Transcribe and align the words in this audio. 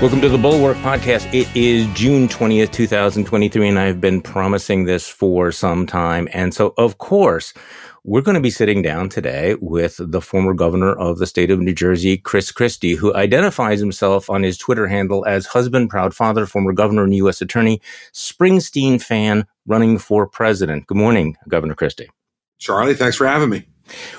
Welcome 0.00 0.20
to 0.20 0.28
the 0.28 0.38
Bulwark 0.38 0.76
Podcast. 0.76 1.28
It 1.34 1.48
is 1.56 1.84
June 1.92 2.28
20th, 2.28 2.70
2023, 2.70 3.68
and 3.68 3.80
I've 3.80 4.00
been 4.00 4.20
promising 4.20 4.84
this 4.84 5.08
for 5.08 5.50
some 5.50 5.86
time. 5.86 6.28
And 6.32 6.54
so, 6.54 6.72
of 6.78 6.98
course, 6.98 7.52
we're 8.04 8.20
going 8.20 8.36
to 8.36 8.40
be 8.40 8.48
sitting 8.48 8.80
down 8.80 9.08
today 9.08 9.56
with 9.60 9.96
the 9.98 10.20
former 10.20 10.54
governor 10.54 10.92
of 10.92 11.18
the 11.18 11.26
state 11.26 11.50
of 11.50 11.58
New 11.58 11.74
Jersey, 11.74 12.16
Chris 12.16 12.52
Christie, 12.52 12.94
who 12.94 13.12
identifies 13.12 13.80
himself 13.80 14.30
on 14.30 14.44
his 14.44 14.56
Twitter 14.56 14.86
handle 14.86 15.26
as 15.26 15.46
husband, 15.46 15.90
proud 15.90 16.14
father, 16.14 16.46
former 16.46 16.72
governor 16.72 17.02
and 17.02 17.16
U.S. 17.16 17.42
attorney, 17.42 17.82
Springsteen 18.12 19.02
fan 19.02 19.48
running 19.66 19.98
for 19.98 20.28
president. 20.28 20.86
Good 20.86 20.96
morning, 20.96 21.36
Governor 21.48 21.74
Christie. 21.74 22.08
Charlie, 22.58 22.94
thanks 22.94 23.16
for 23.16 23.26
having 23.26 23.50
me. 23.50 23.66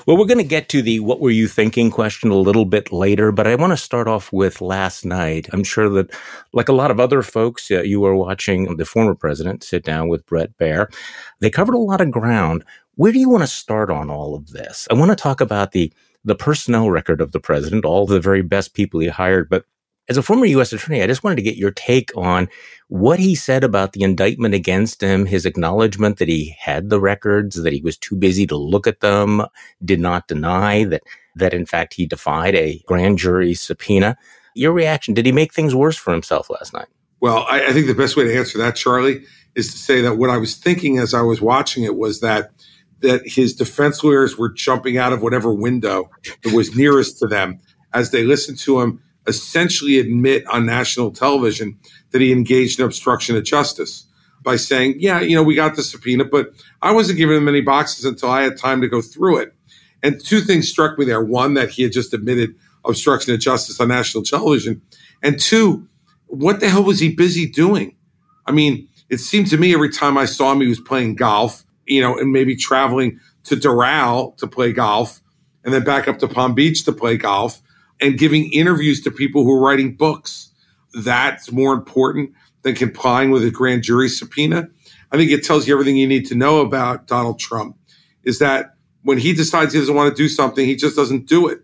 Well, 0.06 0.16
we're 0.16 0.26
going 0.26 0.38
to 0.38 0.44
get 0.44 0.68
to 0.70 0.82
the 0.82 1.00
what 1.00 1.20
were 1.20 1.30
you 1.30 1.48
thinking 1.48 1.90
question 1.90 2.30
a 2.30 2.36
little 2.36 2.64
bit 2.64 2.92
later, 2.92 3.32
but 3.32 3.46
I 3.46 3.54
want 3.54 3.72
to 3.72 3.76
start 3.76 4.08
off 4.08 4.32
with 4.32 4.60
last 4.60 5.04
night. 5.04 5.48
I'm 5.52 5.64
sure 5.64 5.88
that, 5.90 6.10
like 6.52 6.68
a 6.68 6.74
lot 6.74 6.90
of 6.90 7.00
other 7.00 7.22
folks, 7.22 7.70
uh, 7.70 7.82
you 7.82 8.00
were 8.00 8.14
watching 8.14 8.76
the 8.76 8.84
former 8.84 9.14
president 9.14 9.62
sit 9.64 9.84
down 9.84 10.08
with 10.08 10.26
Bret 10.26 10.56
Baier. 10.58 10.92
They 11.40 11.50
covered 11.50 11.74
a 11.74 11.78
lot 11.78 12.00
of 12.00 12.10
ground. 12.10 12.64
Where 12.96 13.12
do 13.12 13.18
you 13.18 13.30
want 13.30 13.42
to 13.42 13.48
start 13.48 13.90
on 13.90 14.10
all 14.10 14.34
of 14.34 14.48
this? 14.50 14.86
I 14.90 14.94
want 14.94 15.10
to 15.10 15.16
talk 15.16 15.40
about 15.40 15.72
the 15.72 15.92
the 16.24 16.34
personnel 16.34 16.90
record 16.90 17.20
of 17.20 17.32
the 17.32 17.40
president, 17.40 17.84
all 17.84 18.06
the 18.06 18.20
very 18.20 18.42
best 18.42 18.74
people 18.74 19.00
he 19.00 19.08
hired, 19.08 19.48
but 19.48 19.64
as 20.10 20.16
a 20.16 20.22
former 20.22 20.44
U.S. 20.46 20.72
attorney, 20.72 21.02
I 21.02 21.06
just 21.06 21.22
wanted 21.22 21.36
to 21.36 21.42
get 21.42 21.56
your 21.56 21.70
take 21.70 22.10
on 22.16 22.48
what 22.88 23.20
he 23.20 23.36
said 23.36 23.62
about 23.62 23.92
the 23.92 24.02
indictment 24.02 24.54
against 24.54 25.00
him, 25.00 25.24
his 25.24 25.46
acknowledgement 25.46 26.18
that 26.18 26.26
he 26.26 26.56
had 26.58 26.90
the 26.90 27.00
records, 27.00 27.62
that 27.62 27.72
he 27.72 27.80
was 27.80 27.96
too 27.96 28.16
busy 28.16 28.44
to 28.48 28.56
look 28.56 28.88
at 28.88 29.00
them, 29.00 29.46
did 29.84 30.00
not 30.00 30.26
deny 30.26 30.82
that, 30.82 31.04
that 31.36 31.54
in 31.54 31.64
fact 31.64 31.94
he 31.94 32.06
defied 32.06 32.56
a 32.56 32.82
grand 32.86 33.18
jury 33.18 33.54
subpoena. 33.54 34.18
Your 34.56 34.72
reaction, 34.72 35.14
did 35.14 35.26
he 35.26 35.32
make 35.32 35.54
things 35.54 35.76
worse 35.76 35.96
for 35.96 36.10
himself 36.12 36.50
last 36.50 36.72
night? 36.72 36.88
Well, 37.20 37.46
I, 37.48 37.66
I 37.66 37.72
think 37.72 37.86
the 37.86 37.94
best 37.94 38.16
way 38.16 38.24
to 38.24 38.36
answer 38.36 38.58
that, 38.58 38.74
Charlie, 38.74 39.22
is 39.54 39.70
to 39.70 39.78
say 39.78 40.00
that 40.00 40.16
what 40.16 40.30
I 40.30 40.38
was 40.38 40.56
thinking 40.56 40.98
as 40.98 41.14
I 41.14 41.22
was 41.22 41.40
watching 41.40 41.84
it 41.84 41.96
was 41.96 42.20
that 42.20 42.50
that 42.98 43.22
his 43.24 43.54
defense 43.54 44.04
lawyers 44.04 44.36
were 44.36 44.50
jumping 44.50 44.98
out 44.98 45.12
of 45.12 45.22
whatever 45.22 45.54
window 45.54 46.10
that 46.42 46.52
was 46.52 46.76
nearest 46.76 47.18
to 47.18 47.26
them 47.26 47.58
as 47.94 48.10
they 48.10 48.24
listened 48.24 48.58
to 48.58 48.80
him 48.80 49.02
essentially 49.30 49.98
admit 49.98 50.46
on 50.48 50.66
national 50.66 51.10
television 51.10 51.78
that 52.10 52.20
he 52.20 52.32
engaged 52.32 52.78
in 52.78 52.84
obstruction 52.84 53.36
of 53.36 53.44
justice 53.44 54.06
by 54.42 54.56
saying, 54.56 54.96
yeah, 54.98 55.20
you 55.20 55.34
know, 55.34 55.42
we 55.42 55.54
got 55.54 55.76
the 55.76 55.82
subpoena, 55.82 56.24
but 56.24 56.50
I 56.82 56.92
wasn't 56.92 57.18
giving 57.18 57.36
him 57.36 57.48
any 57.48 57.60
boxes 57.60 58.04
until 58.04 58.30
I 58.30 58.42
had 58.42 58.58
time 58.58 58.80
to 58.82 58.88
go 58.88 59.00
through 59.00 59.38
it. 59.38 59.54
And 60.02 60.22
two 60.22 60.40
things 60.40 60.68
struck 60.68 60.98
me 60.98 61.04
there. 61.04 61.22
One, 61.22 61.54
that 61.54 61.70
he 61.70 61.82
had 61.82 61.92
just 61.92 62.14
admitted 62.14 62.54
obstruction 62.84 63.34
of 63.34 63.40
justice 63.40 63.80
on 63.80 63.88
national 63.88 64.24
television. 64.24 64.82
And 65.22 65.38
two, 65.38 65.86
what 66.26 66.60
the 66.60 66.68
hell 66.68 66.84
was 66.84 67.00
he 67.00 67.14
busy 67.14 67.46
doing? 67.46 67.96
I 68.46 68.52
mean, 68.52 68.88
it 69.10 69.18
seemed 69.18 69.48
to 69.48 69.58
me 69.58 69.74
every 69.74 69.90
time 69.90 70.16
I 70.16 70.24
saw 70.24 70.52
him, 70.52 70.60
he 70.60 70.68
was 70.68 70.80
playing 70.80 71.16
golf, 71.16 71.64
you 71.86 72.00
know, 72.00 72.16
and 72.18 72.32
maybe 72.32 72.56
traveling 72.56 73.20
to 73.44 73.56
Doral 73.56 74.36
to 74.38 74.46
play 74.46 74.72
golf 74.72 75.20
and 75.64 75.74
then 75.74 75.84
back 75.84 76.08
up 76.08 76.18
to 76.20 76.28
Palm 76.28 76.54
Beach 76.54 76.84
to 76.84 76.92
play 76.92 77.16
golf 77.16 77.60
and 78.00 78.18
giving 78.18 78.52
interviews 78.52 79.00
to 79.02 79.10
people 79.10 79.44
who 79.44 79.52
are 79.52 79.60
writing 79.60 79.94
books. 79.94 80.50
That's 80.94 81.52
more 81.52 81.72
important 81.74 82.32
than 82.62 82.74
complying 82.74 83.30
with 83.30 83.44
a 83.44 83.50
grand 83.50 83.82
jury 83.82 84.08
subpoena. 84.08 84.68
I 85.12 85.16
think 85.16 85.30
it 85.30 85.44
tells 85.44 85.66
you 85.66 85.74
everything 85.74 85.96
you 85.96 86.06
need 86.06 86.26
to 86.26 86.34
know 86.34 86.60
about 86.60 87.06
Donald 87.06 87.38
Trump 87.38 87.76
is 88.24 88.38
that 88.38 88.74
when 89.02 89.18
he 89.18 89.32
decides 89.32 89.72
he 89.72 89.78
doesn't 89.78 89.94
want 89.94 90.14
to 90.14 90.22
do 90.22 90.28
something, 90.28 90.64
he 90.64 90.76
just 90.76 90.96
doesn't 90.96 91.26
do 91.26 91.48
it. 91.48 91.60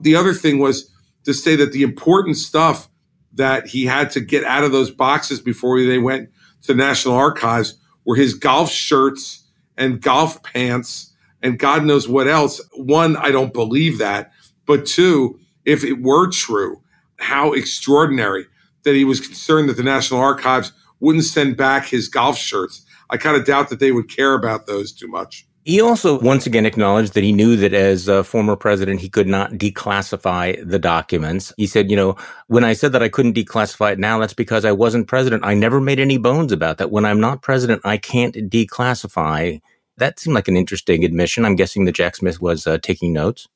The 0.00 0.16
other 0.16 0.34
thing 0.34 0.58
was 0.58 0.90
to 1.24 1.32
say 1.32 1.56
that 1.56 1.72
the 1.72 1.82
important 1.82 2.36
stuff 2.36 2.88
that 3.32 3.66
he 3.66 3.86
had 3.86 4.10
to 4.10 4.20
get 4.20 4.44
out 4.44 4.64
of 4.64 4.72
those 4.72 4.90
boxes 4.90 5.40
before 5.40 5.80
they 5.82 5.98
went 5.98 6.30
to 6.62 6.72
the 6.72 6.76
National 6.76 7.14
Archives 7.14 7.78
were 8.04 8.16
his 8.16 8.34
golf 8.34 8.70
shirts 8.70 9.44
and 9.76 10.00
golf 10.00 10.42
pants 10.42 11.14
and 11.44 11.58
God 11.58 11.84
knows 11.84 12.08
what 12.08 12.26
else. 12.26 12.58
One, 12.72 13.16
I 13.18 13.30
don't 13.30 13.52
believe 13.52 13.98
that. 13.98 14.32
But 14.64 14.86
two, 14.86 15.38
if 15.64 15.84
it 15.84 16.02
were 16.02 16.30
true, 16.30 16.82
how 17.18 17.52
extraordinary 17.52 18.46
that 18.84 18.94
he 18.94 19.04
was 19.04 19.20
concerned 19.20 19.68
that 19.68 19.76
the 19.76 19.82
National 19.82 20.20
Archives 20.20 20.72
wouldn't 21.00 21.24
send 21.24 21.56
back 21.56 21.86
his 21.86 22.08
golf 22.08 22.38
shirts. 22.38 22.84
I 23.10 23.16
kind 23.16 23.36
of 23.36 23.44
doubt 23.44 23.68
that 23.70 23.80
they 23.80 23.92
would 23.92 24.14
care 24.14 24.34
about 24.34 24.66
those 24.66 24.92
too 24.92 25.08
much. 25.08 25.46
He 25.64 25.80
also 25.80 26.20
once 26.20 26.46
again 26.46 26.66
acknowledged 26.66 27.14
that 27.14 27.24
he 27.24 27.32
knew 27.32 27.56
that 27.56 27.72
as 27.72 28.06
a 28.06 28.22
former 28.22 28.54
president, 28.54 29.00
he 29.00 29.08
could 29.08 29.26
not 29.26 29.52
declassify 29.52 30.62
the 30.68 30.78
documents. 30.78 31.54
He 31.56 31.66
said, 31.66 31.90
you 31.90 31.96
know, 31.96 32.16
when 32.48 32.64
I 32.64 32.74
said 32.74 32.92
that 32.92 33.02
I 33.02 33.08
couldn't 33.08 33.36
declassify 33.36 33.92
it 33.92 33.98
now, 33.98 34.18
that's 34.18 34.34
because 34.34 34.66
I 34.66 34.72
wasn't 34.72 35.08
president. 35.08 35.44
I 35.44 35.54
never 35.54 35.80
made 35.80 35.98
any 35.98 36.18
bones 36.18 36.52
about 36.52 36.76
that. 36.78 36.90
When 36.90 37.06
I'm 37.06 37.20
not 37.20 37.40
president, 37.40 37.80
I 37.82 37.96
can't 37.96 38.34
declassify. 38.34 39.62
That 39.96 40.20
seemed 40.20 40.34
like 40.34 40.48
an 40.48 40.56
interesting 40.58 41.02
admission. 41.02 41.46
I'm 41.46 41.56
guessing 41.56 41.86
that 41.86 41.94
Jack 41.94 42.16
Smith 42.16 42.42
was 42.42 42.66
uh, 42.66 42.76
taking 42.82 43.14
notes. 43.14 43.48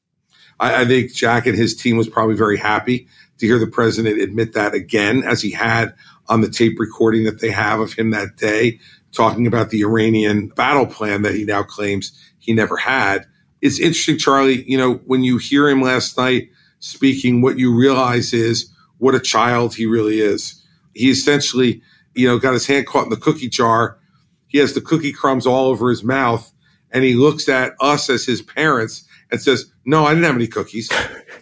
I, 0.61 0.83
I 0.83 0.85
think 0.87 1.13
Jack 1.13 1.47
and 1.47 1.57
his 1.57 1.77
team 1.77 1.97
was 1.97 2.09
probably 2.09 2.37
very 2.37 2.57
happy 2.57 3.09
to 3.39 3.47
hear 3.47 3.59
the 3.59 3.67
president 3.67 4.21
admit 4.21 4.53
that 4.55 4.75
again, 4.75 5.23
as 5.25 5.41
he 5.43 5.51
had 5.51 5.95
on 6.29 6.41
the 6.41 6.51
tape 6.51 6.79
recording 6.79 7.25
that 7.25 7.41
they 7.41 7.51
have 7.51 7.81
of 7.81 7.93
him 7.93 8.11
that 8.11 8.37
day, 8.37 8.79
talking 9.13 9.47
about 9.47 9.71
the 9.71 9.83
Iranian 9.83 10.49
battle 10.49 10.87
plan 10.87 11.23
that 11.23 11.35
he 11.35 11.45
now 11.45 11.63
claims 11.63 12.13
he 12.39 12.53
never 12.53 12.77
had. 12.77 13.27
It's 13.61 13.81
interesting, 13.81 14.19
Charlie, 14.19 14.63
you 14.71 14.77
know, 14.77 14.95
when 15.07 15.25
you 15.25 15.39
hear 15.39 15.69
him 15.69 15.83
last 15.83 16.17
night 16.19 16.51
speaking, 16.81 17.43
what 17.43 17.59
you 17.59 17.75
realize 17.75 18.33
is 18.33 18.71
what 18.99 19.15
a 19.15 19.21
child 19.21 19.75
he 19.75 19.87
really 19.87 20.21
is. 20.21 20.63
He 20.95 21.11
essentially, 21.11 21.83
you 22.15 22.29
know, 22.29 22.39
got 22.39 22.53
his 22.53 22.67
hand 22.67 22.87
caught 22.87 23.05
in 23.05 23.11
the 23.11 23.17
cookie 23.17 23.49
jar. 23.49 23.99
He 24.47 24.59
has 24.59 24.75
the 24.75 24.81
cookie 24.81 25.13
crumbs 25.13 25.47
all 25.47 25.67
over 25.67 25.91
his 25.91 26.05
mouth 26.05 26.53
and 26.91 27.05
he 27.05 27.15
looks 27.15 27.49
at 27.49 27.75
us 27.81 28.09
as 28.09 28.25
his 28.25 28.43
parents 28.43 29.05
and 29.31 29.41
says, 29.41 29.71
No, 29.89 30.05
I 30.05 30.11
didn't 30.11 30.25
have 30.25 30.35
any 30.35 30.47
cookies. 30.47 30.93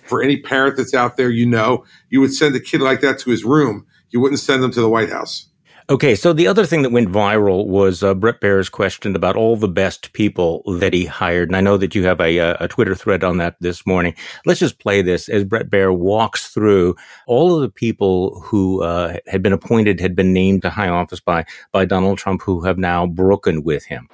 For 0.05 0.23
any 0.23 0.37
parent 0.37 0.77
that's 0.77 0.95
out 0.95 1.17
there, 1.17 1.31
you 1.31 1.47
know, 1.47 1.85
you 2.11 2.21
would 2.21 2.33
send 2.33 2.55
a 2.55 2.61
kid 2.61 2.81
like 2.81 3.01
that 3.01 3.19
to 3.21 3.31
his 3.31 3.43
room. 3.43 3.85
You 4.11 4.21
wouldn't 4.21 4.39
send 4.39 4.63
them 4.63 4.71
to 4.71 4.81
the 4.81 4.89
White 4.89 5.11
House. 5.11 5.49
Okay, 5.91 6.15
so 6.15 6.33
the 6.33 6.47
other 6.47 6.65
thing 6.65 6.83
that 6.83 6.93
went 6.93 7.11
viral 7.11 7.67
was 7.67 8.05
uh, 8.05 8.15
Bret 8.15 8.41
Baier's 8.41 8.69
question 8.69 9.17
about 9.17 9.35
all 9.35 9.57
the 9.57 9.67
best 9.67 10.13
people 10.13 10.63
that 10.79 10.93
he 10.93 11.07
hired. 11.07 11.49
And 11.49 11.57
I 11.57 11.61
know 11.61 11.77
that 11.77 11.97
you 11.97 12.05
have 12.05 12.21
a, 12.21 12.39
uh, 12.39 12.57
a 12.61 12.69
Twitter 12.69 12.95
thread 12.95 13.25
on 13.25 13.39
that 13.39 13.57
this 13.61 13.85
morning. 13.85 14.15
Let's 14.45 14.61
just 14.61 14.79
play 14.79 15.03
this 15.03 15.29
as 15.29 15.43
Bret 15.43 15.69
Baier 15.69 15.97
walks 15.97 16.47
through 16.47 16.95
all 17.27 17.57
of 17.57 17.63
the 17.63 17.69
people 17.69 18.41
who 18.43 18.81
uh, 18.85 19.17
had 19.27 19.43
been 19.43 19.53
appointed, 19.53 19.99
had 19.99 20.15
been 20.15 20.33
named 20.33 20.63
to 20.63 20.71
high 20.71 20.89
office 20.89 21.19
by, 21.19 21.45
by 21.73 21.85
Donald 21.85 22.19
Trump, 22.19 22.43
who 22.43 22.63
have 22.63 22.79
now 22.79 23.07
broken 23.07 23.65
with 23.65 23.85
him. 23.85 24.09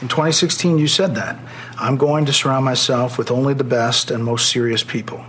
In 0.00 0.08
2016, 0.08 0.78
you 0.78 0.88
said 0.88 1.14
that. 1.14 1.38
I'm 1.78 1.96
going 1.96 2.26
to 2.26 2.32
surround 2.32 2.64
myself 2.64 3.16
with 3.16 3.30
only 3.30 3.54
the 3.54 3.64
best 3.64 4.10
and 4.10 4.24
most 4.24 4.50
serious 4.50 4.82
people. 4.82 5.24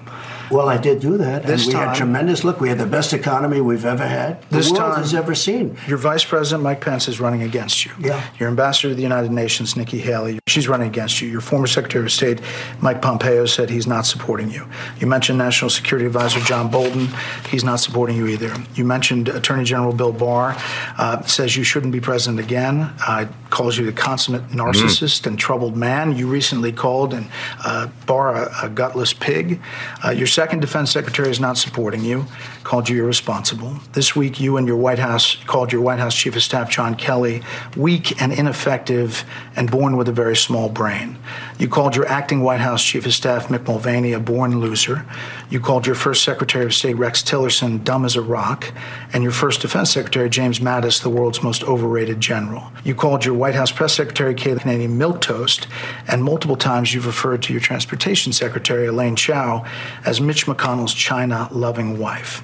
Well, 0.51 0.69
I 0.69 0.77
did 0.77 0.99
do 0.99 1.17
that. 1.17 1.43
This 1.43 1.63
and 1.63 1.67
we 1.67 1.73
time, 1.73 1.87
had 1.89 1.97
tremendous 1.97 2.43
look. 2.43 2.59
We 2.59 2.69
had 2.69 2.77
the 2.77 2.85
best 2.85 3.13
economy 3.13 3.61
we've 3.61 3.85
ever 3.85 4.05
had. 4.05 4.41
The 4.49 4.57
this 4.57 4.69
world 4.69 4.93
time, 4.93 4.97
has 4.97 5.13
ever 5.13 5.33
seen. 5.33 5.77
Your 5.87 5.97
Vice 5.97 6.23
President 6.23 6.63
Mike 6.63 6.81
Pence 6.81 7.07
is 7.07 7.19
running 7.19 7.41
against 7.41 7.85
you. 7.85 7.91
Yeah. 7.99 8.23
Your 8.39 8.49
Ambassador 8.49 8.89
to 8.89 8.95
the 8.95 9.01
United 9.01 9.31
Nations 9.31 9.75
Nikki 9.75 9.99
Haley, 9.99 10.39
she's 10.47 10.67
running 10.67 10.87
against 10.87 11.21
you. 11.21 11.27
Your 11.27 11.41
former 11.41 11.65
Secretary 11.65 12.05
of 12.05 12.11
State 12.11 12.39
Mike 12.79 13.01
Pompeo 13.01 13.47
said 13.47 13.71
he's 13.71 13.87
not 13.87 14.05
supporting 14.05 14.51
you. 14.51 14.67
You 14.99 15.07
mentioned 15.07 15.39
National 15.39 15.71
Security 15.71 16.05
Advisor 16.05 16.39
John 16.41 16.69
Bolton. 16.69 17.07
He's 17.49 17.63
not 17.63 17.77
supporting 17.77 18.15
you 18.15 18.27
either. 18.27 18.53
You 18.75 18.85
mentioned 18.85 19.27
Attorney 19.27 19.63
General 19.63 19.91
Bill 19.91 20.11
Barr 20.11 20.55
uh, 20.99 21.23
says 21.23 21.57
you 21.57 21.63
shouldn't 21.63 21.91
be 21.93 21.99
president 21.99 22.39
again. 22.39 22.93
Uh, 23.07 23.25
calls 23.49 23.75
you 23.79 23.87
the 23.87 23.91
consummate 23.91 24.47
narcissist 24.49 25.21
mm. 25.21 25.27
and 25.27 25.39
troubled 25.39 25.75
man. 25.75 26.15
You 26.15 26.27
recently 26.27 26.71
called 26.71 27.15
and 27.15 27.27
uh, 27.63 27.87
Barr 28.05 28.35
a, 28.35 28.65
a, 28.65 28.69
gutless 28.69 29.13
pig. 29.13 29.59
Uh, 30.05 30.11
your 30.11 30.27
second 30.27 30.59
defense 30.59 30.91
secretary 30.91 31.31
is 31.31 31.39
not 31.39 31.57
supporting 31.57 32.03
you, 32.03 32.27
called 32.65 32.89
you 32.89 33.01
irresponsible. 33.03 33.75
This 33.93 34.15
week, 34.15 34.39
you 34.39 34.57
and 34.57 34.67
your 34.67 34.75
White 34.75 34.97
House 34.97 35.37
called 35.45 35.71
your 35.71 35.81
White 35.81 35.99
House 35.99 36.15
Chief 36.15 36.35
of 36.35 36.41
Staff, 36.41 36.69
John 36.69 36.95
Kelly, 36.95 37.43
weak 37.77 38.19
and 38.19 38.33
ineffective 38.33 39.23
and 39.55 39.69
born 39.69 39.95
with 39.95 40.09
a 40.09 40.11
very 40.11 40.35
small 40.35 40.67
brain. 40.67 41.17
You 41.59 41.69
called 41.69 41.95
your 41.95 42.07
acting 42.07 42.41
White 42.41 42.59
House 42.59 42.83
Chief 42.83 43.05
of 43.05 43.13
Staff, 43.13 43.49
Mick 43.49 43.67
Mulvaney, 43.67 44.13
a 44.13 44.19
born 44.19 44.59
loser. 44.59 45.05
You 45.49 45.59
called 45.59 45.85
your 45.85 45.95
first 45.95 46.23
Secretary 46.23 46.65
of 46.65 46.73
State, 46.73 46.95
Rex 46.95 47.21
Tillerson, 47.21 47.83
dumb 47.83 48.03
as 48.03 48.15
a 48.15 48.21
rock. 48.21 48.73
And 49.13 49.21
your 49.21 49.31
first 49.31 49.61
Defense 49.61 49.91
Secretary, 49.91 50.27
James 50.27 50.59
Mattis, 50.59 51.01
the 51.01 51.09
world's 51.09 51.43
most 51.43 51.63
overrated 51.63 52.19
general. 52.19 52.71
You 52.83 52.95
called 52.95 53.23
your 53.23 53.35
White 53.35 53.55
House 53.55 53.71
Press 53.71 53.93
Secretary, 53.93 54.33
Kayleigh 54.33 54.61
McEnany 54.61 54.89
milquetoast. 54.89 55.67
And 56.07 56.23
multiple 56.23 56.57
times 56.57 56.95
you've 56.95 57.05
referred 57.05 57.43
to 57.43 57.53
your 57.53 57.61
Transportation 57.61 58.33
Secretary, 58.33 58.87
Elaine 58.87 59.15
Chao, 59.15 59.65
as 60.03 60.19
Mitch 60.19 60.47
McConnell's 60.47 60.95
China 60.95 61.47
loving 61.51 61.99
wife. 61.99 62.43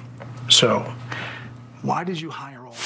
So, 0.52 0.80
why 1.80 2.04
did 2.04 2.20
you 2.20 2.28
hire 2.28 2.66
all? 2.66 2.76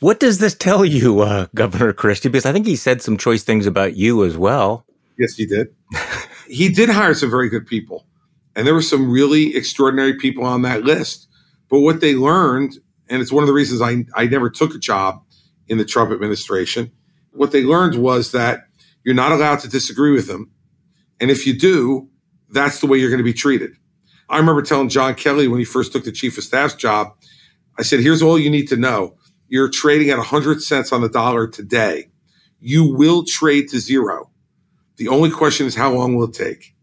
What 0.00 0.18
does 0.18 0.38
this 0.38 0.54
tell 0.54 0.86
you, 0.86 1.20
uh, 1.20 1.46
Governor 1.54 1.92
Christie? 1.92 2.30
Because 2.30 2.46
I 2.46 2.52
think 2.52 2.66
he 2.66 2.76
said 2.76 3.02
some 3.02 3.18
choice 3.18 3.42
things 3.42 3.66
about 3.66 3.94
you 3.96 4.24
as 4.24 4.38
well. 4.38 4.86
Yes, 5.18 5.34
he 5.34 5.44
did. 5.44 5.68
he 6.48 6.70
did 6.70 6.88
hire 6.88 7.12
some 7.12 7.30
very 7.30 7.50
good 7.50 7.66
people. 7.66 8.06
And 8.56 8.66
there 8.66 8.72
were 8.72 8.80
some 8.80 9.10
really 9.10 9.54
extraordinary 9.54 10.14
people 10.14 10.44
on 10.44 10.62
that 10.62 10.82
list. 10.82 11.28
But 11.68 11.80
what 11.80 12.00
they 12.00 12.14
learned, 12.14 12.78
and 13.10 13.20
it's 13.20 13.30
one 13.30 13.42
of 13.42 13.48
the 13.48 13.52
reasons 13.52 13.82
I, 13.82 14.06
I 14.14 14.26
never 14.26 14.48
took 14.48 14.74
a 14.74 14.78
job 14.78 15.22
in 15.66 15.76
the 15.76 15.84
Trump 15.84 16.10
administration, 16.10 16.90
what 17.32 17.52
they 17.52 17.64
learned 17.64 17.96
was 17.96 18.32
that 18.32 18.62
you're 19.04 19.14
not 19.14 19.32
allowed 19.32 19.60
to 19.60 19.68
disagree 19.68 20.12
with 20.12 20.26
them. 20.26 20.50
And 21.20 21.30
if 21.30 21.46
you 21.46 21.56
do, 21.56 22.08
that's 22.48 22.80
the 22.80 22.86
way 22.86 22.96
you're 22.96 23.10
going 23.10 23.18
to 23.18 23.24
be 23.24 23.34
treated. 23.34 23.76
I 24.28 24.38
remember 24.38 24.62
telling 24.62 24.88
John 24.88 25.14
Kelly 25.14 25.48
when 25.48 25.58
he 25.58 25.64
first 25.64 25.92
took 25.92 26.04
the 26.04 26.12
chief 26.12 26.36
of 26.38 26.44
staff's 26.44 26.74
job, 26.74 27.14
I 27.78 27.82
said, 27.82 28.00
here's 28.00 28.22
all 28.22 28.38
you 28.38 28.50
need 28.50 28.68
to 28.68 28.76
know. 28.76 29.16
You're 29.48 29.70
trading 29.70 30.10
at 30.10 30.18
100 30.18 30.62
cents 30.62 30.92
on 30.92 31.00
the 31.00 31.08
dollar 31.08 31.46
today. 31.46 32.10
You 32.60 32.84
will 32.84 33.24
trade 33.24 33.68
to 33.70 33.78
zero. 33.78 34.30
The 34.96 35.08
only 35.08 35.30
question 35.30 35.66
is 35.66 35.74
how 35.74 35.92
long 35.92 36.14
will 36.14 36.28
it 36.28 36.34
take? 36.34 36.74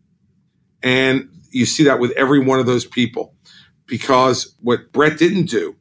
And 0.82 1.30
you 1.52 1.66
see 1.66 1.84
that 1.84 2.00
with 2.00 2.12
every 2.12 2.40
one 2.40 2.60
of 2.60 2.66
those 2.66 2.86
people 2.86 3.36
because 3.86 4.56
what 4.62 4.92
Bret 4.92 5.18
didn't 5.18 5.50
do, 5.50 5.76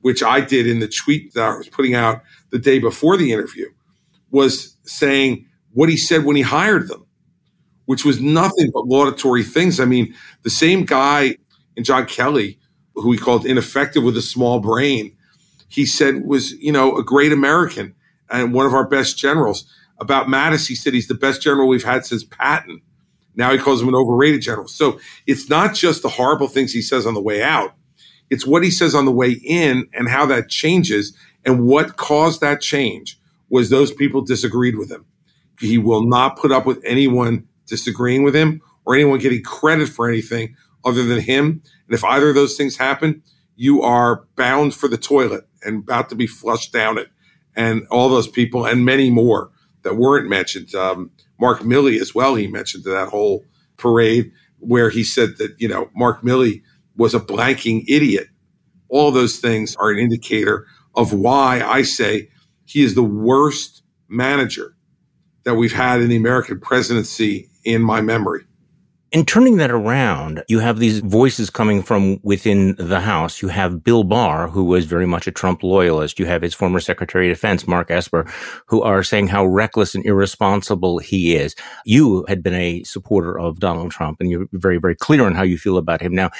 which 0.00 0.22
I 0.22 0.40
did 0.40 0.66
in 0.66 0.80
the 0.80 0.88
tweet 0.88 1.34
that 1.34 1.44
I 1.44 1.56
was 1.56 1.68
putting 1.68 1.94
out 1.94 2.22
the 2.50 2.58
day 2.58 2.78
before 2.78 3.16
the 3.16 3.32
interview, 3.32 3.66
was 4.30 4.76
saying 4.84 5.46
what 5.72 5.88
he 5.88 5.96
said 5.96 6.24
when 6.24 6.36
he 6.36 6.42
hired 6.42 6.88
them 6.88 7.06
which 7.86 8.04
was 8.04 8.20
nothing 8.20 8.70
but 8.72 8.86
laudatory 8.86 9.42
things. 9.42 9.80
I 9.80 9.84
mean, 9.84 10.14
the 10.42 10.50
same 10.50 10.84
guy 10.84 11.36
in 11.76 11.84
John 11.84 12.06
Kelly, 12.06 12.58
who 12.94 13.12
he 13.12 13.18
called 13.18 13.46
ineffective 13.46 14.02
with 14.02 14.16
a 14.16 14.22
small 14.22 14.60
brain, 14.60 15.16
he 15.68 15.86
said 15.86 16.26
was, 16.26 16.52
you 16.52 16.72
know, 16.72 16.96
a 16.96 17.02
great 17.02 17.32
American 17.32 17.94
and 18.30 18.52
one 18.52 18.66
of 18.66 18.74
our 18.74 18.86
best 18.86 19.18
generals. 19.18 19.64
About 19.98 20.26
Mattis, 20.26 20.66
he 20.66 20.74
said 20.74 20.94
he's 20.94 21.08
the 21.08 21.14
best 21.14 21.42
general 21.42 21.68
we've 21.68 21.84
had 21.84 22.04
since 22.04 22.24
Patton. 22.24 22.80
Now 23.34 23.52
he 23.52 23.58
calls 23.58 23.80
him 23.80 23.88
an 23.88 23.94
overrated 23.94 24.42
general. 24.42 24.68
So 24.68 25.00
it's 25.26 25.48
not 25.48 25.74
just 25.74 26.02
the 26.02 26.08
horrible 26.08 26.48
things 26.48 26.72
he 26.72 26.82
says 26.82 27.06
on 27.06 27.14
the 27.14 27.22
way 27.22 27.42
out. 27.42 27.74
It's 28.30 28.46
what 28.46 28.64
he 28.64 28.70
says 28.70 28.94
on 28.94 29.04
the 29.04 29.12
way 29.12 29.32
in 29.32 29.86
and 29.94 30.08
how 30.08 30.26
that 30.26 30.48
changes. 30.48 31.16
And 31.44 31.66
what 31.66 31.96
caused 31.96 32.40
that 32.40 32.60
change 32.60 33.18
was 33.48 33.70
those 33.70 33.92
people 33.92 34.22
disagreed 34.22 34.76
with 34.76 34.90
him. 34.90 35.04
He 35.60 35.78
will 35.78 36.06
not 36.06 36.38
put 36.38 36.52
up 36.52 36.66
with 36.66 36.82
anyone 36.84 37.46
disagreeing 37.72 38.22
with 38.22 38.36
him 38.36 38.60
or 38.84 38.94
anyone 38.94 39.18
getting 39.18 39.42
credit 39.42 39.88
for 39.88 40.06
anything 40.06 40.54
other 40.84 41.04
than 41.04 41.20
him. 41.20 41.62
And 41.86 41.94
if 41.94 42.04
either 42.04 42.28
of 42.28 42.34
those 42.34 42.54
things 42.54 42.76
happen, 42.76 43.22
you 43.56 43.80
are 43.80 44.26
bound 44.36 44.74
for 44.74 44.88
the 44.88 44.98
toilet 44.98 45.44
and 45.62 45.82
about 45.82 46.10
to 46.10 46.14
be 46.14 46.26
flushed 46.26 46.70
down 46.70 46.98
it. 46.98 47.08
And 47.56 47.86
all 47.90 48.10
those 48.10 48.28
people 48.28 48.66
and 48.66 48.84
many 48.84 49.08
more 49.08 49.50
that 49.84 49.96
weren't 49.96 50.28
mentioned. 50.28 50.74
Um, 50.74 51.10
Mark 51.40 51.60
Milley 51.60 51.98
as 51.98 52.14
well, 52.14 52.34
he 52.34 52.46
mentioned 52.46 52.84
that 52.84 53.08
whole 53.08 53.44
parade 53.78 54.30
where 54.58 54.90
he 54.90 55.02
said 55.02 55.38
that, 55.38 55.54
you 55.58 55.66
know, 55.66 55.88
Mark 55.96 56.20
Milley 56.22 56.62
was 56.94 57.14
a 57.14 57.20
blanking 57.20 57.84
idiot. 57.88 58.28
All 58.90 59.10
those 59.10 59.38
things 59.38 59.74
are 59.76 59.90
an 59.90 59.98
indicator 59.98 60.66
of 60.94 61.14
why 61.14 61.62
I 61.62 61.82
say 61.82 62.28
he 62.66 62.82
is 62.82 62.94
the 62.94 63.02
worst 63.02 63.82
manager 64.08 64.76
that 65.44 65.54
we've 65.54 65.72
had 65.72 66.02
in 66.02 66.10
the 66.10 66.16
American 66.16 66.60
presidency 66.60 67.48
in 67.64 67.82
my 67.82 68.00
memory. 68.00 68.44
In 69.12 69.26
turning 69.26 69.58
that 69.58 69.70
around, 69.70 70.42
you 70.48 70.58
have 70.60 70.78
these 70.78 71.00
voices 71.00 71.50
coming 71.50 71.82
from 71.82 72.18
within 72.22 72.74
the 72.78 72.98
House. 72.98 73.42
You 73.42 73.48
have 73.48 73.84
Bill 73.84 74.04
Barr, 74.04 74.48
who 74.48 74.64
was 74.64 74.86
very 74.86 75.04
much 75.04 75.26
a 75.26 75.30
Trump 75.30 75.62
loyalist. 75.62 76.18
You 76.18 76.24
have 76.24 76.40
his 76.40 76.54
former 76.54 76.80
Secretary 76.80 77.30
of 77.30 77.36
Defense, 77.36 77.68
Mark 77.68 77.90
Esper, 77.90 78.26
who 78.64 78.80
are 78.80 79.02
saying 79.02 79.28
how 79.28 79.44
reckless 79.44 79.94
and 79.94 80.02
irresponsible 80.06 80.96
he 80.96 81.36
is. 81.36 81.54
You 81.84 82.24
had 82.26 82.42
been 82.42 82.54
a 82.54 82.84
supporter 82.84 83.38
of 83.38 83.60
Donald 83.60 83.90
Trump, 83.90 84.18
and 84.18 84.30
you're 84.30 84.46
very, 84.54 84.78
very 84.78 84.96
clear 84.96 85.26
on 85.26 85.34
how 85.34 85.42
you 85.42 85.58
feel 85.58 85.76
about 85.76 86.00
him 86.00 86.14
now. 86.14 86.30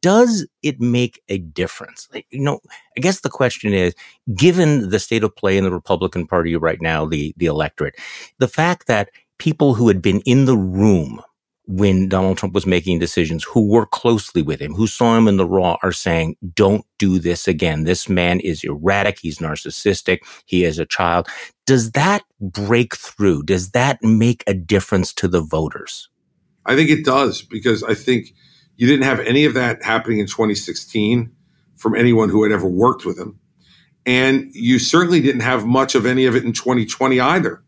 Does 0.00 0.46
it 0.62 0.80
make 0.80 1.20
a 1.28 1.38
difference? 1.38 2.08
Like, 2.14 2.26
you 2.30 2.42
know, 2.44 2.60
I 2.96 3.00
guess 3.00 3.22
the 3.22 3.28
question 3.28 3.74
is, 3.74 3.92
given 4.36 4.90
the 4.90 5.00
state 5.00 5.24
of 5.24 5.34
play 5.34 5.58
in 5.58 5.64
the 5.64 5.72
Republican 5.72 6.28
Party 6.28 6.54
right 6.54 6.80
now, 6.80 7.06
the 7.06 7.34
the 7.38 7.46
electorate, 7.46 7.96
the 8.38 8.46
fact 8.46 8.86
that 8.86 9.10
people 9.40 9.74
who 9.74 9.88
had 9.88 10.00
been 10.00 10.20
in 10.20 10.44
the 10.44 10.56
room 10.56 11.20
when 11.66 12.08
Donald 12.08 12.36
Trump 12.36 12.52
was 12.52 12.66
making 12.66 12.98
decisions, 12.98 13.44
who 13.44 13.66
worked 13.66 13.92
closely 13.92 14.42
with 14.42 14.60
him, 14.60 14.74
who 14.74 14.86
saw 14.86 15.16
him 15.16 15.28
in 15.28 15.36
the 15.36 15.46
raw, 15.46 15.76
are 15.82 15.92
saying, 15.92 16.36
don't 16.54 16.84
do 16.98 17.18
this 17.18 17.46
again. 17.46 17.84
This 17.84 18.08
man 18.08 18.40
is 18.40 18.64
erratic. 18.64 19.20
He's 19.20 19.38
narcissistic. 19.38 20.18
He 20.46 20.64
is 20.64 20.78
a 20.78 20.86
child. 20.86 21.28
Does 21.66 21.92
that 21.92 22.24
break 22.40 22.96
through? 22.96 23.44
Does 23.44 23.70
that 23.70 24.02
make 24.02 24.42
a 24.46 24.54
difference 24.54 25.12
to 25.14 25.28
the 25.28 25.40
voters? 25.40 26.08
I 26.66 26.74
think 26.74 26.90
it 26.90 27.04
does 27.04 27.42
because 27.42 27.84
I 27.84 27.94
think 27.94 28.34
you 28.76 28.86
didn't 28.86 29.04
have 29.04 29.20
any 29.20 29.44
of 29.44 29.54
that 29.54 29.82
happening 29.82 30.18
in 30.18 30.26
2016 30.26 31.30
from 31.76 31.94
anyone 31.94 32.28
who 32.28 32.42
had 32.42 32.52
ever 32.52 32.68
worked 32.68 33.04
with 33.04 33.18
him. 33.18 33.38
And 34.04 34.50
you 34.54 34.78
certainly 34.78 35.20
didn't 35.20 35.42
have 35.42 35.66
much 35.66 35.94
of 35.94 36.04
any 36.04 36.26
of 36.26 36.34
it 36.34 36.44
in 36.44 36.52
2020 36.52 37.20
either. 37.20 37.62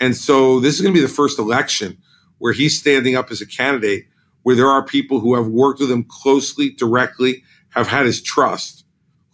And 0.00 0.16
so 0.16 0.60
this 0.60 0.74
is 0.74 0.80
going 0.80 0.94
to 0.94 1.00
be 1.00 1.06
the 1.06 1.12
first 1.12 1.38
election 1.38 1.98
where 2.38 2.52
he's 2.52 2.78
standing 2.78 3.16
up 3.16 3.30
as 3.30 3.40
a 3.40 3.46
candidate 3.46 4.06
where 4.42 4.54
there 4.54 4.68
are 4.68 4.84
people 4.84 5.20
who 5.20 5.34
have 5.34 5.48
worked 5.48 5.80
with 5.80 5.90
him 5.90 6.04
closely, 6.04 6.70
directly, 6.70 7.42
have 7.70 7.88
had 7.88 8.06
his 8.06 8.22
trust, 8.22 8.84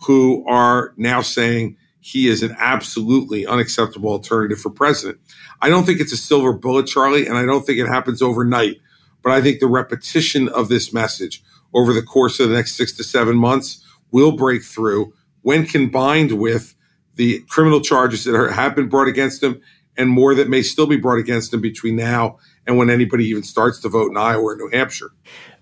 who 0.06 0.44
are 0.48 0.94
now 0.96 1.20
saying 1.20 1.76
he 2.00 2.28
is 2.28 2.42
an 2.42 2.56
absolutely 2.58 3.46
unacceptable 3.46 4.10
alternative 4.10 4.58
for 4.58 4.70
president. 4.70 5.18
I 5.60 5.68
don't 5.68 5.84
think 5.84 6.00
it's 6.00 6.12
a 6.12 6.16
silver 6.16 6.52
bullet, 6.52 6.86
Charlie, 6.86 7.26
and 7.26 7.36
I 7.36 7.44
don't 7.44 7.64
think 7.64 7.78
it 7.78 7.86
happens 7.86 8.22
overnight. 8.22 8.78
But 9.22 9.32
I 9.32 9.40
think 9.40 9.60
the 9.60 9.68
repetition 9.68 10.48
of 10.48 10.68
this 10.68 10.92
message 10.92 11.42
over 11.74 11.92
the 11.92 12.02
course 12.02 12.40
of 12.40 12.48
the 12.48 12.56
next 12.56 12.74
six 12.74 12.92
to 12.96 13.04
seven 13.04 13.36
months 13.36 13.84
will 14.10 14.32
break 14.32 14.62
through 14.62 15.12
when 15.42 15.66
combined 15.66 16.32
with 16.32 16.74
the 17.16 17.40
criminal 17.48 17.80
charges 17.80 18.24
that 18.24 18.34
are, 18.34 18.50
have 18.50 18.74
been 18.74 18.88
brought 18.88 19.08
against 19.08 19.42
him 19.42 19.60
and 19.96 20.08
more 20.08 20.34
that 20.34 20.48
may 20.48 20.62
still 20.62 20.86
be 20.86 20.96
brought 20.96 21.18
against 21.18 21.52
him 21.52 21.60
between 21.60 21.96
now 21.96 22.38
and 22.66 22.76
when 22.76 22.90
anybody 22.90 23.26
even 23.26 23.42
starts 23.42 23.80
to 23.80 23.88
vote 23.88 24.10
in 24.10 24.16
Iowa 24.16 24.42
or 24.42 24.56
New 24.56 24.70
Hampshire. 24.72 25.10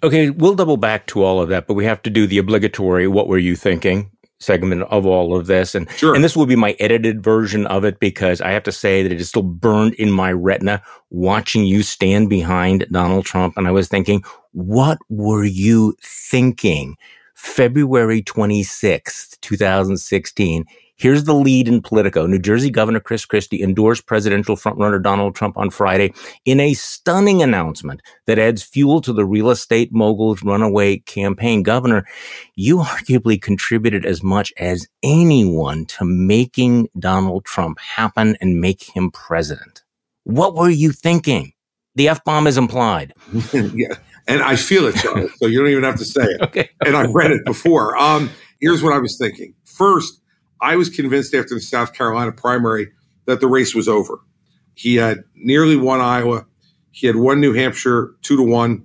Okay, 0.02 0.30
we'll 0.30 0.54
double 0.54 0.76
back 0.76 1.06
to 1.08 1.22
all 1.22 1.40
of 1.40 1.48
that, 1.48 1.66
but 1.66 1.74
we 1.74 1.84
have 1.84 2.02
to 2.02 2.10
do 2.10 2.26
the 2.26 2.38
obligatory 2.38 3.08
what 3.08 3.28
were 3.28 3.38
you 3.38 3.56
thinking 3.56 4.10
segment 4.40 4.82
of 4.84 5.04
all 5.04 5.36
of 5.36 5.46
this 5.46 5.74
and 5.74 5.88
sure. 5.92 6.14
and 6.14 6.24
this 6.24 6.34
will 6.34 6.46
be 6.46 6.56
my 6.56 6.74
edited 6.80 7.22
version 7.22 7.66
of 7.66 7.84
it 7.84 8.00
because 8.00 8.40
I 8.40 8.50
have 8.52 8.62
to 8.62 8.72
say 8.72 9.02
that 9.02 9.12
it 9.12 9.20
is 9.20 9.28
still 9.28 9.42
burned 9.42 9.92
in 9.94 10.10
my 10.10 10.32
retina 10.32 10.82
watching 11.10 11.66
you 11.66 11.82
stand 11.82 12.30
behind 12.30 12.86
Donald 12.90 13.26
Trump 13.26 13.58
and 13.58 13.68
I 13.68 13.70
was 13.70 13.88
thinking 13.88 14.24
what 14.52 14.98
were 15.10 15.44
you 15.44 15.94
thinking 16.02 16.96
February 17.34 18.22
26th 18.22 19.38
2016 19.42 20.64
Here's 21.00 21.24
the 21.24 21.34
lead 21.34 21.66
in 21.66 21.80
Politico. 21.80 22.26
New 22.26 22.38
Jersey 22.38 22.68
Governor 22.68 23.00
Chris 23.00 23.24
Christie 23.24 23.62
endorsed 23.62 24.04
presidential 24.04 24.54
frontrunner 24.54 25.02
Donald 25.02 25.34
Trump 25.34 25.56
on 25.56 25.70
Friday 25.70 26.12
in 26.44 26.60
a 26.60 26.74
stunning 26.74 27.42
announcement 27.42 28.02
that 28.26 28.38
adds 28.38 28.62
fuel 28.62 29.00
to 29.00 29.14
the 29.14 29.24
real 29.24 29.48
estate 29.48 29.94
mogul's 29.94 30.42
runaway 30.42 30.98
campaign. 30.98 31.62
Governor, 31.62 32.04
you 32.54 32.80
arguably 32.80 33.40
contributed 33.40 34.04
as 34.04 34.22
much 34.22 34.52
as 34.58 34.86
anyone 35.02 35.86
to 35.86 36.04
making 36.04 36.90
Donald 36.98 37.46
Trump 37.46 37.78
happen 37.80 38.36
and 38.42 38.60
make 38.60 38.82
him 38.94 39.10
president. 39.10 39.82
What 40.24 40.54
were 40.54 40.68
you 40.68 40.92
thinking? 40.92 41.54
The 41.94 42.08
F 42.08 42.22
bomb 42.24 42.46
is 42.46 42.58
implied. 42.58 43.14
yeah. 43.54 43.94
And 44.28 44.42
I 44.42 44.54
feel 44.54 44.84
it, 44.84 44.96
Charlie, 44.96 45.30
so 45.38 45.46
you 45.46 45.60
don't 45.60 45.70
even 45.70 45.84
have 45.84 45.96
to 45.96 46.04
say 46.04 46.24
it. 46.24 46.40
okay. 46.42 46.68
And 46.84 46.94
I've 46.94 47.14
read 47.14 47.30
it 47.30 47.46
before. 47.46 47.96
Um, 47.96 48.28
here's 48.60 48.82
what 48.82 48.92
I 48.92 48.98
was 48.98 49.16
thinking. 49.16 49.54
First, 49.64 50.19
I 50.60 50.76
was 50.76 50.90
convinced 50.90 51.34
after 51.34 51.54
the 51.54 51.60
South 51.60 51.92
Carolina 51.92 52.32
primary 52.32 52.92
that 53.26 53.40
the 53.40 53.46
race 53.46 53.74
was 53.74 53.88
over. 53.88 54.20
He 54.74 54.96
had 54.96 55.24
nearly 55.34 55.76
won 55.76 56.00
Iowa. 56.00 56.46
He 56.90 57.06
had 57.06 57.16
won 57.16 57.40
New 57.40 57.52
Hampshire 57.52 58.14
two 58.22 58.36
to 58.36 58.42
one, 58.42 58.84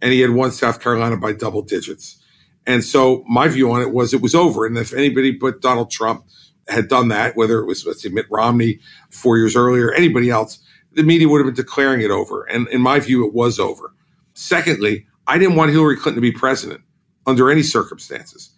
and 0.00 0.12
he 0.12 0.20
had 0.20 0.30
won 0.30 0.50
South 0.50 0.80
Carolina 0.80 1.16
by 1.16 1.32
double 1.32 1.62
digits. 1.62 2.20
And 2.66 2.82
so 2.82 3.24
my 3.28 3.48
view 3.48 3.70
on 3.72 3.82
it 3.82 3.92
was 3.92 4.14
it 4.14 4.22
was 4.22 4.34
over. 4.34 4.66
And 4.66 4.76
if 4.78 4.92
anybody 4.92 5.32
but 5.32 5.60
Donald 5.60 5.90
Trump 5.90 6.24
had 6.68 6.88
done 6.88 7.08
that, 7.08 7.36
whether 7.36 7.58
it 7.60 7.66
was 7.66 7.86
let's 7.86 8.02
say 8.02 8.08
Mitt 8.08 8.26
Romney 8.30 8.80
four 9.10 9.36
years 9.36 9.54
earlier, 9.54 9.92
anybody 9.92 10.30
else, 10.30 10.58
the 10.92 11.02
media 11.02 11.28
would 11.28 11.38
have 11.38 11.46
been 11.46 11.54
declaring 11.54 12.00
it 12.00 12.10
over. 12.10 12.44
And 12.44 12.68
in 12.68 12.80
my 12.80 13.00
view, 13.00 13.26
it 13.26 13.34
was 13.34 13.58
over. 13.58 13.92
Secondly, 14.34 15.06
I 15.26 15.38
didn't 15.38 15.56
want 15.56 15.70
Hillary 15.70 15.96
Clinton 15.96 16.16
to 16.16 16.20
be 16.20 16.32
president 16.32 16.82
under 17.26 17.50
any 17.50 17.62
circumstances. 17.62 18.50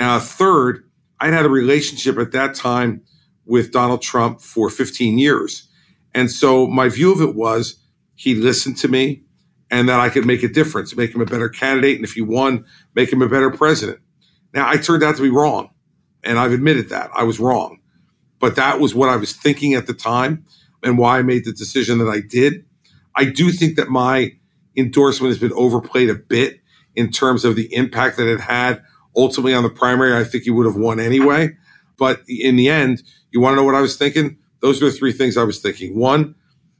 Uh, 0.00 0.20
third, 0.20 0.84
I'd 1.20 1.32
had 1.32 1.46
a 1.46 1.50
relationship 1.50 2.18
at 2.18 2.32
that 2.32 2.54
time 2.54 3.02
with 3.46 3.72
Donald 3.72 4.02
Trump 4.02 4.40
for 4.40 4.70
15 4.70 5.18
years. 5.18 5.68
And 6.14 6.30
so 6.30 6.66
my 6.66 6.88
view 6.88 7.12
of 7.12 7.20
it 7.20 7.34
was 7.34 7.76
he 8.14 8.34
listened 8.34 8.76
to 8.78 8.88
me 8.88 9.24
and 9.70 9.88
that 9.88 10.00
I 10.00 10.08
could 10.08 10.26
make 10.26 10.42
a 10.42 10.48
difference, 10.48 10.96
make 10.96 11.14
him 11.14 11.20
a 11.20 11.26
better 11.26 11.48
candidate. 11.48 11.96
And 11.96 12.04
if 12.04 12.12
he 12.12 12.20
won, 12.20 12.64
make 12.94 13.12
him 13.12 13.22
a 13.22 13.28
better 13.28 13.50
president. 13.50 13.98
Now, 14.52 14.68
I 14.68 14.76
turned 14.76 15.02
out 15.02 15.16
to 15.16 15.22
be 15.22 15.30
wrong. 15.30 15.70
And 16.22 16.38
I've 16.38 16.52
admitted 16.52 16.88
that 16.88 17.10
I 17.14 17.24
was 17.24 17.38
wrong. 17.38 17.80
But 18.38 18.56
that 18.56 18.80
was 18.80 18.94
what 18.94 19.08
I 19.08 19.16
was 19.16 19.32
thinking 19.32 19.74
at 19.74 19.86
the 19.86 19.94
time 19.94 20.46
and 20.82 20.96
why 20.96 21.18
I 21.18 21.22
made 21.22 21.44
the 21.44 21.52
decision 21.52 21.98
that 21.98 22.08
I 22.08 22.20
did. 22.20 22.64
I 23.14 23.24
do 23.24 23.52
think 23.52 23.76
that 23.76 23.88
my 23.88 24.32
endorsement 24.76 25.30
has 25.30 25.38
been 25.38 25.52
overplayed 25.52 26.10
a 26.10 26.14
bit 26.14 26.60
in 26.94 27.10
terms 27.10 27.44
of 27.44 27.56
the 27.56 27.72
impact 27.74 28.16
that 28.16 28.30
it 28.30 28.40
had 28.40 28.82
ultimately 29.16 29.54
on 29.54 29.62
the 29.62 29.70
primary, 29.70 30.16
I 30.16 30.24
think 30.24 30.44
he 30.44 30.50
would 30.50 30.66
have 30.66 30.76
won 30.76 31.00
anyway. 31.00 31.56
But 31.96 32.22
in 32.28 32.56
the 32.56 32.68
end, 32.68 33.02
you 33.30 33.40
want 33.40 33.52
to 33.52 33.56
know 33.56 33.64
what 33.64 33.74
I 33.74 33.80
was 33.80 33.96
thinking? 33.96 34.38
Those 34.60 34.82
are 34.82 34.86
the 34.86 34.92
three 34.92 35.12
things 35.12 35.36
I 35.36 35.44
was 35.44 35.60
thinking. 35.60 35.98
One, 35.98 36.34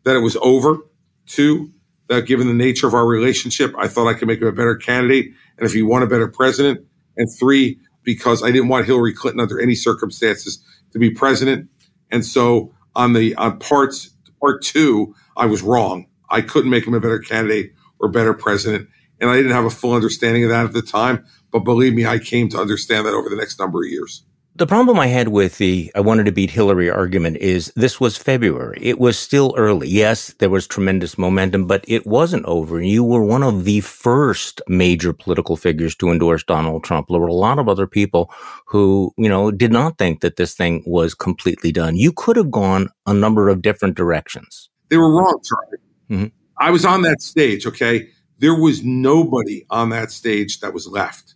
that 0.05 0.17
it 0.17 0.21
was 0.21 0.37
over. 0.37 0.79
Two, 1.27 1.71
that 2.09 2.27
given 2.27 2.47
the 2.47 2.55
nature 2.55 2.87
of 2.87 2.95
our 2.95 3.07
relationship, 3.07 3.75
I 3.79 3.89
thought 3.89 4.09
I 4.09 4.15
could 4.15 4.29
make 4.29 4.41
him 4.41 4.49
a 4.49 4.53
better 4.53 4.77
candidate. 4.77 5.33
And 5.57 5.67
if 5.67 5.73
he 5.73 5.83
won 5.83 6.03
a 6.03 6.07
better 6.07 6.29
president. 6.29 6.87
And 7.17 7.29
three, 7.39 7.79
because 8.03 8.43
I 8.43 8.51
didn't 8.51 8.69
want 8.69 8.87
Hillary 8.87 9.15
Clinton 9.15 9.41
under 9.41 9.61
any 9.61 9.75
circumstances 9.75 10.63
to 10.93 10.99
be 10.99 11.11
president. 11.11 11.69
And 12.11 12.25
so 12.25 12.73
on 12.95 13.13
the 13.13 13.35
on 13.37 13.59
parts 13.59 14.11
part 14.41 14.63
two, 14.63 15.15
I 15.37 15.47
was 15.47 15.63
wrong. 15.63 16.07
I 16.31 16.41
couldn't 16.41 16.71
make 16.71 16.87
him 16.87 16.95
a 16.95 17.01
better 17.01 17.19
candidate 17.19 17.73
or 17.99 18.09
better 18.09 18.35
president. 18.35 18.89
And 19.21 19.31
I 19.31 19.37
didn't 19.37 19.53
have 19.53 19.65
a 19.65 19.71
full 19.71 19.95
understanding 19.95 20.45
of 20.45 20.51
that 20.51 20.67
at 20.67 20.73
the 20.73 20.83
time. 20.83 21.25
But 21.55 21.63
believe 21.63 21.95
me, 21.95 22.05
I 22.05 22.19
came 22.19 22.49
to 22.49 22.59
understand 22.59 23.07
that 23.07 23.15
over 23.15 23.29
the 23.29 23.37
next 23.37 23.61
number 23.61 23.85
of 23.85 23.89
years. 23.89 24.25
The 24.57 24.67
problem 24.67 24.99
I 24.99 25.07
had 25.07 25.29
with 25.29 25.59
the 25.59 25.89
I 25.95 26.01
wanted 26.01 26.27
to 26.27 26.33
beat 26.33 26.51
Hillary 26.51 26.91
argument 26.91 27.37
is 27.37 27.73
this 27.77 28.01
was 28.01 28.17
February. 28.17 28.77
It 28.81 28.99
was 28.99 29.17
still 29.17 29.55
early. 29.57 29.89
Yes, 29.89 30.35
there 30.41 30.51
was 30.51 30.67
tremendous 30.67 31.17
momentum, 31.17 31.69
but 31.69 31.85
it 31.87 32.09
wasn't 32.09 32.45
over. 32.47 32.83
You 32.83 33.05
were 33.05 33.23
one 33.23 33.45
of 33.45 33.63
the 33.65 33.83
first 33.83 34.63
major 34.67 35.13
political 35.13 35.57
figures 35.57 35.95
to 35.97 36.11
endorse 36.11 36.43
Donald 36.43 36.83
Trump. 36.83 37.07
There 37.09 37.21
were 37.21 37.29
a 37.29 37.33
lot 37.33 37.61
of 37.61 37.69
other 37.69 37.87
people 37.87 38.33
who, 38.67 39.15
you 39.17 39.29
know, 39.29 39.53
did 39.53 39.71
not 39.71 39.97
think 39.97 40.23
that 40.23 40.35
this 40.35 40.55
thing 40.55 40.83
was 40.87 41.15
completely 41.15 41.71
done. 41.71 41.95
You 41.95 42.11
could 42.11 42.35
have 42.35 42.51
gone 42.51 42.89
a 43.07 43.15
number 43.15 43.49
of 43.49 43.63
different 43.63 43.97
directions. 43.97 44.71
They 44.89 44.97
were 44.97 45.15
wrong, 45.17 45.41
Charlie. 45.45 45.79
Mm-hmm. 46.11 46.37
I 46.59 46.73
was 46.73 46.85
on 46.85 47.03
that 47.03 47.23
stage, 47.23 47.65
okay? 47.65 48.09
There 48.39 48.61
was 48.61 48.83
nobody 48.83 49.65
on 49.71 49.91
that 49.91 50.11
stage 50.11 50.59
that 50.59 50.75
was 50.75 50.89
left 50.89 51.34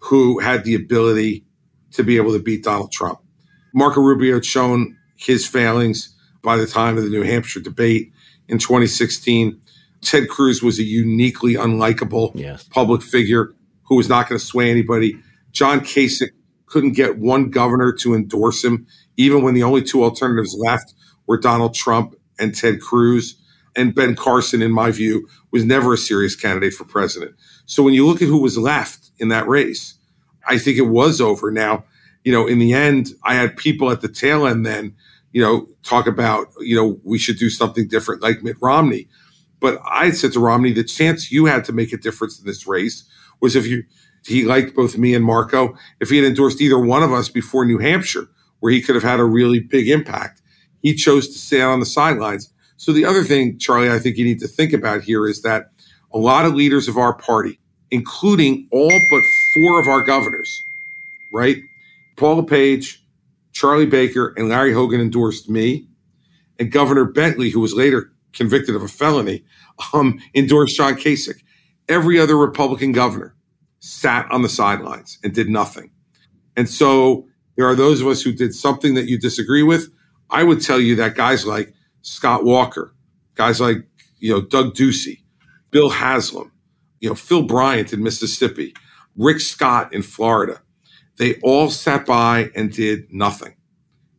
who 0.00 0.38
had 0.38 0.64
the 0.64 0.74
ability 0.74 1.44
to 1.92 2.02
be 2.02 2.16
able 2.16 2.32
to 2.32 2.38
beat 2.38 2.64
Donald 2.64 2.92
Trump. 2.92 3.20
Marco 3.74 4.00
Rubio 4.00 4.34
had 4.34 4.44
shown 4.44 4.96
his 5.16 5.46
failings 5.46 6.14
by 6.42 6.56
the 6.56 6.66
time 6.66 6.96
of 6.96 7.04
the 7.04 7.10
New 7.10 7.22
Hampshire 7.22 7.60
debate 7.60 8.12
in 8.48 8.58
2016. 8.58 9.60
Ted 10.02 10.28
Cruz 10.28 10.62
was 10.62 10.78
a 10.78 10.82
uniquely 10.82 11.54
unlikable 11.54 12.32
yes. 12.34 12.64
public 12.64 13.02
figure 13.02 13.52
who 13.84 13.96
was 13.96 14.08
not 14.08 14.28
going 14.28 14.38
to 14.38 14.44
sway 14.44 14.70
anybody. 14.70 15.18
John 15.52 15.80
Kasich 15.80 16.30
couldn't 16.66 16.92
get 16.92 17.18
one 17.18 17.50
governor 17.50 17.92
to 17.92 18.14
endorse 18.14 18.64
him, 18.64 18.86
even 19.16 19.42
when 19.42 19.54
the 19.54 19.62
only 19.62 19.82
two 19.82 20.02
alternatives 20.02 20.56
left 20.58 20.94
were 21.26 21.38
Donald 21.38 21.74
Trump 21.74 22.14
and 22.38 22.54
Ted 22.54 22.80
Cruz. 22.80 23.36
And 23.76 23.94
Ben 23.94 24.16
Carson, 24.16 24.62
in 24.62 24.72
my 24.72 24.90
view, 24.90 25.28
was 25.52 25.64
never 25.64 25.94
a 25.94 25.98
serious 25.98 26.34
candidate 26.34 26.72
for 26.72 26.84
president. 26.84 27.36
So 27.70 27.84
when 27.84 27.94
you 27.94 28.04
look 28.04 28.20
at 28.20 28.26
who 28.26 28.40
was 28.40 28.58
left 28.58 29.12
in 29.20 29.28
that 29.28 29.46
race, 29.46 29.94
I 30.44 30.58
think 30.58 30.76
it 30.76 30.88
was 30.88 31.20
over. 31.20 31.52
Now, 31.52 31.84
you 32.24 32.32
know, 32.32 32.48
in 32.48 32.58
the 32.58 32.72
end, 32.72 33.10
I 33.22 33.34
had 33.34 33.56
people 33.56 33.92
at 33.92 34.00
the 34.00 34.08
tail 34.08 34.44
end 34.44 34.66
then, 34.66 34.96
you 35.30 35.40
know, 35.40 35.68
talk 35.84 36.08
about, 36.08 36.48
you 36.58 36.74
know, 36.74 36.98
we 37.04 37.16
should 37.16 37.38
do 37.38 37.48
something 37.48 37.86
different 37.86 38.22
like 38.22 38.42
Mitt 38.42 38.56
Romney. 38.60 39.06
But 39.60 39.80
I 39.88 40.10
said 40.10 40.32
to 40.32 40.40
Romney, 40.40 40.72
the 40.72 40.82
chance 40.82 41.30
you 41.30 41.46
had 41.46 41.64
to 41.66 41.72
make 41.72 41.92
a 41.92 41.96
difference 41.96 42.40
in 42.40 42.44
this 42.44 42.66
race 42.66 43.04
was 43.40 43.54
if 43.54 43.68
you, 43.68 43.84
he 44.26 44.44
liked 44.44 44.74
both 44.74 44.98
me 44.98 45.14
and 45.14 45.24
Marco, 45.24 45.76
if 46.00 46.10
he 46.10 46.16
had 46.16 46.26
endorsed 46.26 46.60
either 46.60 46.76
one 46.76 47.04
of 47.04 47.12
us 47.12 47.28
before 47.28 47.64
New 47.64 47.78
Hampshire, 47.78 48.26
where 48.58 48.72
he 48.72 48.82
could 48.82 48.96
have 48.96 49.04
had 49.04 49.20
a 49.20 49.24
really 49.24 49.60
big 49.60 49.88
impact. 49.88 50.42
He 50.82 50.92
chose 50.92 51.28
to 51.28 51.38
stay 51.38 51.62
on 51.62 51.78
the 51.78 51.86
sidelines. 51.86 52.52
So 52.78 52.92
the 52.92 53.04
other 53.04 53.22
thing, 53.22 53.58
Charlie, 53.58 53.92
I 53.92 54.00
think 54.00 54.16
you 54.16 54.24
need 54.24 54.40
to 54.40 54.48
think 54.48 54.72
about 54.72 55.02
here 55.02 55.28
is 55.28 55.42
that 55.42 55.70
a 56.12 56.18
lot 56.18 56.44
of 56.44 56.56
leaders 56.56 56.88
of 56.88 56.96
our 56.96 57.14
party, 57.14 57.59
including 57.90 58.68
all 58.70 58.92
but 59.10 59.22
four 59.54 59.80
of 59.80 59.88
our 59.88 60.02
governors, 60.02 60.62
right? 61.32 61.58
Paul 62.16 62.36
LePage, 62.36 63.04
Charlie 63.52 63.86
Baker, 63.86 64.34
and 64.36 64.48
Larry 64.48 64.72
Hogan 64.72 65.00
endorsed 65.00 65.48
me. 65.48 65.86
And 66.58 66.70
Governor 66.70 67.06
Bentley, 67.06 67.48
who 67.50 67.60
was 67.60 67.72
later 67.72 68.12
convicted 68.32 68.76
of 68.76 68.82
a 68.82 68.88
felony, 68.88 69.42
um, 69.94 70.20
endorsed 70.34 70.76
John 70.76 70.94
Kasich. 70.94 71.42
Every 71.88 72.20
other 72.20 72.36
Republican 72.36 72.92
governor 72.92 73.34
sat 73.80 74.30
on 74.30 74.42
the 74.42 74.48
sidelines 74.48 75.18
and 75.24 75.34
did 75.34 75.48
nothing. 75.48 75.90
And 76.56 76.68
so 76.68 77.26
there 77.56 77.66
are 77.66 77.74
those 77.74 78.00
of 78.00 78.06
us 78.06 78.22
who 78.22 78.32
did 78.32 78.54
something 78.54 78.94
that 78.94 79.08
you 79.08 79.18
disagree 79.18 79.62
with. 79.62 79.88
I 80.28 80.44
would 80.44 80.60
tell 80.60 80.78
you 80.78 80.94
that 80.96 81.14
guys 81.14 81.46
like 81.46 81.72
Scott 82.02 82.44
Walker, 82.44 82.92
guys 83.34 83.60
like, 83.60 83.78
you 84.18 84.32
know, 84.32 84.40
Doug 84.42 84.74
Ducey, 84.74 85.22
Bill 85.70 85.88
Haslam, 85.88 86.49
you 87.00 87.08
know, 87.08 87.14
Phil 87.14 87.42
Bryant 87.42 87.92
in 87.92 88.02
Mississippi, 88.02 88.74
Rick 89.16 89.40
Scott 89.40 89.92
in 89.92 90.02
Florida. 90.02 90.60
They 91.16 91.34
all 91.42 91.70
sat 91.70 92.06
by 92.06 92.50
and 92.54 92.72
did 92.72 93.12
nothing. 93.12 93.54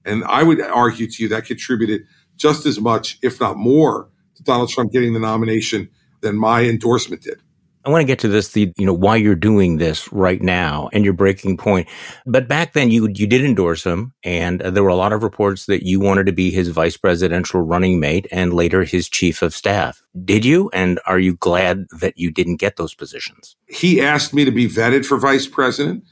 And 0.05 0.23
I 0.25 0.43
would 0.43 0.61
argue 0.61 1.07
to 1.09 1.23
you 1.23 1.29
that 1.29 1.45
contributed 1.45 2.05
just 2.35 2.65
as 2.65 2.79
much, 2.79 3.19
if 3.21 3.39
not 3.39 3.57
more, 3.57 4.09
to 4.35 4.43
Donald 4.43 4.69
Trump 4.69 4.91
getting 4.91 5.13
the 5.13 5.19
nomination 5.19 5.89
than 6.21 6.35
my 6.37 6.63
endorsement 6.63 7.21
did. 7.21 7.39
I 7.83 7.89
want 7.89 8.01
to 8.01 8.07
get 8.07 8.19
to 8.19 8.27
this, 8.27 8.49
the, 8.49 8.71
you 8.77 8.85
know, 8.85 8.93
why 8.93 9.15
you're 9.15 9.35
doing 9.35 9.77
this 9.77 10.11
right 10.13 10.41
now 10.41 10.89
and 10.93 11.03
your 11.03 11.13
breaking 11.13 11.57
point. 11.57 11.87
But 12.25 12.47
back 12.47 12.73
then 12.73 12.91
you, 12.91 13.09
you 13.15 13.25
did 13.25 13.43
endorse 13.43 13.83
him 13.83 14.13
and 14.23 14.61
uh, 14.61 14.69
there 14.69 14.83
were 14.83 14.89
a 14.89 14.95
lot 14.95 15.13
of 15.13 15.23
reports 15.23 15.65
that 15.65 15.83
you 15.83 15.99
wanted 15.99 16.27
to 16.27 16.31
be 16.31 16.51
his 16.51 16.67
vice 16.67 16.97
presidential 16.97 17.61
running 17.61 17.99
mate 17.99 18.27
and 18.31 18.53
later 18.53 18.83
his 18.83 19.09
chief 19.09 19.41
of 19.41 19.55
staff. 19.55 20.03
Did 20.23 20.45
you? 20.45 20.69
And 20.73 20.99
are 21.07 21.19
you 21.19 21.35
glad 21.35 21.87
that 21.99 22.17
you 22.17 22.29
didn't 22.29 22.57
get 22.57 22.77
those 22.77 22.93
positions? 22.93 23.55
He 23.67 23.99
asked 23.99 24.33
me 24.33 24.45
to 24.45 24.51
be 24.51 24.67
vetted 24.67 25.05
for 25.05 25.17
vice 25.17 25.47
president 25.47 26.03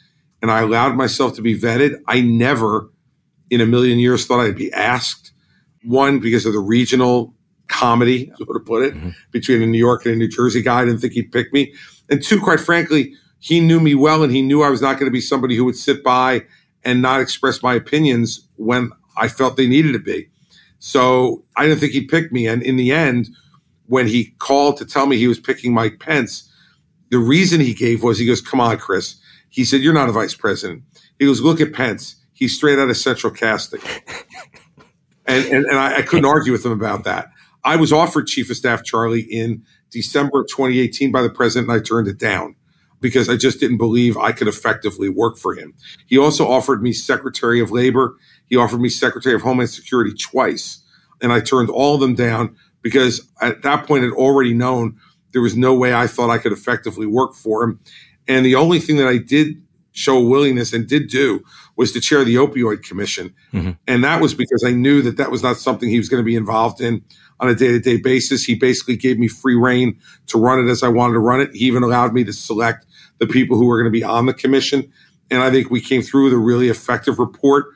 and 0.42 0.50
I 0.50 0.62
allowed 0.62 0.96
myself 0.96 1.36
to 1.36 1.42
be 1.42 1.60
vetted. 1.60 1.98
I 2.08 2.22
never 2.22 2.90
in 3.50 3.62
a 3.62 3.66
million 3.66 4.00
years 4.00 4.26
thought 4.26 4.40
I'd 4.40 4.56
be 4.56 4.72
asked. 4.74 5.34
One, 5.84 6.20
because 6.20 6.46
of 6.46 6.54
the 6.54 6.60
regional 6.60 7.34
comedy, 7.70 8.32
so 8.38 8.46
to 8.46 8.60
put 8.60 8.84
it, 8.84 8.94
mm-hmm. 8.94 9.10
between 9.32 9.62
a 9.62 9.66
New 9.66 9.78
York 9.78 10.06
and 10.06 10.16
a 10.16 10.18
New 10.18 10.28
Jersey 10.28 10.62
guy. 10.62 10.82
I 10.82 10.86
didn't 10.86 11.00
think 11.00 11.14
he'd 11.14 11.32
pick 11.32 11.54
me. 11.54 11.74
And 12.10 12.22
two, 12.22 12.40
quite 12.40 12.60
frankly, 12.60 13.14
he 13.40 13.62
knew 13.62 13.80
me 13.80 13.96
well 13.96 14.24
and 14.24 14.34
he 14.34 14.42
knew 14.42 14.62
I 14.62 14.70
was 14.70 14.82
not 14.82 15.00
going 15.00 15.06
to 15.06 15.12
be 15.12 15.22
somebody 15.22 15.56
who 15.56 15.64
would 15.66 15.78
sit 15.78 16.04
by 16.04 16.46
and 16.84 17.02
not 17.02 17.22
express 17.22 17.64
my 17.64 17.74
opinions 17.74 18.48
when 18.58 18.92
I 19.18 19.28
felt 19.28 19.58
they 19.58 19.68
needed 19.68 19.94
to 19.94 20.00
be. 20.00 20.30
So 20.80 21.44
I 21.56 21.64
didn't 21.66 21.80
think 21.80 21.94
he'd 21.94 22.08
pick 22.08 22.32
me. 22.32 22.48
And 22.48 22.64
in 22.64 22.78
the 22.78 22.92
end, 22.92 23.30
when 23.88 24.08
he 24.08 24.36
called 24.40 24.78
to 24.78 24.86
tell 24.86 25.06
me 25.06 25.18
he 25.18 25.28
was 25.28 25.40
picking 25.40 25.74
Mike 25.74 26.00
Pence, 26.00 26.50
the 27.10 27.18
reason 27.18 27.60
he 27.60 27.74
gave 27.74 28.04
was 28.04 28.18
he 28.18 28.26
goes, 28.26 28.42
Come 28.42 28.62
on, 28.62 28.78
Chris. 28.78 29.16
He 29.50 29.66
said, 29.66 29.82
You're 29.82 29.94
not 29.94 30.10
a 30.10 30.14
vice 30.14 30.34
president. 30.34 30.84
He 31.18 31.26
goes, 31.26 31.42
Look 31.42 31.60
at 31.60 31.74
Pence. 31.74 32.16
He's 32.34 32.56
straight 32.56 32.80
out 32.80 32.90
of 32.90 32.96
central 32.96 33.34
casting. 33.34 33.82
and, 35.26 35.46
and, 35.46 35.66
and 35.66 35.78
I, 35.78 35.98
I 35.98 36.02
couldn't 36.02 36.26
argue 36.26 36.54
with 36.54 36.66
him 36.66 36.72
about 36.72 37.04
that. 37.04 37.30
I 37.64 37.76
was 37.76 37.92
offered 37.92 38.28
chief 38.28 38.50
of 38.50 38.58
staff 38.58 38.84
Charlie 38.84 39.22
in 39.22 39.64
December 39.92 40.42
of 40.42 40.48
2018 40.48 41.12
by 41.12 41.22
the 41.22 41.30
president, 41.30 41.70
and 41.70 41.80
I 41.80 41.84
turned 41.84 42.08
it 42.08 42.18
down 42.18 42.56
because 43.02 43.30
I 43.30 43.38
just 43.38 43.60
didn't 43.60 43.78
believe 43.78 44.18
I 44.18 44.32
could 44.32 44.48
effectively 44.48 45.10
work 45.10 45.38
for 45.38 45.56
him. 45.56 45.74
He 46.08 46.18
also 46.18 46.48
offered 46.48 46.82
me 46.82 46.92
Secretary 46.94 47.60
of 47.60 47.72
Labor. 47.72 48.16
He 48.48 48.56
offered 48.56 48.82
me 48.82 48.90
Secretary 48.90 49.36
of 49.36 49.42
Homeland 49.42 49.70
Security 49.70 50.14
twice, 50.14 50.82
and 51.22 51.32
I 51.32 51.40
turned 51.40 51.70
all 51.70 51.96
of 51.96 52.02
them 52.02 52.16
down 52.16 52.56
because 52.82 53.28
at 53.42 53.62
that 53.64 53.88
point 53.88 54.04
I'd 54.04 54.12
already 54.12 54.54
known 54.54 54.98
there 55.32 55.42
was 55.42 55.56
no 55.56 55.74
way 55.74 55.94
I 55.94 56.08
thought 56.08 56.30
I 56.30 56.38
could 56.38 56.52
effectively 56.52 57.06
work 57.06 57.36
for 57.36 57.64
him. 57.64 57.80
And 58.28 58.46
the 58.46 58.56
only 58.56 58.80
thing 58.80 58.98
that 58.98 59.08
I 59.08 59.18
did 59.18 59.62
show 59.92 60.20
willingness 60.20 60.74
and 60.74 60.88
did 60.88 61.10
do 61.10 61.44
was 61.76 61.92
to 61.94 62.02
chair 62.02 62.24
the 62.24 62.36
opioid 62.36 62.84
commission. 62.84 63.34
Mm-hmm. 63.54 63.72
And 63.88 64.04
that 64.04 64.22
was 64.22 64.34
because 64.34 64.64
I 64.66 64.72
knew 64.72 65.02
that 65.02 65.18
that 65.18 65.32
was 65.32 65.44
not 65.44 65.58
something 65.58 65.90
he 65.90 65.98
was 65.98 66.10
going 66.10 66.22
to 66.22 66.26
be 66.26 66.36
involved 66.36 66.82
in 66.82 67.04
on 67.40 67.50
a 67.50 67.56
day 67.56 67.70
to 67.70 67.80
day 67.80 67.98
basis. 67.98 68.44
He 68.44 68.56
basically 68.56 68.98
gave 68.98 69.18
me 69.18 69.28
free 69.28 69.56
reign 69.56 70.00
to 70.28 70.40
run 70.40 70.60
it 70.60 70.70
as 70.70 70.84
I 70.84 70.90
wanted 70.90 71.14
to 71.14 71.20
run 71.20 71.42
it. 71.42 71.52
He 71.54 71.66
even 71.66 71.84
allowed 71.84 72.14
me 72.14 72.24
to 72.26 72.34
select 72.34 72.86
the 73.20 73.28
people 73.28 73.58
who 73.58 73.66
were 73.66 73.78
going 73.78 73.92
to 73.92 73.98
be 73.98 74.04
on 74.04 74.26
the 74.26 74.34
commission. 74.34 74.92
And 75.32 75.42
I 75.42 75.52
think 75.52 75.70
we 75.70 75.82
came 75.82 76.02
through 76.02 76.26
with 76.26 76.34
a 76.34 76.38
really 76.38 76.70
effective 76.70 77.20
report, 77.20 77.68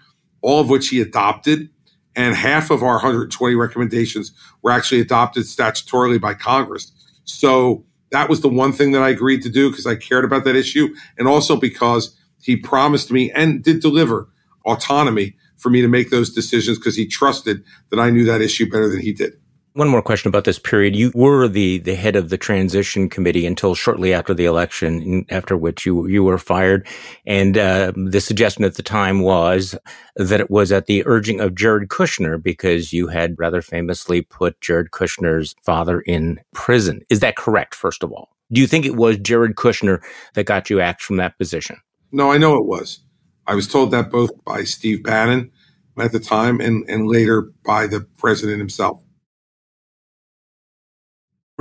all 0.41 0.59
of 0.59 0.69
which 0.69 0.89
he 0.89 1.01
adopted. 1.01 1.69
And 2.15 2.35
half 2.35 2.69
of 2.69 2.83
our 2.83 2.93
120 2.93 3.55
recommendations 3.55 4.31
were 4.61 4.71
actually 4.71 5.01
adopted 5.01 5.43
statutorily 5.43 6.21
by 6.21 6.33
Congress. 6.35 6.91
So 7.25 7.85
that 8.13 8.29
was 8.29 8.41
the 8.41 8.49
one 8.49 8.71
thing 8.71 8.91
that 8.91 9.01
I 9.01 9.09
agreed 9.09 9.41
to 9.41 9.49
do 9.49 9.71
because 9.71 9.87
I 9.87 9.95
cared 9.95 10.23
about 10.23 10.43
that 10.45 10.55
issue. 10.55 10.93
And 11.17 11.27
also 11.27 11.55
because 11.57 12.15
he 12.41 12.55
promised 12.55 13.11
me 13.11 13.31
and 13.31 13.63
did 13.63 13.81
deliver 13.81 14.29
autonomy 14.65 15.35
for 15.57 15.71
me 15.71 15.81
to 15.81 15.87
make 15.87 16.11
those 16.11 16.31
decisions 16.31 16.77
because 16.77 16.95
he 16.95 17.07
trusted 17.07 17.63
that 17.89 17.99
I 17.99 18.11
knew 18.11 18.23
that 18.25 18.39
issue 18.39 18.69
better 18.69 18.87
than 18.87 18.99
he 18.99 19.13
did. 19.13 19.33
One 19.75 19.87
more 19.87 20.03
question 20.03 20.29
about 20.29 20.43
this 20.43 20.59
period. 20.59 20.95
You 20.95 21.11
were 21.15 21.47
the, 21.47 21.79
the 21.79 21.95
head 21.95 22.15
of 22.15 22.29
the 22.29 22.37
transition 22.37 23.09
committee 23.09 23.47
until 23.47 23.73
shortly 23.73 24.13
after 24.13 24.31
the 24.31 24.45
election, 24.45 25.25
after 25.29 25.57
which 25.57 25.83
you, 25.83 26.05
you 26.05 26.23
were 26.23 26.37
fired. 26.37 26.87
And 27.25 27.57
uh, 27.57 27.91
the 27.95 28.21
suggestion 28.21 28.65
at 28.65 28.75
the 28.75 28.83
time 28.83 29.21
was 29.21 29.75
that 30.15 30.39
it 30.39 30.51
was 30.51 30.71
at 30.71 30.85
the 30.85 31.03
urging 31.07 31.39
of 31.39 31.55
Jared 31.55 31.89
Kushner 31.89 32.41
because 32.41 32.93
you 32.93 33.07
had 33.07 33.35
rather 33.39 33.63
famously 33.63 34.21
put 34.21 34.61
Jared 34.61 34.91
Kushner's 34.91 35.55
father 35.63 36.01
in 36.01 36.39
prison. 36.53 37.01
Is 37.09 37.21
that 37.21 37.35
correct, 37.35 37.73
first 37.73 38.03
of 38.03 38.11
all? 38.11 38.29
Do 38.51 38.61
you 38.61 38.67
think 38.67 38.85
it 38.85 38.95
was 38.95 39.17
Jared 39.17 39.55
Kushner 39.55 40.03
that 40.35 40.45
got 40.45 40.69
you 40.69 40.81
axed 40.81 41.07
from 41.07 41.17
that 41.17 41.35
position? 41.39 41.77
No, 42.11 42.31
I 42.31 42.37
know 42.37 42.57
it 42.57 42.65
was. 42.65 42.99
I 43.47 43.55
was 43.55 43.67
told 43.67 43.89
that 43.89 44.11
both 44.11 44.29
by 44.45 44.65
Steve 44.65 45.01
Bannon 45.01 45.49
at 45.97 46.11
the 46.11 46.19
time 46.19 46.61
and, 46.61 46.87
and 46.87 47.07
later 47.07 47.51
by 47.65 47.87
the 47.87 48.01
president 48.17 48.59
himself. 48.59 49.01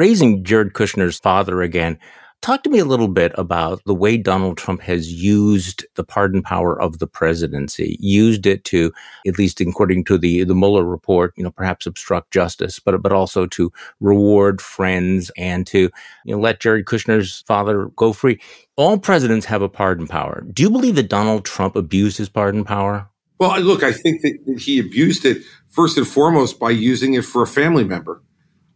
Raising 0.03 0.43
Jared 0.43 0.73
Kushner's 0.73 1.21
father 1.21 1.63
again, 1.63 1.97
Talk 2.41 2.65
to 2.65 2.71
me 2.71 2.81
a 2.81 2.85
little 2.85 3.07
bit 3.07 3.31
about 3.39 3.81
the 3.87 3.95
way 3.95 4.17
Donald 4.17 4.59
Trump 4.59 4.83
has 4.83 5.13
used 5.13 5.87
the 5.95 6.03
pardon 6.03 6.43
power 6.43 6.77
of 6.83 6.99
the 6.99 7.07
presidency, 7.07 7.97
used 8.01 8.45
it 8.45 8.65
to, 8.65 8.91
at 9.29 9.39
least 9.39 9.61
according 9.61 10.03
to 10.07 10.19
the, 10.19 10.43
the 10.43 10.57
Mueller 10.57 10.85
report, 10.85 11.35
you 11.37 11.45
know, 11.45 11.53
perhaps 11.53 11.87
obstruct 11.87 12.33
justice, 12.33 12.81
but, 12.81 13.01
but 13.01 13.13
also 13.13 13.47
to 13.47 13.73
reward 14.01 14.61
friends 14.61 15.31
and 15.37 15.69
to, 15.69 15.89
you 16.25 16.35
know, 16.35 16.41
let 16.41 16.59
Jared 16.59 16.87
Kushner's 16.87 17.45
father 17.47 17.87
go 17.95 18.13
free. 18.13 18.41
All 18.75 18.99
presidents 18.99 19.47
have 19.47 19.63
a 19.63 19.69
pardon 19.69 20.09
power. 20.09 20.45
Do 20.53 20.65
you 20.65 20.71
believe 20.71 20.97
that 20.97 21.09
Donald 21.09 21.45
Trump 21.45 21.77
abused 21.77 22.19
his 22.19 22.29
pardon 22.29 22.65
power? 22.65 23.09
Well, 23.39 23.61
look, 23.61 23.85
I 23.85 23.93
think 23.93 24.23
that 24.23 24.59
he 24.59 24.81
abused 24.81 25.25
it 25.25 25.45
first 25.69 25.97
and 25.97 26.09
foremost 26.09 26.59
by 26.59 26.71
using 26.71 27.15
it 27.15 27.25
for 27.25 27.45
a 27.45 27.47
family 27.47 27.85
member. 27.85 28.21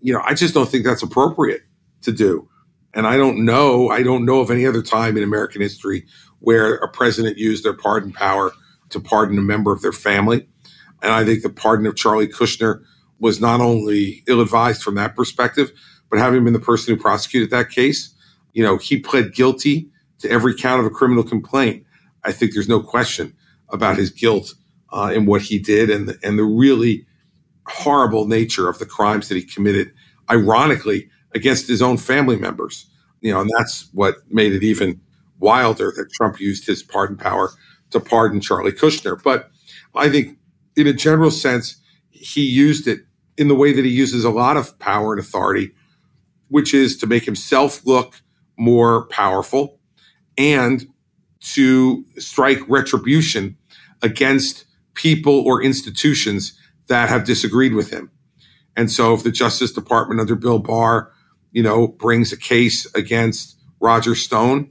You 0.00 0.12
know, 0.12 0.22
I 0.24 0.34
just 0.34 0.54
don't 0.54 0.68
think 0.68 0.84
that's 0.84 1.02
appropriate 1.02 1.62
to 2.02 2.12
do. 2.12 2.48
And 2.94 3.06
I 3.06 3.16
don't 3.16 3.44
know, 3.44 3.90
I 3.90 4.02
don't 4.02 4.24
know 4.24 4.40
of 4.40 4.50
any 4.50 4.66
other 4.66 4.82
time 4.82 5.16
in 5.16 5.22
American 5.22 5.60
history 5.60 6.06
where 6.40 6.76
a 6.76 6.88
president 6.88 7.36
used 7.36 7.64
their 7.64 7.74
pardon 7.74 8.12
power 8.12 8.52
to 8.90 9.00
pardon 9.00 9.38
a 9.38 9.42
member 9.42 9.72
of 9.72 9.82
their 9.82 9.92
family. 9.92 10.48
And 11.02 11.12
I 11.12 11.24
think 11.24 11.42
the 11.42 11.50
pardon 11.50 11.86
of 11.86 11.96
Charlie 11.96 12.28
Kushner 12.28 12.82
was 13.18 13.40
not 13.40 13.60
only 13.60 14.22
ill 14.26 14.40
advised 14.40 14.82
from 14.82 14.94
that 14.94 15.14
perspective, 15.14 15.72
but 16.10 16.18
having 16.18 16.44
been 16.44 16.52
the 16.52 16.60
person 16.60 16.94
who 16.94 17.00
prosecuted 17.00 17.50
that 17.50 17.70
case, 17.70 18.14
you 18.52 18.62
know, 18.62 18.78
he 18.78 18.98
pled 18.98 19.34
guilty 19.34 19.90
to 20.20 20.30
every 20.30 20.54
count 20.54 20.80
of 20.80 20.86
a 20.86 20.90
criminal 20.90 21.22
complaint. 21.22 21.84
I 22.24 22.32
think 22.32 22.52
there's 22.54 22.68
no 22.68 22.80
question 22.80 23.34
about 23.68 23.98
his 23.98 24.10
guilt 24.10 24.54
uh, 24.92 25.12
in 25.14 25.26
what 25.26 25.42
he 25.42 25.58
did 25.58 25.90
and 25.90 26.08
the, 26.08 26.18
and 26.22 26.38
the 26.38 26.44
really 26.44 27.06
horrible 27.68 28.26
nature 28.26 28.68
of 28.68 28.78
the 28.78 28.86
crimes 28.86 29.28
that 29.28 29.36
he 29.36 29.42
committed. 29.42 29.92
Ironically, 30.30 31.08
against 31.36 31.68
his 31.68 31.82
own 31.82 31.98
family 31.98 32.36
members. 32.36 32.86
You 33.20 33.32
know, 33.32 33.40
and 33.42 33.50
that's 33.56 33.88
what 33.92 34.16
made 34.30 34.52
it 34.52 34.64
even 34.64 35.00
wilder 35.38 35.92
that 35.96 36.10
Trump 36.12 36.40
used 36.40 36.66
his 36.66 36.82
pardon 36.82 37.16
power 37.16 37.50
to 37.90 38.00
pardon 38.00 38.40
Charlie 38.40 38.72
Kushner. 38.72 39.22
But 39.22 39.50
I 39.94 40.08
think, 40.08 40.38
in 40.76 40.86
a 40.86 40.92
general 40.92 41.30
sense, 41.30 41.76
he 42.10 42.42
used 42.42 42.88
it 42.88 43.00
in 43.36 43.48
the 43.48 43.54
way 43.54 43.72
that 43.72 43.84
he 43.84 43.90
uses 43.90 44.24
a 44.24 44.30
lot 44.30 44.56
of 44.56 44.78
power 44.78 45.12
and 45.12 45.20
authority, 45.20 45.72
which 46.48 46.72
is 46.72 46.96
to 46.98 47.06
make 47.06 47.24
himself 47.24 47.84
look 47.86 48.20
more 48.56 49.06
powerful 49.08 49.78
and 50.38 50.86
to 51.40 52.04
strike 52.18 52.60
retribution 52.68 53.56
against 54.02 54.64
people 54.94 55.40
or 55.46 55.62
institutions 55.62 56.58
that 56.88 57.08
have 57.08 57.24
disagreed 57.24 57.74
with 57.74 57.90
him. 57.90 58.10
And 58.76 58.90
so, 58.90 59.14
if 59.14 59.22
the 59.22 59.30
Justice 59.30 59.72
Department 59.72 60.20
under 60.20 60.36
Bill 60.36 60.58
Barr 60.58 61.12
you 61.56 61.62
know, 61.62 61.88
brings 61.88 62.32
a 62.32 62.36
case 62.36 62.86
against 62.94 63.58
Roger 63.80 64.14
Stone, 64.14 64.70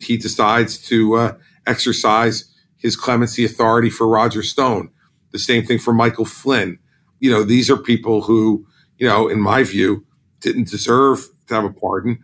he 0.00 0.18
decides 0.18 0.76
to 0.88 1.14
uh, 1.14 1.34
exercise 1.66 2.52
his 2.76 2.94
clemency 2.94 3.42
authority 3.46 3.88
for 3.88 4.06
Roger 4.06 4.42
Stone. 4.42 4.90
The 5.32 5.38
same 5.38 5.64
thing 5.64 5.78
for 5.78 5.94
Michael 5.94 6.26
Flynn. 6.26 6.78
You 7.20 7.30
know, 7.30 7.42
these 7.42 7.70
are 7.70 7.78
people 7.78 8.20
who, 8.20 8.66
you 8.98 9.08
know, 9.08 9.28
in 9.28 9.40
my 9.40 9.62
view, 9.62 10.04
didn't 10.40 10.68
deserve 10.68 11.26
to 11.46 11.54
have 11.54 11.64
a 11.64 11.72
pardon. 11.72 12.18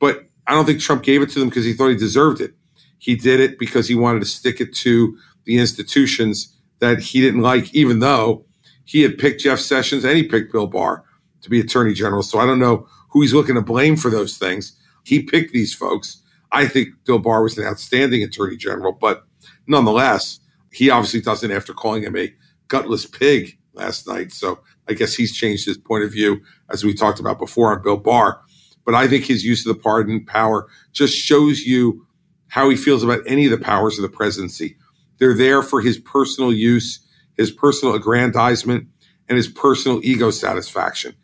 But 0.00 0.24
I 0.48 0.54
don't 0.54 0.64
think 0.64 0.80
Trump 0.80 1.04
gave 1.04 1.22
it 1.22 1.30
to 1.30 1.38
them 1.38 1.48
because 1.48 1.64
he 1.64 1.72
thought 1.72 1.90
he 1.90 1.96
deserved 1.96 2.40
it. 2.40 2.54
He 2.98 3.14
did 3.14 3.38
it 3.38 3.60
because 3.60 3.86
he 3.86 3.94
wanted 3.94 4.20
to 4.20 4.26
stick 4.26 4.60
it 4.60 4.74
to 4.78 5.16
the 5.44 5.58
institutions 5.58 6.52
that 6.80 6.98
he 6.98 7.20
didn't 7.20 7.42
like, 7.42 7.72
even 7.72 8.00
though 8.00 8.44
he 8.84 9.02
had 9.02 9.18
picked 9.18 9.42
Jeff 9.42 9.58
Sessions 9.58 10.04
and 10.04 10.16
he 10.16 10.22
picked 10.22 10.52
Bill 10.52 10.66
Barr 10.66 11.04
to 11.42 11.50
be 11.50 11.60
attorney 11.60 11.94
general. 11.94 12.22
So 12.22 12.38
I 12.38 12.46
don't 12.46 12.58
know 12.58 12.86
who 13.10 13.20
he's 13.20 13.34
looking 13.34 13.54
to 13.54 13.62
blame 13.62 13.96
for 13.96 14.10
those 14.10 14.36
things. 14.36 14.78
He 15.04 15.22
picked 15.22 15.52
these 15.52 15.74
folks. 15.74 16.22
I 16.52 16.66
think 16.66 16.88
Bill 17.04 17.18
Barr 17.18 17.42
was 17.42 17.56
an 17.58 17.64
outstanding 17.64 18.22
attorney 18.22 18.56
general, 18.56 18.92
but 18.92 19.24
nonetheless, 19.66 20.40
he 20.70 20.90
obviously 20.90 21.20
doesn't 21.20 21.50
after 21.50 21.72
calling 21.72 22.02
him 22.02 22.16
a 22.16 22.34
gutless 22.68 23.06
pig 23.06 23.58
last 23.74 24.06
night. 24.06 24.32
So 24.32 24.60
I 24.88 24.94
guess 24.94 25.14
he's 25.14 25.34
changed 25.34 25.66
his 25.66 25.78
point 25.78 26.04
of 26.04 26.12
view, 26.12 26.42
as 26.70 26.84
we 26.84 26.94
talked 26.94 27.20
about 27.20 27.38
before 27.38 27.74
on 27.74 27.82
Bill 27.82 27.96
Barr. 27.96 28.40
But 28.84 28.94
I 28.94 29.06
think 29.06 29.24
his 29.24 29.44
use 29.44 29.66
of 29.66 29.74
the 29.74 29.82
pardon 29.82 30.24
power 30.24 30.68
just 30.92 31.14
shows 31.14 31.60
you 31.60 32.06
how 32.48 32.68
he 32.68 32.76
feels 32.76 33.02
about 33.02 33.20
any 33.26 33.46
of 33.46 33.50
the 33.50 33.64
powers 33.64 33.98
of 33.98 34.02
the 34.02 34.14
presidency. 34.14 34.76
They're 35.18 35.36
there 35.36 35.62
for 35.62 35.80
his 35.80 35.98
personal 35.98 36.52
use, 36.52 37.00
his 37.36 37.50
personal 37.50 37.94
aggrandizement, 37.94 38.88
and 39.28 39.36
his 39.36 39.48
personal 39.48 40.00
ego 40.02 40.30
satisfaction. 40.30 41.14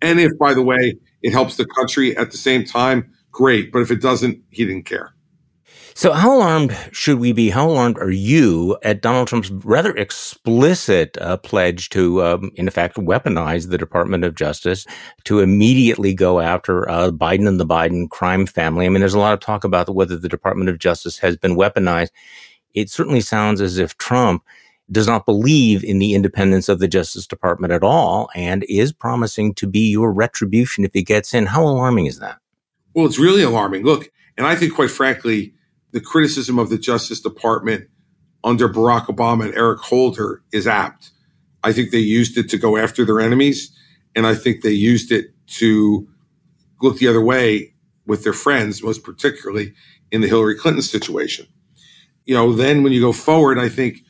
And 0.00 0.20
if, 0.20 0.30
by 0.38 0.54
the 0.54 0.62
way, 0.62 0.94
it 1.22 1.32
helps 1.32 1.56
the 1.56 1.66
country 1.66 2.16
at 2.16 2.30
the 2.30 2.38
same 2.38 2.64
time, 2.64 3.12
great. 3.30 3.72
But 3.72 3.82
if 3.82 3.90
it 3.90 4.00
doesn't, 4.00 4.42
he 4.50 4.64
didn't 4.64 4.84
care. 4.84 5.14
So, 5.94 6.12
how 6.12 6.36
alarmed 6.36 6.76
should 6.92 7.18
we 7.18 7.32
be? 7.32 7.50
How 7.50 7.68
alarmed 7.68 7.98
are 7.98 8.08
you 8.12 8.78
at 8.84 9.02
Donald 9.02 9.26
Trump's 9.26 9.50
rather 9.50 9.90
explicit 9.96 11.18
uh, 11.20 11.38
pledge 11.38 11.88
to, 11.88 12.22
um, 12.22 12.52
in 12.54 12.68
effect, 12.68 12.94
weaponize 12.94 13.68
the 13.68 13.78
Department 13.78 14.22
of 14.22 14.36
Justice 14.36 14.86
to 15.24 15.40
immediately 15.40 16.14
go 16.14 16.38
after 16.38 16.88
uh, 16.88 17.10
Biden 17.10 17.48
and 17.48 17.58
the 17.58 17.66
Biden 17.66 18.08
crime 18.10 18.46
family? 18.46 18.86
I 18.86 18.90
mean, 18.90 19.00
there's 19.00 19.14
a 19.14 19.18
lot 19.18 19.32
of 19.32 19.40
talk 19.40 19.64
about 19.64 19.92
whether 19.92 20.16
the 20.16 20.28
Department 20.28 20.70
of 20.70 20.78
Justice 20.78 21.18
has 21.18 21.36
been 21.36 21.56
weaponized. 21.56 22.10
It 22.74 22.90
certainly 22.90 23.20
sounds 23.20 23.60
as 23.60 23.76
if 23.76 23.98
Trump 23.98 24.44
does 24.90 25.06
not 25.06 25.26
believe 25.26 25.84
in 25.84 25.98
the 25.98 26.14
independence 26.14 26.68
of 26.68 26.78
the 26.78 26.88
Justice 26.88 27.26
Department 27.26 27.72
at 27.72 27.82
all 27.82 28.30
and 28.34 28.64
is 28.68 28.92
promising 28.92 29.54
to 29.54 29.66
be 29.66 29.90
your 29.90 30.12
retribution 30.12 30.84
if 30.84 30.92
he 30.94 31.02
gets 31.02 31.34
in. 31.34 31.46
How 31.46 31.62
alarming 31.62 32.06
is 32.06 32.18
that? 32.20 32.38
Well, 32.94 33.06
it's 33.06 33.18
really 33.18 33.42
alarming. 33.42 33.84
Look, 33.84 34.10
and 34.36 34.46
I 34.46 34.54
think, 34.54 34.74
quite 34.74 34.90
frankly, 34.90 35.52
the 35.92 36.00
criticism 36.00 36.58
of 36.58 36.70
the 36.70 36.78
Justice 36.78 37.20
Department 37.20 37.88
under 38.44 38.68
Barack 38.68 39.06
Obama 39.06 39.46
and 39.46 39.54
Eric 39.54 39.80
Holder 39.80 40.42
is 40.52 40.66
apt. 40.66 41.10
I 41.64 41.72
think 41.72 41.90
they 41.90 41.98
used 41.98 42.38
it 42.38 42.48
to 42.50 42.58
go 42.58 42.76
after 42.76 43.04
their 43.04 43.20
enemies, 43.20 43.76
and 44.14 44.26
I 44.26 44.34
think 44.34 44.62
they 44.62 44.70
used 44.70 45.12
it 45.12 45.26
to 45.58 46.08
look 46.80 46.98
the 46.98 47.08
other 47.08 47.20
way 47.20 47.74
with 48.06 48.24
their 48.24 48.32
friends, 48.32 48.82
most 48.82 49.02
particularly 49.02 49.74
in 50.10 50.20
the 50.20 50.28
Hillary 50.28 50.56
Clinton 50.56 50.82
situation. 50.82 51.46
You 52.24 52.34
know, 52.34 52.52
then 52.52 52.82
when 52.82 52.92
you 52.92 53.00
go 53.00 53.12
forward, 53.12 53.58
I 53.58 53.68
think 53.68 54.02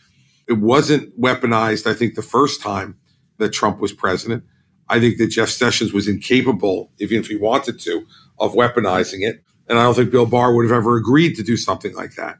it 0.48 0.58
wasn't 0.58 1.18
weaponized, 1.20 1.86
I 1.86 1.94
think, 1.94 2.14
the 2.14 2.22
first 2.22 2.62
time 2.62 2.96
that 3.36 3.52
Trump 3.52 3.80
was 3.80 3.92
president. 3.92 4.44
I 4.88 4.98
think 4.98 5.18
that 5.18 5.28
Jeff 5.28 5.50
Sessions 5.50 5.92
was 5.92 6.08
incapable, 6.08 6.90
even 6.98 7.18
if 7.18 7.26
he 7.26 7.36
wanted 7.36 7.78
to, 7.80 8.06
of 8.38 8.54
weaponizing 8.54 9.20
it. 9.20 9.44
And 9.68 9.78
I 9.78 9.82
don't 9.82 9.94
think 9.94 10.10
Bill 10.10 10.24
Barr 10.24 10.54
would 10.54 10.64
have 10.64 10.76
ever 10.76 10.96
agreed 10.96 11.36
to 11.36 11.42
do 11.42 11.58
something 11.58 11.94
like 11.94 12.14
that. 12.14 12.38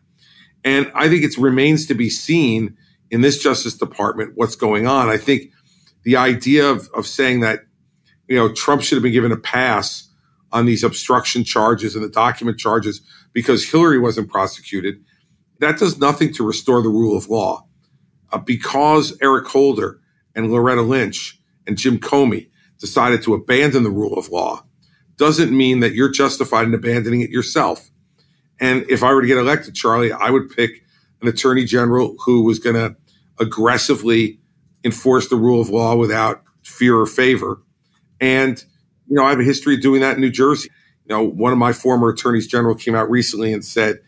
And 0.64 0.90
I 0.94 1.08
think 1.08 1.22
it 1.22 1.36
remains 1.36 1.86
to 1.86 1.94
be 1.94 2.08
seen 2.08 2.76
in 3.10 3.20
this 3.20 3.42
Justice 3.42 3.76
Department 3.76 4.32
what's 4.34 4.56
going 4.56 4.86
on. 4.86 5.10
I 5.10 5.18
think 5.18 5.52
the 6.04 6.16
idea 6.16 6.66
of, 6.66 6.88
of 6.94 7.06
saying 7.06 7.40
that, 7.40 7.60
you 8.26 8.36
know, 8.36 8.52
Trump 8.52 8.82
should 8.82 8.96
have 8.96 9.02
been 9.02 9.12
given 9.12 9.32
a 9.32 9.36
pass 9.36 10.08
on 10.50 10.64
these 10.64 10.82
obstruction 10.82 11.44
charges 11.44 11.94
and 11.94 12.02
the 12.02 12.08
document 12.08 12.58
charges 12.58 13.02
because 13.34 13.68
Hillary 13.70 13.98
wasn't 13.98 14.30
prosecuted, 14.30 15.04
that 15.60 15.78
does 15.78 15.98
nothing 15.98 16.32
to 16.34 16.46
restore 16.46 16.80
the 16.80 16.88
rule 16.88 17.16
of 17.16 17.28
law 17.28 17.67
uh, 18.32 18.38
because 18.38 19.16
Eric 19.20 19.46
Holder 19.48 20.00
and 20.34 20.50
Loretta 20.50 20.82
Lynch 20.82 21.40
and 21.66 21.76
Jim 21.76 21.98
Comey 21.98 22.48
decided 22.78 23.22
to 23.22 23.34
abandon 23.34 23.82
the 23.82 23.90
rule 23.90 24.18
of 24.18 24.28
law 24.28 24.64
doesn't 25.16 25.54
mean 25.54 25.80
that 25.80 25.94
you're 25.94 26.10
justified 26.10 26.66
in 26.66 26.74
abandoning 26.74 27.20
it 27.20 27.30
yourself. 27.30 27.90
And 28.60 28.86
if 28.88 29.02
I 29.02 29.12
were 29.12 29.20
to 29.20 29.26
get 29.26 29.36
elected, 29.36 29.74
Charlie, 29.74 30.12
I 30.12 30.30
would 30.30 30.50
pick 30.50 30.82
an 31.20 31.28
attorney 31.28 31.64
general 31.64 32.16
who 32.24 32.44
was 32.44 32.58
going 32.58 32.76
to 32.76 32.96
aggressively 33.40 34.38
enforce 34.84 35.28
the 35.28 35.36
rule 35.36 35.60
of 35.60 35.68
law 35.68 35.96
without 35.96 36.42
fear 36.62 36.96
or 36.96 37.06
favor. 37.06 37.60
And, 38.20 38.62
you 39.06 39.16
know, 39.16 39.24
I 39.24 39.30
have 39.30 39.40
a 39.40 39.44
history 39.44 39.74
of 39.74 39.80
doing 39.80 40.00
that 40.00 40.14
in 40.14 40.20
New 40.20 40.30
Jersey. 40.30 40.70
You 41.04 41.16
know, 41.16 41.22
one 41.22 41.52
of 41.52 41.58
my 41.58 41.72
former 41.72 42.10
attorneys 42.10 42.46
general 42.46 42.74
came 42.74 42.94
out 42.94 43.10
recently 43.10 43.52
and 43.52 43.64
said, 43.64 43.98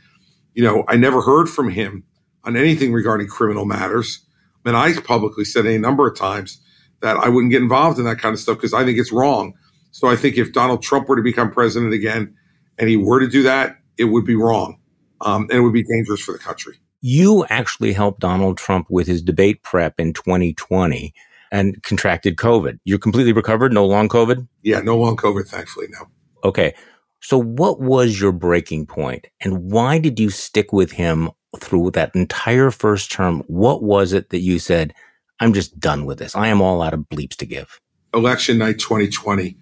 you 0.54 0.62
know, 0.62 0.84
I 0.88 0.96
never 0.96 1.22
heard 1.22 1.48
from 1.48 1.70
him 1.70 2.04
on 2.44 2.56
anything 2.56 2.92
regarding 2.92 3.28
criminal 3.28 3.64
matters. 3.64 4.24
And 4.64 4.76
I 4.76 4.98
publicly 5.00 5.44
said 5.44 5.66
a 5.66 5.78
number 5.78 6.06
of 6.06 6.16
times 6.16 6.60
that 7.00 7.16
I 7.16 7.28
wouldn't 7.28 7.50
get 7.50 7.62
involved 7.62 7.98
in 7.98 8.04
that 8.04 8.18
kind 8.18 8.32
of 8.32 8.40
stuff 8.40 8.56
because 8.56 8.74
I 8.74 8.84
think 8.84 8.98
it's 8.98 9.12
wrong. 9.12 9.54
So 9.90 10.08
I 10.08 10.16
think 10.16 10.36
if 10.36 10.52
Donald 10.52 10.82
Trump 10.82 11.08
were 11.08 11.16
to 11.16 11.22
become 11.22 11.50
president 11.50 11.92
again 11.92 12.34
and 12.78 12.88
he 12.88 12.96
were 12.96 13.20
to 13.20 13.28
do 13.28 13.42
that, 13.42 13.76
it 13.96 14.04
would 14.04 14.24
be 14.24 14.36
wrong. 14.36 14.78
Um, 15.22 15.42
and 15.50 15.52
it 15.52 15.60
would 15.60 15.72
be 15.72 15.82
dangerous 15.82 16.20
for 16.20 16.32
the 16.32 16.38
country. 16.38 16.78
You 17.02 17.46
actually 17.48 17.92
helped 17.92 18.20
Donald 18.20 18.58
Trump 18.58 18.86
with 18.90 19.06
his 19.06 19.22
debate 19.22 19.62
prep 19.62 19.98
in 19.98 20.12
2020 20.12 21.14
and 21.50 21.82
contracted 21.82 22.36
COVID. 22.36 22.78
You're 22.84 22.98
completely 22.98 23.32
recovered, 23.32 23.72
no 23.72 23.86
long 23.86 24.08
COVID? 24.08 24.46
Yeah, 24.62 24.80
no 24.80 24.96
long 24.96 25.16
COVID, 25.16 25.46
thankfully, 25.46 25.86
no. 25.90 26.06
Okay. 26.44 26.74
So 27.20 27.38
what 27.38 27.80
was 27.80 28.20
your 28.20 28.32
breaking 28.32 28.86
point 28.86 29.26
and 29.40 29.70
why 29.70 29.98
did 29.98 30.18
you 30.18 30.30
stick 30.30 30.72
with 30.72 30.92
him 30.92 31.30
through 31.58 31.90
that 31.92 32.14
entire 32.14 32.70
first 32.70 33.10
term, 33.10 33.42
what 33.46 33.82
was 33.82 34.12
it 34.12 34.30
that 34.30 34.40
you 34.40 34.58
said, 34.58 34.94
I'm 35.40 35.52
just 35.52 35.78
done 35.80 36.04
with 36.04 36.18
this? 36.18 36.36
I 36.36 36.48
am 36.48 36.60
all 36.60 36.82
out 36.82 36.94
of 36.94 37.08
bleeps 37.08 37.36
to 37.36 37.46
give. 37.46 37.80
Election 38.14 38.58
night 38.58 38.78
2020, 38.78 39.56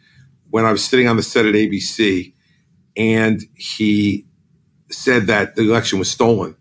when 0.51 0.65
I 0.65 0.73
was 0.73 0.85
sitting 0.85 1.09
on 1.09 1.17
the 1.17 1.23
set 1.23 1.47
at 1.47 1.55
ABC 1.55 2.33
and 2.97 3.43
he 3.55 4.27
said 4.91 5.27
that 5.27 5.57
the 5.57 5.63
election 5.63 5.99
was 5.99 6.11
stolen 6.11 6.57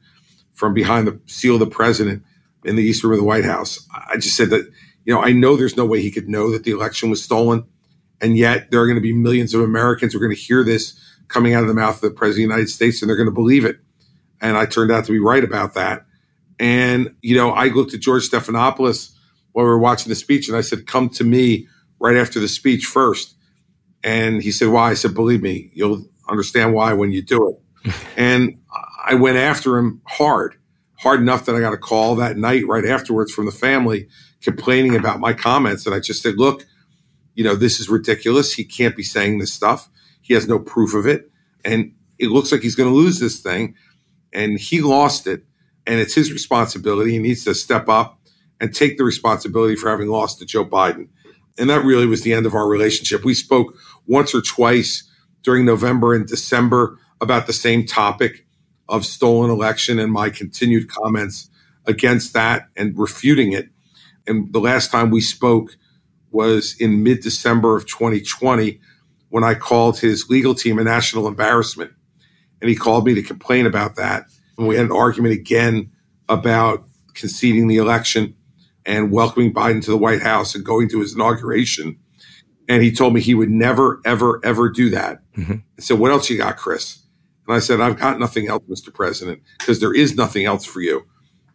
from 0.53 0.73
behind 0.73 1.07
the 1.07 1.19
seal 1.25 1.55
of 1.55 1.59
the 1.59 1.67
president 1.67 2.23
in 2.65 2.75
the 2.75 2.83
East 2.83 3.03
Room 3.03 3.13
of 3.13 3.19
the 3.19 3.25
White 3.25 3.45
House. 3.45 3.87
I 4.09 4.15
just 4.15 4.35
said 4.35 4.49
that, 4.49 4.69
you 5.05 5.13
know, 5.13 5.21
I 5.21 5.31
know 5.31 5.55
there's 5.55 5.77
no 5.77 5.85
way 5.85 6.01
he 6.01 6.11
could 6.11 6.27
know 6.27 6.51
that 6.51 6.63
the 6.63 6.71
election 6.71 7.09
was 7.09 7.23
stolen. 7.23 7.63
And 8.19 8.37
yet 8.37 8.71
there 8.71 8.81
are 8.81 8.87
going 8.87 8.97
to 8.97 9.01
be 9.01 9.13
millions 9.13 9.53
of 9.53 9.61
Americans 9.61 10.13
who 10.13 10.19
are 10.19 10.21
going 10.21 10.35
to 10.35 10.41
hear 10.41 10.63
this 10.63 10.99
coming 11.27 11.53
out 11.53 11.61
of 11.61 11.67
the 11.67 11.73
mouth 11.73 11.95
of 11.95 12.01
the 12.01 12.11
president 12.11 12.45
of 12.45 12.49
the 12.49 12.55
United 12.55 12.69
States 12.69 13.01
and 13.01 13.09
they're 13.09 13.17
going 13.17 13.29
to 13.29 13.31
believe 13.31 13.63
it. 13.63 13.79
And 14.41 14.57
I 14.57 14.65
turned 14.65 14.91
out 14.91 15.05
to 15.05 15.11
be 15.11 15.19
right 15.19 15.43
about 15.43 15.73
that. 15.73 16.05
And, 16.59 17.15
you 17.21 17.35
know, 17.35 17.51
I 17.51 17.67
looked 17.67 17.93
at 17.93 17.99
George 17.99 18.29
Stephanopoulos 18.29 19.11
while 19.51 19.65
we 19.65 19.69
were 19.69 19.79
watching 19.79 20.09
the 20.09 20.15
speech 20.15 20.47
and 20.47 20.57
I 20.57 20.61
said, 20.61 20.87
come 20.87 21.09
to 21.09 21.23
me 21.23 21.67
right 21.99 22.15
after 22.15 22.39
the 22.39 22.47
speech 22.47 22.85
first. 22.85 23.35
And 24.03 24.41
he 24.41 24.51
said, 24.51 24.69
why? 24.69 24.91
I 24.91 24.93
said, 24.93 25.13
believe 25.13 25.41
me, 25.41 25.71
you'll 25.73 26.05
understand 26.29 26.73
why 26.73 26.93
when 26.93 27.11
you 27.11 27.21
do 27.21 27.49
it. 27.49 27.95
and 28.17 28.59
I 29.05 29.15
went 29.15 29.37
after 29.37 29.77
him 29.77 30.01
hard, 30.05 30.55
hard 30.97 31.21
enough 31.21 31.45
that 31.45 31.55
I 31.55 31.59
got 31.59 31.73
a 31.73 31.77
call 31.77 32.15
that 32.15 32.37
night 32.37 32.67
right 32.67 32.85
afterwards 32.85 33.31
from 33.31 33.45
the 33.45 33.51
family 33.51 34.07
complaining 34.41 34.95
about 34.95 35.19
my 35.19 35.33
comments. 35.33 35.85
And 35.85 35.95
I 35.95 35.99
just 35.99 36.21
said, 36.21 36.35
look, 36.37 36.65
you 37.35 37.43
know, 37.43 37.55
this 37.55 37.79
is 37.79 37.89
ridiculous. 37.89 38.53
He 38.53 38.63
can't 38.63 38.95
be 38.95 39.03
saying 39.03 39.39
this 39.39 39.53
stuff. 39.53 39.89
He 40.21 40.33
has 40.33 40.47
no 40.47 40.59
proof 40.59 40.93
of 40.93 41.05
it. 41.05 41.29
And 41.63 41.93
it 42.19 42.29
looks 42.29 42.51
like 42.51 42.61
he's 42.61 42.75
going 42.75 42.89
to 42.89 42.95
lose 42.95 43.19
this 43.19 43.39
thing. 43.39 43.75
And 44.37 44.59
he 44.59 44.81
lost 44.81 45.25
it. 45.25 45.43
And 45.87 45.99
it's 45.99 46.13
his 46.13 46.31
responsibility. 46.31 47.11
He 47.11 47.19
needs 47.19 47.43
to 47.45 47.55
step 47.55 47.89
up 47.89 48.19
and 48.61 48.73
take 48.73 48.97
the 48.97 49.03
responsibility 49.03 49.75
for 49.75 49.89
having 49.89 50.09
lost 50.09 50.39
to 50.39 50.45
Joe 50.45 50.63
Biden. 50.63 51.07
And 51.57 51.69
that 51.71 51.83
really 51.83 52.05
was 52.05 52.21
the 52.21 52.33
end 52.33 52.45
of 52.45 52.53
our 52.53 52.67
relationship. 52.67 53.25
We 53.25 53.33
spoke 53.33 53.75
once 54.05 54.35
or 54.35 54.41
twice 54.41 55.09
during 55.41 55.65
November 55.65 56.13
and 56.13 56.27
December 56.27 56.99
about 57.19 57.47
the 57.47 57.53
same 57.53 57.85
topic 57.85 58.45
of 58.87 59.05
stolen 59.05 59.49
election 59.49 59.97
and 59.97 60.11
my 60.11 60.29
continued 60.29 60.87
comments 60.87 61.49
against 61.87 62.33
that 62.33 62.67
and 62.75 62.97
refuting 62.97 63.53
it. 63.53 63.69
And 64.27 64.53
the 64.53 64.59
last 64.59 64.91
time 64.91 65.09
we 65.09 65.21
spoke 65.21 65.77
was 66.31 66.75
in 66.79 67.01
mid 67.01 67.21
December 67.21 67.75
of 67.75 67.87
2020 67.87 68.79
when 69.29 69.43
I 69.43 69.55
called 69.55 69.99
his 69.99 70.29
legal 70.29 70.53
team 70.53 70.77
a 70.77 70.83
national 70.83 71.27
embarrassment. 71.27 71.91
And 72.61 72.69
he 72.69 72.75
called 72.75 73.05
me 73.05 73.13
to 73.15 73.21
complain 73.21 73.65
about 73.65 73.95
that. 73.95 74.25
And 74.57 74.67
we 74.67 74.75
had 74.75 74.85
an 74.85 74.91
argument 74.91 75.33
again 75.33 75.91
about 76.29 76.83
conceding 77.13 77.67
the 77.67 77.77
election 77.77 78.35
and 78.85 79.11
welcoming 79.11 79.53
Biden 79.53 79.83
to 79.83 79.91
the 79.91 79.97
White 79.97 80.21
House 80.21 80.55
and 80.55 80.65
going 80.65 80.89
to 80.89 81.01
his 81.01 81.13
inauguration. 81.13 81.97
And 82.69 82.81
he 82.81 82.91
told 82.91 83.13
me 83.13 83.21
he 83.21 83.35
would 83.35 83.49
never, 83.49 84.01
ever, 84.05 84.41
ever 84.43 84.69
do 84.69 84.89
that. 84.89 85.19
Mm-hmm. 85.35 85.53
I 85.53 85.81
said, 85.81 85.99
What 85.99 86.11
else 86.11 86.29
you 86.29 86.37
got, 86.37 86.57
Chris? 86.57 87.03
And 87.47 87.55
I 87.55 87.59
said, 87.59 87.79
I've 87.79 87.99
got 87.99 88.19
nothing 88.19 88.49
else, 88.49 88.63
Mr. 88.69 88.93
President, 88.93 89.41
because 89.59 89.79
there 89.79 89.93
is 89.93 90.15
nothing 90.15 90.45
else 90.45 90.65
for 90.65 90.81
you. 90.81 91.05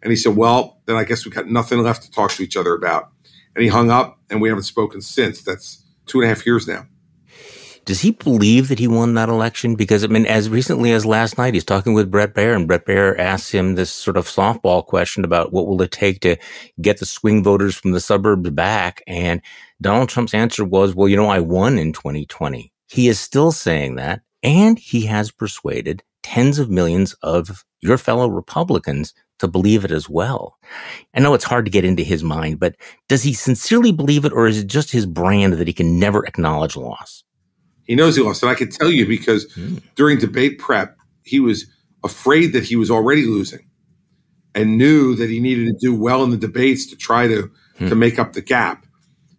And 0.03 0.11
he 0.11 0.17
said, 0.17 0.37
Well, 0.37 0.81
then 0.87 0.97
I 0.97 1.05
guess 1.05 1.25
we've 1.25 1.35
got 1.35 1.49
nothing 1.49 1.83
left 1.83 2.03
to 2.05 2.11
talk 2.11 2.33
to 2.33 2.43
each 2.43 2.57
other 2.57 2.75
about. 2.75 3.11
And 3.55 3.63
he 3.63 3.69
hung 3.69 3.91
up, 3.91 4.19
and 4.31 4.41
we 4.41 4.49
haven't 4.49 4.65
spoken 4.65 5.01
since. 5.01 5.43
That's 5.43 5.85
two 6.07 6.21
and 6.21 6.27
a 6.27 6.29
half 6.29 6.47
years 6.47 6.67
now. 6.67 6.87
Does 7.85 8.01
he 8.01 8.13
believe 8.13 8.69
that 8.69 8.79
he 8.79 8.87
won 8.87 9.15
that 9.15 9.29
election? 9.29 9.75
Because 9.75 10.05
I 10.05 10.07
mean, 10.07 10.25
as 10.27 10.49
recently 10.49 10.93
as 10.93 11.05
last 11.05 11.37
night, 11.37 11.55
he's 11.55 11.65
talking 11.65 11.95
with 11.95 12.13
Bret 12.13 12.33
Baier, 12.33 12.55
and 12.55 12.69
Bret 12.69 12.87
Baier 12.87 13.19
asks 13.19 13.51
him 13.51 13.75
this 13.75 13.91
sort 13.91 14.17
of 14.17 14.27
softball 14.27 14.87
question 14.87 15.25
about 15.25 15.53
what 15.53 15.67
will 15.67 15.83
it 15.83 15.91
take 15.91 16.21
to 16.21 16.37
get 16.81 16.99
the 16.99 17.07
swing 17.07 17.43
voters 17.43 17.75
from 17.75 17.91
the 17.91 18.01
suburbs 18.01 18.51
back. 18.51 19.03
And 19.09 19.43
Donald 19.81 20.09
Trump's 20.09 20.35
answer 20.35 20.65
was, 20.65 20.95
well, 20.95 21.09
you 21.09 21.17
know, 21.17 21.29
I 21.29 21.41
won 21.41 21.77
in 21.77 21.93
2020. 21.93 22.73
He 22.89 23.09
is 23.09 23.19
still 23.19 23.51
saying 23.51 23.97
that. 23.97 24.21
And 24.45 24.79
he 24.79 25.07
has 25.07 25.31
persuaded 25.31 26.03
tens 26.23 26.59
of 26.59 26.71
millions 26.71 27.15
of 27.23 27.65
your 27.81 27.99
fellow 27.99 28.29
Republicans 28.29 29.13
to 29.41 29.49
believe 29.49 29.85
it 29.85 29.91
as 29.91 30.09
well. 30.09 30.57
I 31.15 31.21
know 31.21 31.35
it's 31.35 31.45
hard 31.45 31.65
to 31.65 31.71
get 31.71 31.85
into 31.85 32.05
his 32.05 32.23
mind, 32.23 32.61
but 32.61 32.77
does 33.09 33.25
he 33.25 33.33
sincerely 33.35 33.91
believe 33.91 34.25
it 34.25 34.33
or 34.33 34.47
is 34.47 34.59
it 34.61 34.69
just 34.69 34.93
his 34.93 35.05
brand 35.05 35.55
that 35.55 35.67
he 35.67 35.73
can 35.73 35.99
never 35.99 36.25
acknowledge 36.25 36.77
loss? 36.77 37.25
He 37.85 37.95
knows 37.95 38.17
he 38.17 38.23
lost. 38.23 38.43
And 38.43 38.51
I 38.51 38.55
can 38.55 38.71
tell 38.71 38.91
you 38.91 39.07
because 39.07 39.47
mm. 39.55 39.83
during 39.95 40.19
debate 40.19 40.59
prep, 40.59 40.97
he 41.25 41.41
was 41.41 41.67
afraid 42.05 42.53
that 42.53 42.65
he 42.65 42.77
was 42.77 42.91
already 42.91 43.25
losing 43.25 43.69
and 44.55 44.77
knew 44.77 45.15
that 45.17 45.31
he 45.31 45.41
needed 45.41 45.67
to 45.67 45.77
do 45.81 45.95
well 45.95 46.23
in 46.25 46.31
the 46.31 46.37
debates 46.37 46.87
to 46.87 46.97
try 46.97 47.27
to, 47.27 47.51
mm. 47.79 47.89
to 47.89 47.95
make 47.95 48.19
up 48.19 48.33
the 48.33 48.43
gap. 48.43 48.87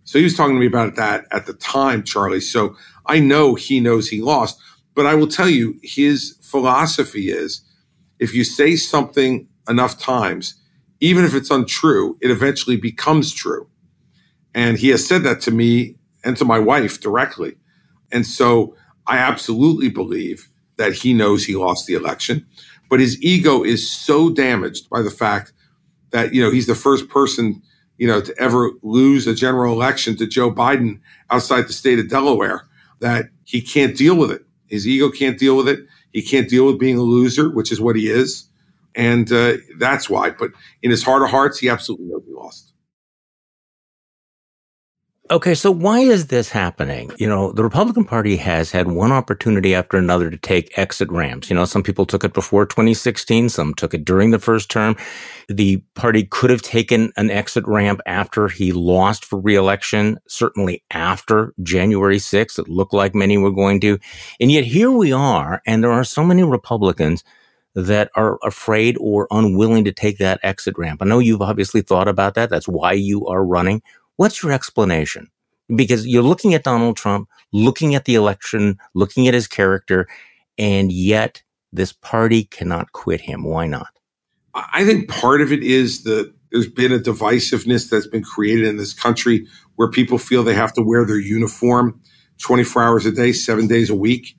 So 0.05 0.17
he 0.17 0.23
was 0.23 0.35
talking 0.35 0.55
to 0.55 0.59
me 0.59 0.67
about 0.67 0.95
that 0.95 1.25
at 1.31 1.45
the 1.45 1.53
time, 1.53 2.03
Charlie. 2.03 2.41
So 2.41 2.75
I 3.05 3.19
know 3.19 3.55
he 3.55 3.79
knows 3.79 4.09
he 4.09 4.21
lost. 4.21 4.59
But 4.95 5.05
I 5.05 5.15
will 5.15 5.27
tell 5.27 5.49
you, 5.49 5.79
his 5.81 6.37
philosophy 6.41 7.31
is 7.31 7.61
if 8.19 8.33
you 8.33 8.43
say 8.43 8.75
something 8.75 9.47
enough 9.67 9.97
times, 9.97 10.55
even 10.99 11.25
if 11.25 11.33
it's 11.33 11.49
untrue, 11.49 12.17
it 12.21 12.29
eventually 12.29 12.77
becomes 12.77 13.33
true. 13.33 13.67
And 14.53 14.77
he 14.77 14.89
has 14.89 15.05
said 15.05 15.23
that 15.23 15.41
to 15.41 15.51
me 15.51 15.95
and 16.23 16.37
to 16.37 16.45
my 16.45 16.59
wife 16.59 17.01
directly. 17.01 17.55
And 18.13 18.25
so 18.25 18.75
I 19.07 19.17
absolutely 19.17 19.89
believe 19.89 20.47
that 20.77 20.93
he 20.93 21.13
knows 21.13 21.43
he 21.43 21.55
lost 21.55 21.87
the 21.87 21.95
election, 21.95 22.45
but 22.89 22.99
his 22.99 23.21
ego 23.21 23.63
is 23.63 23.91
so 23.91 24.29
damaged 24.29 24.89
by 24.89 25.01
the 25.01 25.11
fact 25.11 25.51
that, 26.11 26.33
you 26.33 26.41
know, 26.41 26.51
he's 26.51 26.67
the 26.67 26.75
first 26.75 27.09
person, 27.09 27.61
you 27.97 28.07
know, 28.07 28.21
to 28.21 28.33
ever 28.39 28.71
lose 28.83 29.27
a 29.27 29.33
general 29.33 29.73
election 29.73 30.15
to 30.17 30.27
Joe 30.27 30.51
Biden 30.51 30.99
outside 31.31 31.67
the 31.67 31.73
state 31.73 31.99
of 31.99 32.07
Delaware 32.07 32.67
that 32.99 33.25
he 33.43 33.61
can't 33.61 33.97
deal 33.97 34.15
with 34.15 34.31
it. 34.31 34.45
His 34.67 34.87
ego 34.87 35.09
can't 35.09 35.37
deal 35.37 35.57
with 35.57 35.67
it. 35.67 35.79
He 36.11 36.21
can't 36.21 36.49
deal 36.49 36.65
with 36.67 36.79
being 36.79 36.97
a 36.97 37.01
loser, 37.01 37.49
which 37.49 37.71
is 37.71 37.81
what 37.81 37.95
he 37.95 38.09
is. 38.09 38.47
And 38.95 39.31
uh, 39.31 39.53
that's 39.77 40.09
why. 40.09 40.29
But 40.29 40.51
in 40.83 40.91
his 40.91 41.03
heart 41.03 41.23
of 41.23 41.29
hearts, 41.29 41.57
he 41.57 41.69
absolutely 41.69 42.07
knows 42.07 42.23
he 42.25 42.33
lost. 42.33 42.72
Okay, 45.31 45.55
so 45.55 45.71
why 45.71 45.99
is 45.99 46.27
this 46.27 46.49
happening? 46.49 47.09
You 47.17 47.27
know, 47.27 47.53
the 47.53 47.63
Republican 47.63 48.03
Party 48.03 48.35
has 48.35 48.71
had 48.71 48.89
one 48.89 49.13
opportunity 49.13 49.73
after 49.73 49.95
another 49.95 50.29
to 50.29 50.35
take 50.35 50.77
exit 50.77 51.09
ramps. 51.09 51.49
You 51.49 51.55
know, 51.55 51.63
some 51.63 51.81
people 51.81 52.05
took 52.05 52.25
it 52.25 52.33
before 52.33 52.65
2016, 52.65 53.47
some 53.47 53.73
took 53.73 53.93
it 53.93 54.03
during 54.03 54.31
the 54.31 54.37
first 54.37 54.69
term. 54.69 54.97
The 55.47 55.77
party 55.95 56.25
could 56.25 56.49
have 56.49 56.61
taken 56.61 57.13
an 57.15 57.31
exit 57.31 57.65
ramp 57.65 58.01
after 58.05 58.49
he 58.49 58.73
lost 58.73 59.23
for 59.23 59.39
reelection, 59.39 60.19
certainly 60.27 60.83
after 60.91 61.53
January 61.63 62.17
6th. 62.17 62.59
It 62.59 62.67
looked 62.67 62.93
like 62.93 63.15
many 63.15 63.37
were 63.37 63.51
going 63.51 63.79
to. 63.79 63.99
And 64.41 64.51
yet 64.51 64.65
here 64.65 64.91
we 64.91 65.13
are, 65.13 65.61
and 65.65 65.81
there 65.81 65.93
are 65.93 66.03
so 66.03 66.25
many 66.25 66.43
Republicans 66.43 67.23
that 67.75 68.11
are 68.15 68.37
afraid 68.43 68.97
or 68.99 69.27
unwilling 69.31 69.85
to 69.85 69.91
take 69.93 70.17
that 70.17 70.39
exit 70.43 70.77
ramp. 70.77 71.01
I 71.01 71.05
know 71.05 71.19
you've 71.19 71.41
obviously 71.41 71.81
thought 71.81 72.09
about 72.09 72.35
that. 72.35 72.49
That's 72.49 72.67
why 72.67 72.91
you 72.91 73.25
are 73.27 73.43
running. 73.43 73.81
What's 74.17 74.43
your 74.43 74.51
explanation? 74.51 75.29
Because 75.73 76.05
you're 76.05 76.23
looking 76.23 76.53
at 76.53 76.63
Donald 76.63 76.97
Trump, 76.97 77.29
looking 77.51 77.95
at 77.95 78.05
the 78.05 78.15
election, 78.15 78.77
looking 78.93 79.27
at 79.27 79.33
his 79.33 79.47
character, 79.47 80.07
and 80.57 80.91
yet 80.91 81.41
this 81.71 81.93
party 81.93 82.43
cannot 82.45 82.91
quit 82.91 83.21
him. 83.21 83.43
Why 83.43 83.67
not? 83.67 83.87
I 84.53 84.85
think 84.85 85.09
part 85.09 85.41
of 85.41 85.51
it 85.51 85.63
is 85.63 86.03
that 86.03 86.31
there's 86.51 86.69
been 86.69 86.91
a 86.91 86.99
divisiveness 86.99 87.89
that's 87.89 88.05
been 88.05 88.23
created 88.23 88.65
in 88.67 88.77
this 88.77 88.93
country 88.93 89.47
where 89.75 89.89
people 89.89 90.19
feel 90.19 90.43
they 90.43 90.53
have 90.53 90.73
to 90.73 90.83
wear 90.83 91.05
their 91.05 91.19
uniform 91.19 91.99
24 92.39 92.83
hours 92.83 93.05
a 93.07 93.11
day, 93.11 93.31
seven 93.31 93.67
days 93.67 93.89
a 93.89 93.95
week, 93.95 94.37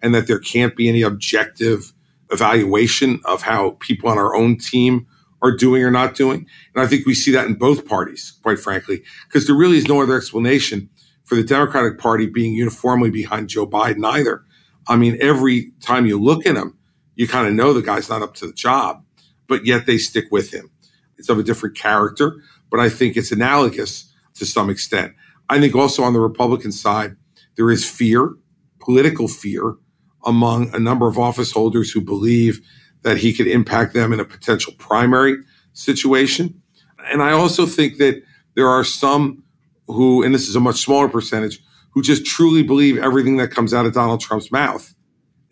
and 0.00 0.14
that 0.14 0.28
there 0.28 0.38
can't 0.38 0.76
be 0.76 0.88
any 0.88 1.02
objective 1.02 1.92
evaluation 2.30 3.20
of 3.24 3.42
how 3.42 3.70
people 3.80 4.08
on 4.08 4.18
our 4.18 4.36
own 4.36 4.56
team 4.58 5.06
are 5.42 5.56
doing 5.56 5.82
or 5.82 5.90
not 5.90 6.14
doing. 6.14 6.46
And 6.74 6.84
I 6.84 6.86
think 6.86 7.06
we 7.06 7.14
see 7.14 7.30
that 7.32 7.46
in 7.46 7.54
both 7.54 7.86
parties, 7.86 8.38
quite 8.42 8.58
frankly, 8.58 9.02
because 9.28 9.46
there 9.46 9.56
really 9.56 9.78
is 9.78 9.88
no 9.88 10.02
other 10.02 10.16
explanation 10.16 10.88
for 11.24 11.34
the 11.34 11.44
Democratic 11.44 11.98
Party 11.98 12.26
being 12.26 12.54
uniformly 12.54 13.10
behind 13.10 13.48
Joe 13.48 13.66
Biden 13.66 14.04
either. 14.04 14.44
I 14.88 14.96
mean, 14.96 15.18
every 15.20 15.72
time 15.80 16.06
you 16.06 16.20
look 16.20 16.46
at 16.46 16.56
him, 16.56 16.78
you 17.16 17.26
kind 17.26 17.48
of 17.48 17.54
know 17.54 17.72
the 17.72 17.82
guy's 17.82 18.08
not 18.08 18.22
up 18.22 18.34
to 18.34 18.46
the 18.46 18.52
job, 18.52 19.04
but 19.48 19.66
yet 19.66 19.86
they 19.86 19.98
stick 19.98 20.26
with 20.30 20.52
him. 20.52 20.70
It's 21.18 21.28
of 21.28 21.38
a 21.38 21.42
different 21.42 21.76
character, 21.76 22.36
but 22.70 22.78
I 22.78 22.88
think 22.88 23.16
it's 23.16 23.32
analogous 23.32 24.12
to 24.34 24.46
some 24.46 24.70
extent. 24.70 25.14
I 25.48 25.60
think 25.60 25.74
also 25.74 26.02
on 26.02 26.12
the 26.12 26.20
Republican 26.20 26.72
side, 26.72 27.16
there 27.56 27.70
is 27.70 27.88
fear, 27.88 28.34
political 28.80 29.28
fear 29.28 29.76
among 30.24 30.74
a 30.74 30.78
number 30.78 31.08
of 31.08 31.18
office 31.18 31.52
holders 31.52 31.90
who 31.90 32.00
believe 32.00 32.60
that 33.06 33.18
he 33.18 33.32
could 33.32 33.46
impact 33.46 33.94
them 33.94 34.12
in 34.12 34.18
a 34.18 34.24
potential 34.24 34.72
primary 34.78 35.36
situation. 35.74 36.60
And 37.08 37.22
I 37.22 37.30
also 37.30 37.64
think 37.64 37.98
that 37.98 38.20
there 38.56 38.68
are 38.68 38.82
some 38.82 39.44
who, 39.86 40.24
and 40.24 40.34
this 40.34 40.48
is 40.48 40.56
a 40.56 40.60
much 40.60 40.80
smaller 40.80 41.08
percentage, 41.08 41.60
who 41.92 42.02
just 42.02 42.26
truly 42.26 42.64
believe 42.64 42.98
everything 42.98 43.36
that 43.36 43.52
comes 43.52 43.72
out 43.72 43.86
of 43.86 43.94
Donald 43.94 44.20
Trump's 44.20 44.50
mouth. 44.50 44.92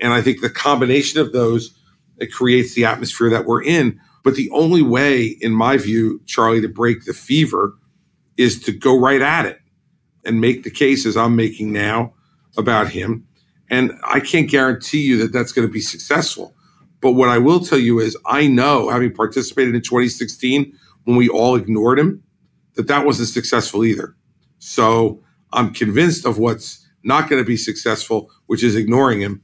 And 0.00 0.12
I 0.12 0.20
think 0.20 0.40
the 0.40 0.50
combination 0.50 1.20
of 1.20 1.32
those 1.32 1.78
it 2.18 2.32
creates 2.32 2.74
the 2.74 2.86
atmosphere 2.86 3.30
that 3.30 3.46
we're 3.46 3.62
in. 3.62 4.00
But 4.24 4.34
the 4.34 4.50
only 4.50 4.82
way, 4.82 5.24
in 5.40 5.52
my 5.52 5.76
view, 5.76 6.20
Charlie, 6.26 6.60
to 6.60 6.68
break 6.68 7.04
the 7.04 7.12
fever 7.12 7.76
is 8.36 8.60
to 8.64 8.72
go 8.72 8.98
right 8.98 9.22
at 9.22 9.46
it 9.46 9.60
and 10.24 10.40
make 10.40 10.64
the 10.64 10.70
cases 10.70 11.16
I'm 11.16 11.36
making 11.36 11.72
now 11.72 12.14
about 12.56 12.88
him. 12.88 13.28
And 13.70 13.92
I 14.02 14.18
can't 14.18 14.50
guarantee 14.50 15.02
you 15.02 15.18
that 15.18 15.32
that's 15.32 15.52
going 15.52 15.68
to 15.68 15.72
be 15.72 15.80
successful. 15.80 16.53
But 17.04 17.16
what 17.16 17.28
I 17.28 17.36
will 17.36 17.60
tell 17.60 17.78
you 17.78 18.00
is, 18.00 18.16
I 18.24 18.46
know, 18.46 18.88
having 18.88 19.12
participated 19.12 19.74
in 19.74 19.82
2016 19.82 20.72
when 21.04 21.18
we 21.18 21.28
all 21.28 21.54
ignored 21.54 21.98
him, 21.98 22.22
that 22.76 22.86
that 22.86 23.04
wasn't 23.04 23.28
successful 23.28 23.84
either. 23.84 24.16
So 24.58 25.22
I'm 25.52 25.74
convinced 25.74 26.24
of 26.24 26.38
what's 26.38 26.88
not 27.02 27.28
going 27.28 27.42
to 27.42 27.46
be 27.46 27.58
successful, 27.58 28.30
which 28.46 28.62
is 28.62 28.74
ignoring 28.74 29.20
him. 29.20 29.42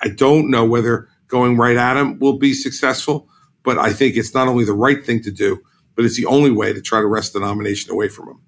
I 0.00 0.08
don't 0.08 0.50
know 0.50 0.64
whether 0.64 1.10
going 1.28 1.58
right 1.58 1.76
at 1.76 1.98
him 1.98 2.18
will 2.20 2.38
be 2.38 2.54
successful, 2.54 3.28
but 3.64 3.76
I 3.76 3.92
think 3.92 4.16
it's 4.16 4.32
not 4.32 4.48
only 4.48 4.64
the 4.64 4.72
right 4.72 5.04
thing 5.04 5.22
to 5.24 5.30
do, 5.30 5.60
but 5.96 6.06
it's 6.06 6.16
the 6.16 6.24
only 6.24 6.52
way 6.52 6.72
to 6.72 6.80
try 6.80 7.00
to 7.00 7.06
wrest 7.06 7.34
the 7.34 7.40
nomination 7.40 7.92
away 7.92 8.08
from 8.08 8.28
him. 8.30 8.40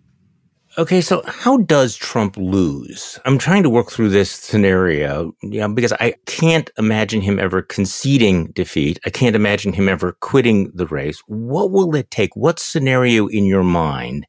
Okay, 0.78 1.00
so 1.00 1.22
how 1.26 1.56
does 1.56 1.96
Trump 1.96 2.36
lose? 2.36 3.18
I'm 3.24 3.38
trying 3.38 3.62
to 3.62 3.70
work 3.70 3.90
through 3.90 4.10
this 4.10 4.30
scenario, 4.30 5.32
you 5.42 5.60
know, 5.60 5.72
because 5.72 5.94
I 5.94 6.16
can't 6.26 6.68
imagine 6.76 7.22
him 7.22 7.38
ever 7.38 7.62
conceding 7.62 8.48
defeat. 8.48 9.00
I 9.06 9.10
can't 9.10 9.34
imagine 9.34 9.72
him 9.72 9.88
ever 9.88 10.12
quitting 10.20 10.70
the 10.74 10.86
race. 10.86 11.22
What 11.28 11.70
will 11.70 11.94
it 11.94 12.10
take? 12.10 12.36
What 12.36 12.58
scenario 12.58 13.26
in 13.26 13.46
your 13.46 13.64
mind 13.64 14.26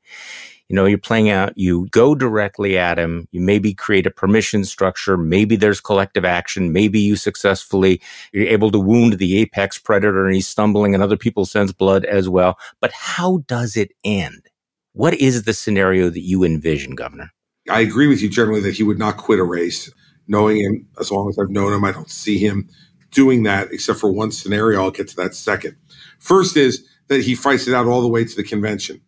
you 0.69 0.75
know, 0.75 0.85
you're 0.85 0.97
playing 0.97 1.29
out, 1.29 1.53
you 1.57 1.87
go 1.91 2.13
directly 2.13 2.77
at 2.77 2.99
him, 2.99 3.27
you 3.31 3.39
maybe 3.39 3.73
create 3.73 4.05
a 4.05 4.11
permission 4.11 4.65
structure, 4.65 5.15
maybe 5.15 5.55
there's 5.55 5.79
collective 5.79 6.25
action, 6.25 6.73
maybe 6.73 6.99
you 6.99 7.15
successfully, 7.15 8.01
you're 8.33 8.47
able 8.47 8.69
to 8.71 8.79
wound 8.79 9.13
the 9.13 9.37
apex 9.37 9.79
predator 9.79 10.25
and 10.25 10.35
he's 10.35 10.45
stumbling 10.45 10.93
and 10.93 11.01
other 11.01 11.15
people 11.15 11.45
sense 11.45 11.71
blood 11.71 12.03
as 12.03 12.27
well. 12.27 12.57
But 12.81 12.91
how 12.91 13.45
does 13.47 13.77
it 13.77 13.93
end? 14.03 14.49
What 14.97 15.13
is 15.13 15.43
the 15.43 15.53
scenario 15.53 16.09
that 16.09 16.21
you 16.21 16.43
envision, 16.43 16.95
Governor? 16.95 17.31
I 17.69 17.81
agree 17.81 18.07
with 18.07 18.19
you 18.19 18.29
generally 18.29 18.61
that 18.61 18.73
he 18.73 18.81
would 18.81 18.97
not 18.97 19.17
quit 19.17 19.37
a 19.37 19.43
race. 19.43 19.91
Knowing 20.27 20.57
him 20.57 20.87
as 20.99 21.11
long 21.11 21.29
as 21.29 21.37
I've 21.37 21.51
known 21.51 21.71
him, 21.71 21.83
I 21.85 21.91
don't 21.91 22.09
see 22.09 22.39
him 22.39 22.67
doing 23.11 23.43
that 23.43 23.71
except 23.71 23.99
for 23.99 24.11
one 24.11 24.31
scenario. 24.31 24.81
I'll 24.81 24.89
get 24.89 25.07
to 25.09 25.15
that 25.17 25.35
second. 25.35 25.75
First 26.17 26.57
is 26.57 26.83
that 27.09 27.21
he 27.21 27.35
fights 27.35 27.67
it 27.67 27.75
out 27.75 27.85
all 27.85 28.01
the 28.01 28.07
way 28.07 28.25
to 28.25 28.35
the 28.35 28.43
convention 28.43 28.99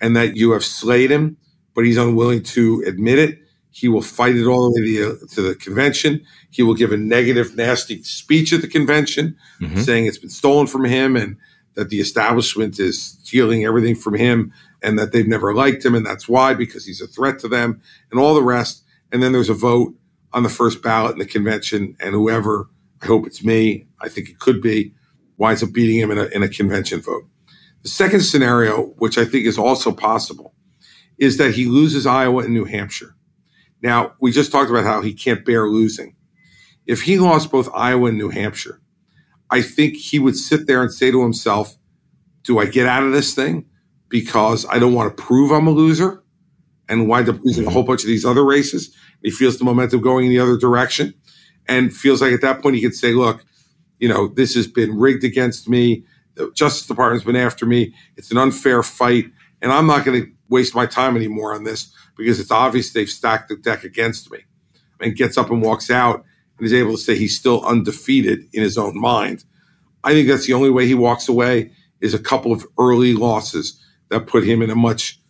and 0.00 0.16
that 0.16 0.34
you 0.34 0.50
have 0.50 0.64
slayed 0.64 1.12
him, 1.12 1.36
but 1.76 1.84
he's 1.84 1.96
unwilling 1.96 2.42
to 2.42 2.82
admit 2.84 3.20
it. 3.20 3.38
He 3.70 3.86
will 3.86 4.02
fight 4.02 4.34
it 4.34 4.46
all 4.46 4.72
the 4.72 4.80
way 4.80 4.96
to 4.96 5.12
the, 5.12 5.26
to 5.28 5.42
the 5.42 5.54
convention. 5.54 6.26
He 6.50 6.64
will 6.64 6.74
give 6.74 6.90
a 6.90 6.96
negative, 6.96 7.54
nasty 7.54 8.02
speech 8.02 8.52
at 8.52 8.62
the 8.62 8.68
convention 8.68 9.36
mm-hmm. 9.60 9.78
saying 9.78 10.06
it's 10.06 10.18
been 10.18 10.28
stolen 10.28 10.66
from 10.66 10.84
him 10.84 11.14
and 11.14 11.36
that 11.76 11.90
the 11.90 12.00
establishment 12.00 12.80
is 12.80 13.00
stealing 13.00 13.64
everything 13.64 13.94
from 13.94 14.14
him 14.14 14.52
and 14.82 14.98
that 14.98 15.12
they've 15.12 15.28
never 15.28 15.54
liked 15.54 15.84
him. 15.84 15.94
And 15.94 16.04
that's 16.04 16.28
why, 16.28 16.54
because 16.54 16.84
he's 16.84 17.00
a 17.00 17.06
threat 17.06 17.38
to 17.40 17.48
them 17.48 17.80
and 18.10 18.18
all 18.18 18.34
the 18.34 18.42
rest. 18.42 18.82
And 19.12 19.22
then 19.22 19.32
there's 19.32 19.50
a 19.50 19.54
vote 19.54 19.94
on 20.32 20.42
the 20.42 20.48
first 20.48 20.82
ballot 20.82 21.12
in 21.12 21.18
the 21.18 21.26
convention. 21.26 21.96
And 22.00 22.14
whoever, 22.14 22.68
I 23.02 23.06
hope 23.06 23.26
it's 23.26 23.44
me, 23.44 23.86
I 24.00 24.08
think 24.08 24.28
it 24.28 24.38
could 24.38 24.60
be, 24.60 24.94
winds 25.36 25.62
up 25.62 25.72
beating 25.72 26.00
him 26.00 26.10
in 26.10 26.18
a, 26.18 26.24
in 26.24 26.42
a 26.42 26.48
convention 26.48 27.00
vote. 27.00 27.24
The 27.82 27.88
second 27.90 28.22
scenario, 28.22 28.94
which 28.96 29.18
I 29.18 29.24
think 29.24 29.46
is 29.46 29.58
also 29.58 29.92
possible, 29.92 30.54
is 31.18 31.36
that 31.36 31.54
he 31.54 31.66
loses 31.66 32.06
Iowa 32.06 32.44
and 32.44 32.52
New 32.52 32.64
Hampshire. 32.64 33.14
Now, 33.82 34.14
we 34.20 34.32
just 34.32 34.50
talked 34.50 34.70
about 34.70 34.84
how 34.84 35.02
he 35.02 35.14
can't 35.14 35.44
bear 35.44 35.68
losing. 35.68 36.16
If 36.86 37.02
he 37.02 37.18
lost 37.18 37.50
both 37.50 37.68
Iowa 37.74 38.08
and 38.08 38.18
New 38.18 38.30
Hampshire, 38.30 38.80
I 39.50 39.62
think 39.62 39.94
he 39.96 40.18
would 40.18 40.36
sit 40.36 40.66
there 40.66 40.82
and 40.82 40.92
say 40.92 41.10
to 41.10 41.22
himself, 41.22 41.76
Do 42.42 42.58
I 42.58 42.66
get 42.66 42.86
out 42.86 43.02
of 43.02 43.12
this 43.12 43.34
thing 43.34 43.66
because 44.08 44.66
I 44.66 44.78
don't 44.78 44.94
want 44.94 45.16
to 45.16 45.22
prove 45.22 45.50
I'm 45.52 45.66
a 45.66 45.70
loser 45.70 46.22
and 46.88 47.08
wind 47.08 47.28
up 47.28 47.38
losing 47.44 47.66
a 47.66 47.70
whole 47.70 47.82
bunch 47.82 48.02
of 48.02 48.08
these 48.08 48.24
other 48.24 48.44
races? 48.44 48.94
He 49.22 49.30
feels 49.30 49.58
the 49.58 49.64
momentum 49.64 50.00
going 50.00 50.26
in 50.26 50.30
the 50.30 50.40
other 50.40 50.56
direction 50.56 51.14
and 51.68 51.94
feels 51.94 52.22
like 52.22 52.32
at 52.32 52.40
that 52.42 52.62
point 52.62 52.76
he 52.76 52.82
could 52.82 52.94
say, 52.94 53.12
Look, 53.12 53.44
you 53.98 54.08
know, 54.08 54.28
this 54.28 54.54
has 54.54 54.66
been 54.66 54.98
rigged 54.98 55.24
against 55.24 55.68
me. 55.68 56.04
The 56.34 56.50
Justice 56.54 56.86
Department's 56.86 57.24
been 57.24 57.36
after 57.36 57.64
me. 57.64 57.94
It's 58.16 58.30
an 58.30 58.38
unfair 58.38 58.82
fight, 58.82 59.26
and 59.62 59.72
I'm 59.72 59.86
not 59.86 60.04
going 60.04 60.22
to 60.22 60.30
waste 60.48 60.74
my 60.74 60.86
time 60.86 61.16
anymore 61.16 61.54
on 61.54 61.64
this 61.64 61.92
because 62.16 62.38
it's 62.38 62.50
obvious 62.50 62.92
they've 62.92 63.08
stacked 63.08 63.48
the 63.48 63.56
deck 63.56 63.84
against 63.84 64.30
me. 64.30 64.40
And 64.98 65.14
gets 65.14 65.36
up 65.36 65.50
and 65.50 65.60
walks 65.60 65.90
out 65.90 66.24
and 66.58 66.66
is 66.66 66.72
able 66.72 66.92
to 66.92 66.98
say 66.98 67.16
he's 67.16 67.38
still 67.38 67.64
undefeated 67.64 68.48
in 68.52 68.62
his 68.62 68.78
own 68.78 68.98
mind. 68.98 69.44
I 70.04 70.12
think 70.12 70.28
that's 70.28 70.46
the 70.46 70.52
only 70.52 70.70
way 70.70 70.86
he 70.86 70.94
walks 70.94 71.28
away 71.28 71.72
is 72.00 72.14
a 72.14 72.18
couple 72.18 72.52
of 72.52 72.66
early 72.78 73.12
losses 73.12 73.82
that 74.08 74.26
put 74.26 74.44
him 74.44 74.62
in 74.62 74.70
a 74.70 74.76
much 74.76 75.20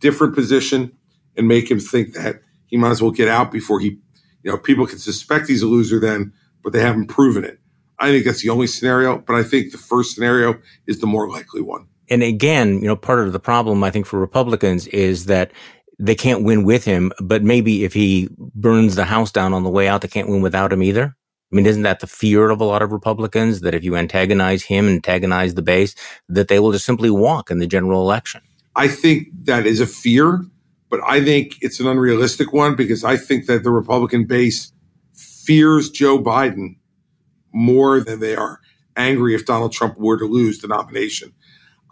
different 0.00 0.34
position 0.34 0.92
and 1.36 1.48
make 1.48 1.70
him 1.70 1.80
think 1.80 2.14
that 2.14 2.36
he 2.66 2.76
might 2.76 2.90
as 2.90 3.02
well 3.02 3.10
get 3.10 3.28
out 3.28 3.50
before 3.50 3.80
he, 3.80 3.98
you 4.42 4.50
know, 4.50 4.58
people 4.58 4.86
can 4.86 4.98
suspect 4.98 5.48
he's 5.48 5.62
a 5.62 5.66
loser 5.66 6.00
then, 6.00 6.32
but 6.62 6.72
they 6.72 6.80
haven't 6.80 7.06
proven 7.06 7.44
it. 7.44 7.58
I 7.98 8.10
think 8.10 8.24
that's 8.24 8.42
the 8.42 8.50
only 8.50 8.66
scenario, 8.66 9.18
but 9.18 9.36
I 9.36 9.42
think 9.42 9.72
the 9.72 9.78
first 9.78 10.14
scenario 10.14 10.60
is 10.86 11.00
the 11.00 11.06
more 11.06 11.28
likely 11.28 11.62
one. 11.62 11.86
And 12.08 12.22
again, 12.22 12.80
you 12.80 12.86
know, 12.86 12.96
part 12.96 13.20
of 13.20 13.32
the 13.32 13.40
problem 13.40 13.82
I 13.82 13.90
think 13.90 14.06
for 14.06 14.18
Republicans 14.18 14.86
is 14.88 15.26
that 15.26 15.50
they 15.98 16.14
can't 16.14 16.44
win 16.44 16.64
with 16.64 16.84
him, 16.84 17.12
but 17.20 17.42
maybe 17.42 17.84
if 17.84 17.94
he 17.94 18.28
burns 18.38 18.96
the 18.96 19.04
house 19.04 19.32
down 19.32 19.54
on 19.54 19.64
the 19.64 19.70
way 19.70 19.88
out, 19.88 20.02
they 20.02 20.08
can't 20.08 20.28
win 20.28 20.42
without 20.42 20.72
him 20.72 20.82
either. 20.82 21.16
I 21.52 21.56
mean, 21.56 21.66
isn't 21.66 21.82
that 21.82 22.00
the 22.00 22.06
fear 22.06 22.50
of 22.50 22.60
a 22.60 22.64
lot 22.64 22.82
of 22.82 22.92
Republicans 22.92 23.60
that 23.60 23.74
if 23.74 23.84
you 23.84 23.96
antagonize 23.96 24.64
him, 24.64 24.88
antagonize 24.88 25.54
the 25.54 25.62
base, 25.62 25.94
that 26.28 26.48
they 26.48 26.58
will 26.58 26.72
just 26.72 26.84
simply 26.84 27.08
walk 27.08 27.50
in 27.50 27.58
the 27.58 27.66
general 27.66 28.02
election? 28.02 28.42
I 28.74 28.88
think 28.88 29.28
that 29.44 29.64
is 29.64 29.80
a 29.80 29.86
fear, 29.86 30.44
but 30.90 31.00
I 31.06 31.24
think 31.24 31.56
it's 31.62 31.80
an 31.80 31.86
unrealistic 31.86 32.52
one 32.52 32.74
because 32.74 33.04
I 33.04 33.16
think 33.16 33.46
that 33.46 33.62
the 33.62 33.70
Republican 33.70 34.26
base 34.26 34.72
fears 35.14 35.88
Joe 35.88 36.18
Biden 36.18 36.76
more 37.52 38.00
than 38.00 38.20
they 38.20 38.34
are 38.34 38.60
angry 38.96 39.34
if 39.34 39.46
Donald 39.46 39.72
Trump 39.72 39.96
were 39.98 40.18
to 40.18 40.26
lose 40.26 40.58
the 40.58 40.68
nomination. 40.68 41.32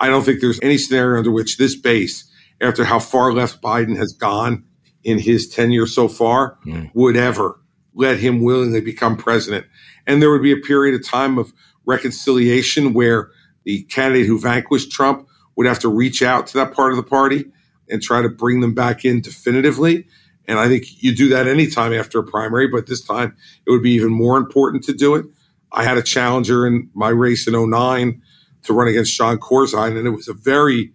I 0.00 0.08
don't 0.08 0.24
think 0.24 0.40
there's 0.40 0.60
any 0.62 0.78
scenario 0.78 1.18
under 1.18 1.30
which 1.30 1.56
this 1.56 1.76
base, 1.76 2.24
after 2.60 2.84
how 2.84 2.98
far 2.98 3.32
left 3.32 3.62
Biden 3.62 3.96
has 3.96 4.12
gone 4.12 4.64
in 5.02 5.18
his 5.18 5.48
tenure 5.48 5.86
so 5.86 6.08
far, 6.08 6.58
mm. 6.66 6.90
would 6.94 7.16
ever 7.16 7.60
let 7.94 8.18
him 8.18 8.42
willingly 8.42 8.80
become 8.80 9.16
president. 9.16 9.66
And 10.06 10.20
there 10.20 10.30
would 10.30 10.42
be 10.42 10.52
a 10.52 10.56
period 10.56 10.94
of 10.94 11.06
time 11.06 11.38
of 11.38 11.52
reconciliation 11.86 12.94
where 12.94 13.30
the 13.64 13.82
candidate 13.84 14.26
who 14.26 14.38
vanquished 14.38 14.90
Trump 14.90 15.28
would 15.56 15.66
have 15.66 15.78
to 15.80 15.88
reach 15.88 16.22
out 16.22 16.46
to 16.48 16.58
that 16.58 16.74
part 16.74 16.92
of 16.92 16.96
the 16.96 17.02
party 17.02 17.44
and 17.88 18.02
try 18.02 18.22
to 18.22 18.28
bring 18.28 18.60
them 18.60 18.74
back 18.74 19.04
in 19.04 19.20
definitively. 19.20 20.06
And 20.46 20.58
I 20.58 20.68
think 20.68 21.02
you 21.02 21.14
do 21.14 21.28
that 21.30 21.46
anytime 21.46 21.92
after 21.92 22.18
a 22.18 22.24
primary, 22.24 22.68
but 22.68 22.86
this 22.86 23.02
time 23.02 23.36
it 23.66 23.70
would 23.70 23.82
be 23.82 23.92
even 23.92 24.10
more 24.10 24.36
important 24.36 24.84
to 24.84 24.92
do 24.92 25.14
it. 25.14 25.26
I 25.72 25.84
had 25.84 25.96
a 25.96 26.02
challenger 26.02 26.66
in 26.66 26.90
my 26.94 27.08
race 27.08 27.46
in 27.46 27.54
09 27.54 28.22
to 28.64 28.72
run 28.72 28.88
against 28.88 29.16
Jon 29.16 29.38
Corzine, 29.38 29.96
and 29.96 30.06
it 30.06 30.10
was 30.10 30.28
a 30.28 30.34
very, 30.34 30.92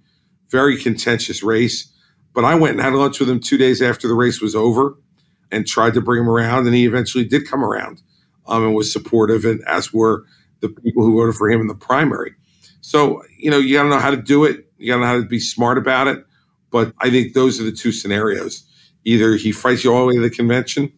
very 0.49 0.77
contentious 0.77 1.43
race. 1.43 1.91
But 2.33 2.45
I 2.45 2.55
went 2.55 2.73
and 2.73 2.81
had 2.81 2.93
lunch 2.93 3.19
with 3.19 3.29
him 3.29 3.39
two 3.39 3.57
days 3.57 3.81
after 3.81 4.07
the 4.07 4.13
race 4.13 4.41
was 4.41 4.55
over 4.55 4.95
and 5.51 5.65
tried 5.65 5.93
to 5.95 6.01
bring 6.01 6.21
him 6.21 6.29
around, 6.29 6.67
and 6.67 6.75
he 6.75 6.85
eventually 6.85 7.25
did 7.25 7.47
come 7.47 7.63
around 7.63 8.01
um, 8.47 8.63
and 8.63 8.75
was 8.75 8.91
supportive, 8.91 9.45
and 9.45 9.61
as 9.67 9.91
were 9.91 10.25
the 10.59 10.69
people 10.69 11.03
who 11.03 11.17
voted 11.17 11.35
for 11.35 11.49
him 11.49 11.61
in 11.61 11.67
the 11.67 11.75
primary. 11.75 12.35
So, 12.81 13.23
you 13.37 13.49
know, 13.49 13.57
you 13.57 13.75
got 13.75 13.83
to 13.83 13.89
know 13.89 13.99
how 13.99 14.11
to 14.11 14.17
do 14.17 14.45
it. 14.45 14.71
You 14.77 14.91
got 14.91 14.95
to 14.95 15.01
know 15.01 15.07
how 15.07 15.17
to 15.17 15.25
be 15.25 15.39
smart 15.39 15.77
about 15.77 16.07
it. 16.07 16.25
But 16.71 16.93
I 16.99 17.09
think 17.09 17.33
those 17.33 17.59
are 17.59 17.63
the 17.63 17.71
two 17.71 17.91
scenarios. 17.91 18.63
Either 19.05 19.35
he 19.35 19.51
fights 19.51 19.83
you 19.83 19.93
all 19.93 20.01
the 20.01 20.07
way 20.07 20.15
to 20.15 20.21
the 20.21 20.29
convention 20.29 20.91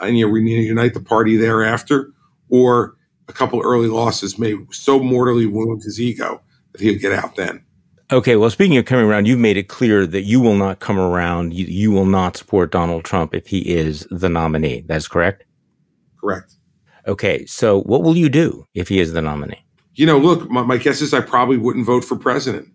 and 0.00 0.18
you 0.18 0.28
reunite 0.28 0.94
the 0.94 1.00
party 1.00 1.36
thereafter, 1.36 2.12
or 2.48 2.96
a 3.28 3.32
couple 3.32 3.60
early 3.62 3.88
losses 3.88 4.38
may 4.38 4.54
so 4.70 4.98
mortally 4.98 5.46
wound 5.46 5.82
his 5.82 6.00
ego 6.00 6.40
that 6.72 6.80
he'll 6.80 6.98
get 6.98 7.12
out 7.12 7.36
then. 7.36 7.64
Okay, 8.12 8.36
well, 8.36 8.50
speaking 8.50 8.76
of 8.76 8.84
coming 8.84 9.04
around, 9.04 9.26
you've 9.26 9.40
made 9.40 9.56
it 9.56 9.64
clear 9.64 10.06
that 10.06 10.22
you 10.22 10.40
will 10.40 10.54
not 10.54 10.78
come 10.78 10.98
around. 10.98 11.52
You, 11.54 11.66
you 11.66 11.90
will 11.90 12.06
not 12.06 12.36
support 12.36 12.70
Donald 12.70 13.04
Trump 13.04 13.34
if 13.34 13.48
he 13.48 13.74
is 13.74 14.06
the 14.12 14.28
nominee. 14.28 14.84
That's 14.86 15.08
correct? 15.08 15.44
Correct. 16.20 16.54
Okay, 17.08 17.44
so 17.46 17.80
what 17.82 18.02
will 18.02 18.16
you 18.16 18.28
do 18.28 18.64
if 18.74 18.88
he 18.88 19.00
is 19.00 19.12
the 19.12 19.22
nominee? 19.22 19.64
You 19.94 20.06
know, 20.06 20.18
look, 20.18 20.48
my, 20.48 20.62
my 20.62 20.76
guess 20.76 21.00
is 21.00 21.12
I 21.12 21.20
probably 21.20 21.56
wouldn't 21.56 21.86
vote 21.86 22.04
for 22.04 22.16
president 22.16 22.68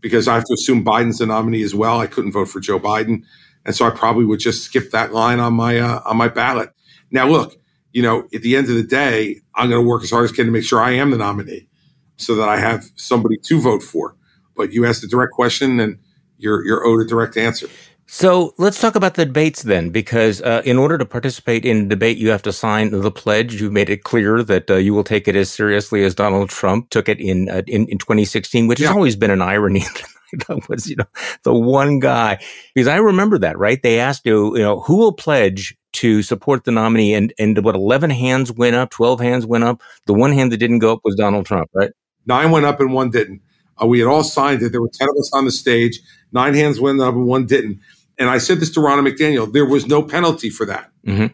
because 0.00 0.28
I 0.28 0.34
have 0.34 0.44
to 0.44 0.54
assume 0.54 0.84
Biden's 0.84 1.18
the 1.18 1.26
nominee 1.26 1.62
as 1.62 1.74
well. 1.74 1.98
I 1.98 2.06
couldn't 2.06 2.32
vote 2.32 2.48
for 2.48 2.60
Joe 2.60 2.78
Biden, 2.78 3.24
and 3.64 3.74
so 3.74 3.84
I 3.84 3.90
probably 3.90 4.26
would 4.26 4.40
just 4.40 4.62
skip 4.62 4.90
that 4.92 5.12
line 5.12 5.40
on 5.40 5.54
my 5.54 5.78
uh, 5.78 6.02
on 6.04 6.16
my 6.16 6.28
ballot. 6.28 6.70
Now, 7.10 7.28
look, 7.28 7.56
you 7.92 8.02
know, 8.02 8.28
at 8.34 8.42
the 8.42 8.56
end 8.56 8.68
of 8.68 8.74
the 8.74 8.82
day, 8.82 9.40
I'm 9.54 9.70
going 9.70 9.82
to 9.82 9.88
work 9.88 10.02
as 10.04 10.10
hard 10.10 10.24
as 10.24 10.32
I 10.32 10.36
can 10.36 10.46
to 10.46 10.52
make 10.52 10.64
sure 10.64 10.80
I 10.80 10.92
am 10.92 11.10
the 11.10 11.18
nominee 11.18 11.68
so 12.16 12.34
that 12.36 12.48
I 12.48 12.58
have 12.58 12.90
somebody 12.96 13.38
to 13.38 13.60
vote 13.60 13.82
for. 13.82 14.15
But 14.56 14.72
you 14.72 14.86
asked 14.86 15.04
a 15.04 15.08
direct 15.08 15.32
question 15.32 15.80
and 15.80 15.98
you're, 16.38 16.64
you're 16.64 16.84
owed 16.84 17.00
a 17.00 17.06
direct 17.06 17.36
answer. 17.36 17.68
So 18.08 18.54
let's 18.56 18.80
talk 18.80 18.94
about 18.94 19.14
the 19.14 19.24
debates 19.24 19.62
then, 19.64 19.90
because 19.90 20.40
uh, 20.42 20.62
in 20.64 20.78
order 20.78 20.96
to 20.96 21.04
participate 21.04 21.64
in 21.64 21.88
debate, 21.88 22.18
you 22.18 22.30
have 22.30 22.42
to 22.42 22.52
sign 22.52 22.90
the 22.90 23.10
pledge. 23.10 23.60
You've 23.60 23.72
made 23.72 23.90
it 23.90 24.04
clear 24.04 24.44
that 24.44 24.70
uh, 24.70 24.76
you 24.76 24.94
will 24.94 25.02
take 25.02 25.26
it 25.26 25.34
as 25.34 25.50
seriously 25.50 26.04
as 26.04 26.14
Donald 26.14 26.48
Trump 26.48 26.90
took 26.90 27.08
it 27.08 27.18
in 27.18 27.48
uh, 27.48 27.62
in, 27.66 27.86
in 27.88 27.98
2016, 27.98 28.68
which 28.68 28.78
yeah. 28.78 28.88
has 28.88 28.94
always 28.94 29.16
been 29.16 29.32
an 29.32 29.42
irony. 29.42 29.80
that 30.32 30.68
was, 30.68 30.88
you 30.88 30.94
know, 30.94 31.06
the 31.42 31.52
one 31.52 31.98
guy. 31.98 32.38
Because 32.74 32.86
I 32.86 32.96
remember 32.96 33.38
that, 33.38 33.58
right? 33.58 33.82
They 33.82 33.98
asked 33.98 34.24
you, 34.24 34.56
you 34.56 34.62
know, 34.62 34.80
who 34.80 34.98
will 34.98 35.12
pledge 35.12 35.76
to 35.94 36.22
support 36.22 36.62
the 36.62 36.70
nominee, 36.70 37.12
and 37.12 37.32
and 37.40 37.64
what 37.64 37.74
11 37.74 38.10
hands 38.10 38.52
went 38.52 38.76
up, 38.76 38.90
12 38.90 39.18
hands 39.18 39.46
went 39.46 39.64
up. 39.64 39.82
The 40.06 40.14
one 40.14 40.32
hand 40.32 40.52
that 40.52 40.58
didn't 40.58 40.78
go 40.78 40.92
up 40.92 41.00
was 41.02 41.16
Donald 41.16 41.46
Trump, 41.46 41.70
right? 41.74 41.90
Nine 42.24 42.52
went 42.52 42.66
up 42.66 42.78
and 42.78 42.92
one 42.92 43.10
didn't. 43.10 43.40
Uh, 43.80 43.86
we 43.86 43.98
had 43.98 44.08
all 44.08 44.24
signed 44.24 44.62
it. 44.62 44.72
There 44.72 44.82
were 44.82 44.90
10 44.92 45.08
of 45.08 45.16
us 45.16 45.30
on 45.32 45.44
the 45.44 45.50
stage. 45.50 46.00
Nine 46.32 46.54
hands 46.54 46.80
went 46.80 47.00
up 47.00 47.14
and 47.14 47.26
one 47.26 47.46
didn't. 47.46 47.80
And 48.18 48.30
I 48.30 48.38
said 48.38 48.60
this 48.60 48.70
to 48.72 48.80
Ronna 48.80 49.06
McDaniel, 49.06 49.52
there 49.52 49.66
was 49.66 49.86
no 49.86 50.02
penalty 50.02 50.50
for 50.50 50.64
that. 50.66 50.90
Mm-hmm. 51.06 51.26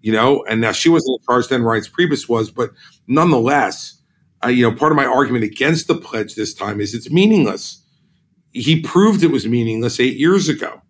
You 0.00 0.12
know, 0.12 0.44
and 0.48 0.60
now 0.60 0.72
she 0.72 0.88
wasn't 0.88 1.20
in 1.20 1.26
charge 1.26 1.48
then, 1.48 1.62
Reince 1.62 1.90
Priebus 1.90 2.28
was, 2.28 2.50
but 2.50 2.70
nonetheless, 3.06 4.00
uh, 4.44 4.48
you 4.48 4.68
know, 4.68 4.76
part 4.76 4.92
of 4.92 4.96
my 4.96 5.06
argument 5.06 5.44
against 5.44 5.86
the 5.86 5.94
pledge 5.94 6.34
this 6.34 6.54
time 6.54 6.80
is 6.80 6.94
it's 6.94 7.10
meaningless. 7.10 7.84
He 8.52 8.80
proved 8.80 9.22
it 9.22 9.30
was 9.30 9.46
meaningless 9.46 10.00
eight 10.00 10.16
years 10.16 10.48
ago. 10.48 10.82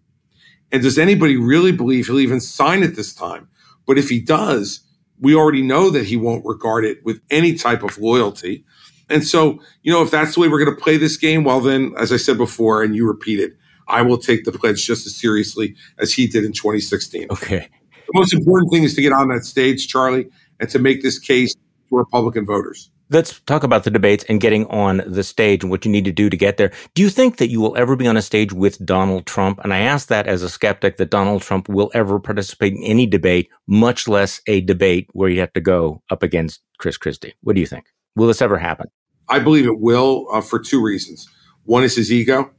And 0.71 0.83
does 0.83 0.99
anybody 0.99 1.37
really 1.37 1.73
believe 1.73 2.07
he'll 2.07 2.19
even 2.19 2.41
sign 2.41 2.83
it 2.83 2.97
this 2.97 3.15
time? 3.15 3.49
But 3.87 3.99
if 3.99 4.09
he 4.09 4.21
does, 4.21 4.81
we 5.21 5.35
already 5.35 5.63
know 5.63 5.91
that 5.91 6.07
he 6.07 6.17
won't 6.17 6.45
regard 6.47 6.85
it 6.85 7.05
with 7.05 7.21
any 7.31 7.55
type 7.55 7.83
of 7.83 7.99
loyalty. 7.99 8.65
And 9.09 9.27
so, 9.27 9.59
you 9.83 9.93
know, 9.93 10.03
if 10.03 10.11
that's 10.11 10.35
the 10.35 10.41
way 10.41 10.49
we're 10.49 10.65
going 10.65 10.77
to 10.77 10.83
play 10.83 10.97
this 10.97 11.17
game, 11.17 11.45
well, 11.45 11.61
then, 11.61 11.95
as 11.99 12.13
I 12.13 12.17
said 12.17 12.39
before, 12.39 12.83
and 12.83 12.95
you 12.97 13.07
repeated, 13.07 13.53
I 13.89 14.03
will 14.03 14.19
take 14.19 14.45
the 14.45 14.53
pledge 14.53 14.87
just 14.87 15.07
as 15.07 15.15
seriously 15.17 15.75
as 15.99 16.13
he 16.13 16.27
did 16.27 16.45
in 16.45 16.53
2016. 16.53 17.27
Okay. 17.31 17.69
The 18.07 18.13
most 18.15 18.33
important 18.33 18.73
thing 18.73 18.85
is 18.85 18.95
to 18.95 19.03
get 19.03 19.13
on 19.13 19.29
that 19.29 19.45
stage, 19.45 19.89
Charlie, 19.89 20.29
and 20.61 20.69
to 20.71 20.79
make 20.79 21.03
this 21.03 21.19
case 21.19 21.55
to 21.55 21.61
Republican 21.91 22.47
voters. 22.47 22.91
Let's 23.11 23.41
talk 23.41 23.63
about 23.63 23.85
the 23.85 23.91
debates 23.91 24.25
and 24.25 24.41
getting 24.41 24.67
on 24.69 25.03
the 25.07 25.23
stage 25.23 25.63
and 25.63 25.71
what 25.71 25.85
you 25.85 25.91
need 25.91 26.07
to 26.07 26.13
do 26.13 26.31
to 26.31 26.37
get 26.37 26.57
there. 26.57 26.73
Do 26.95 27.03
you 27.03 27.11
think 27.11 27.37
that 27.37 27.51
you 27.51 27.61
will 27.61 27.77
ever 27.77 27.95
be 27.95 28.07
on 28.07 28.17
a 28.17 28.23
stage 28.23 28.55
with 28.55 28.83
Donald 28.87 29.27
Trump? 29.27 29.61
And 29.63 29.75
I 29.75 29.81
ask 29.81 30.09
that 30.09 30.27
as 30.27 30.43
a 30.43 30.49
skeptic 30.49 30.97
that 30.97 31.11
Donald 31.11 31.43
Trump 31.43 31.69
will 31.69 31.91
ever 31.93 32.19
participate 32.19 32.73
in 32.73 32.83
any 32.83 33.07
debate, 33.07 33.51
much 33.67 34.09
less 34.09 34.41
a 34.47 34.63
debate 34.63 35.11
where 35.13 35.29
you 35.29 35.41
have 35.41 35.53
to 35.53 35.61
go 35.61 36.03
up 36.11 36.23
against 36.23 36.63
Chris 36.79 36.97
Christie. 36.97 37.35
What 37.43 37.55
do 37.55 37.61
you 37.61 37.67
think? 37.67 37.85
Will 38.17 38.27
this 38.27 38.43
ever 38.43 38.59
happen? 38.59 38.87
I 39.29 39.39
believe 39.39 39.67
it 39.67 39.81
will 39.81 40.27
uh, 40.33 40.41
for 40.41 40.59
two 40.59 40.83
reasons. 40.83 41.29
One 41.65 41.85
is 41.85 41.97
his 41.97 42.13
ego 42.13 42.51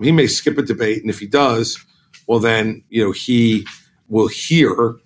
he 0.00 0.12
may 0.12 0.26
skip 0.26 0.58
a 0.58 0.62
debate, 0.62 1.00
and 1.00 1.10
if 1.10 1.18
he 1.18 1.26
does, 1.26 1.84
well, 2.26 2.38
then 2.38 2.84
you 2.88 3.04
know 3.04 3.12
he 3.12 3.66
will 4.08 4.28
hear 4.28 4.96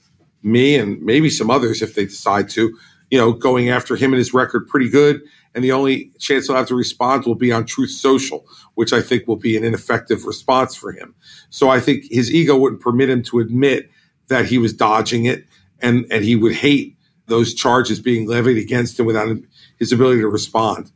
me 0.42 0.76
and 0.76 1.00
maybe 1.02 1.30
some 1.30 1.50
others 1.50 1.82
if 1.82 1.94
they 1.94 2.04
decide 2.04 2.48
to, 2.50 2.76
you 3.10 3.18
know, 3.18 3.32
going 3.32 3.68
after 3.68 3.96
him 3.96 4.12
and 4.12 4.18
his 4.18 4.34
record 4.34 4.68
pretty 4.68 4.88
good. 4.88 5.20
And 5.54 5.62
the 5.62 5.72
only 5.72 6.10
chance 6.18 6.46
he'll 6.46 6.56
have 6.56 6.68
to 6.68 6.74
respond 6.74 7.26
will 7.26 7.34
be 7.34 7.52
on 7.52 7.66
Truth 7.66 7.90
Social, 7.90 8.46
which 8.74 8.92
I 8.92 9.02
think 9.02 9.26
will 9.26 9.36
be 9.36 9.56
an 9.56 9.64
ineffective 9.64 10.24
response 10.24 10.74
for 10.74 10.92
him. 10.92 11.14
So 11.50 11.68
I 11.68 11.78
think 11.78 12.04
his 12.10 12.32
ego 12.32 12.56
wouldn't 12.56 12.80
permit 12.80 13.10
him 13.10 13.22
to 13.24 13.38
admit 13.38 13.90
that 14.28 14.46
he 14.46 14.58
was 14.58 14.72
dodging 14.72 15.24
it, 15.24 15.46
and 15.80 16.06
and 16.10 16.24
he 16.24 16.36
would 16.36 16.54
hate 16.54 16.96
those 17.26 17.54
charges 17.54 18.00
being 18.00 18.26
levied 18.26 18.58
against 18.58 18.98
him 18.98 19.06
without 19.06 19.34
his 19.82 19.90
ability 19.90 20.20
to 20.20 20.28
respond. 20.28 20.92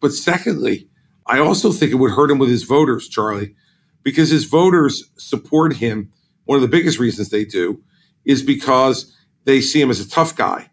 But 0.00 0.12
secondly, 0.12 0.88
I 1.28 1.38
also 1.38 1.70
think 1.70 1.92
it 1.92 1.94
would 1.94 2.10
hurt 2.10 2.28
him 2.28 2.40
with 2.40 2.48
his 2.48 2.64
voters, 2.64 3.08
Charlie, 3.08 3.54
because 4.02 4.30
his 4.30 4.46
voters 4.46 5.04
support 5.16 5.76
him. 5.76 6.10
One 6.44 6.56
of 6.56 6.62
the 6.62 6.76
biggest 6.76 6.98
reasons 6.98 7.28
they 7.28 7.44
do 7.44 7.80
is 8.24 8.42
because 8.42 9.16
they 9.44 9.60
see 9.60 9.80
him 9.80 9.90
as 9.90 10.00
a 10.00 10.08
tough 10.08 10.34
guy 10.34 10.68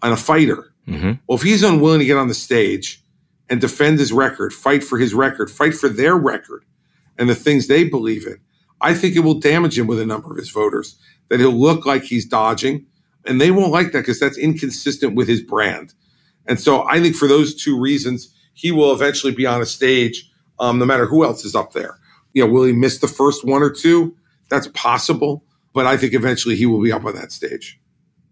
and 0.00 0.12
a 0.12 0.16
fighter. 0.16 0.72
Mm-hmm. 0.86 1.14
Well, 1.26 1.38
if 1.38 1.42
he's 1.42 1.64
unwilling 1.64 1.98
to 1.98 2.06
get 2.06 2.16
on 2.16 2.28
the 2.28 2.34
stage 2.34 3.02
and 3.50 3.60
defend 3.60 3.98
his 3.98 4.12
record, 4.12 4.52
fight 4.52 4.84
for 4.84 4.96
his 4.96 5.12
record, 5.12 5.50
fight 5.50 5.74
for 5.74 5.88
their 5.88 6.14
record 6.14 6.64
and 7.18 7.28
the 7.28 7.34
things 7.34 7.66
they 7.66 7.82
believe 7.82 8.28
in, 8.28 8.38
I 8.80 8.94
think 8.94 9.16
it 9.16 9.24
will 9.24 9.40
damage 9.40 9.76
him 9.76 9.88
with 9.88 9.98
a 9.98 10.06
number 10.06 10.30
of 10.30 10.38
his 10.38 10.50
voters, 10.50 10.96
that 11.30 11.40
he'll 11.40 11.50
look 11.50 11.84
like 11.84 12.04
he's 12.04 12.26
dodging. 12.26 12.86
And 13.26 13.40
they 13.40 13.50
won't 13.50 13.72
like 13.72 13.90
that 13.90 14.02
because 14.02 14.20
that's 14.20 14.38
inconsistent 14.38 15.16
with 15.16 15.26
his 15.26 15.42
brand. 15.42 15.94
And 16.46 16.60
so 16.60 16.86
I 16.88 17.00
think 17.00 17.16
for 17.16 17.28
those 17.28 17.54
two 17.54 17.78
reasons, 17.78 18.34
he 18.54 18.72
will 18.72 18.92
eventually 18.92 19.34
be 19.34 19.46
on 19.46 19.62
a 19.62 19.66
stage, 19.66 20.30
um, 20.58 20.78
no 20.78 20.84
matter 20.84 21.06
who 21.06 21.24
else 21.24 21.44
is 21.44 21.54
up 21.54 21.72
there. 21.72 21.98
You 22.32 22.44
know, 22.44 22.52
will 22.52 22.64
he 22.64 22.72
miss 22.72 22.98
the 22.98 23.08
first 23.08 23.44
one 23.44 23.62
or 23.62 23.70
two? 23.70 24.16
That's 24.48 24.68
possible, 24.68 25.44
but 25.72 25.86
I 25.86 25.96
think 25.96 26.14
eventually 26.14 26.56
he 26.56 26.66
will 26.66 26.82
be 26.82 26.92
up 26.92 27.04
on 27.04 27.14
that 27.14 27.32
stage. 27.32 27.78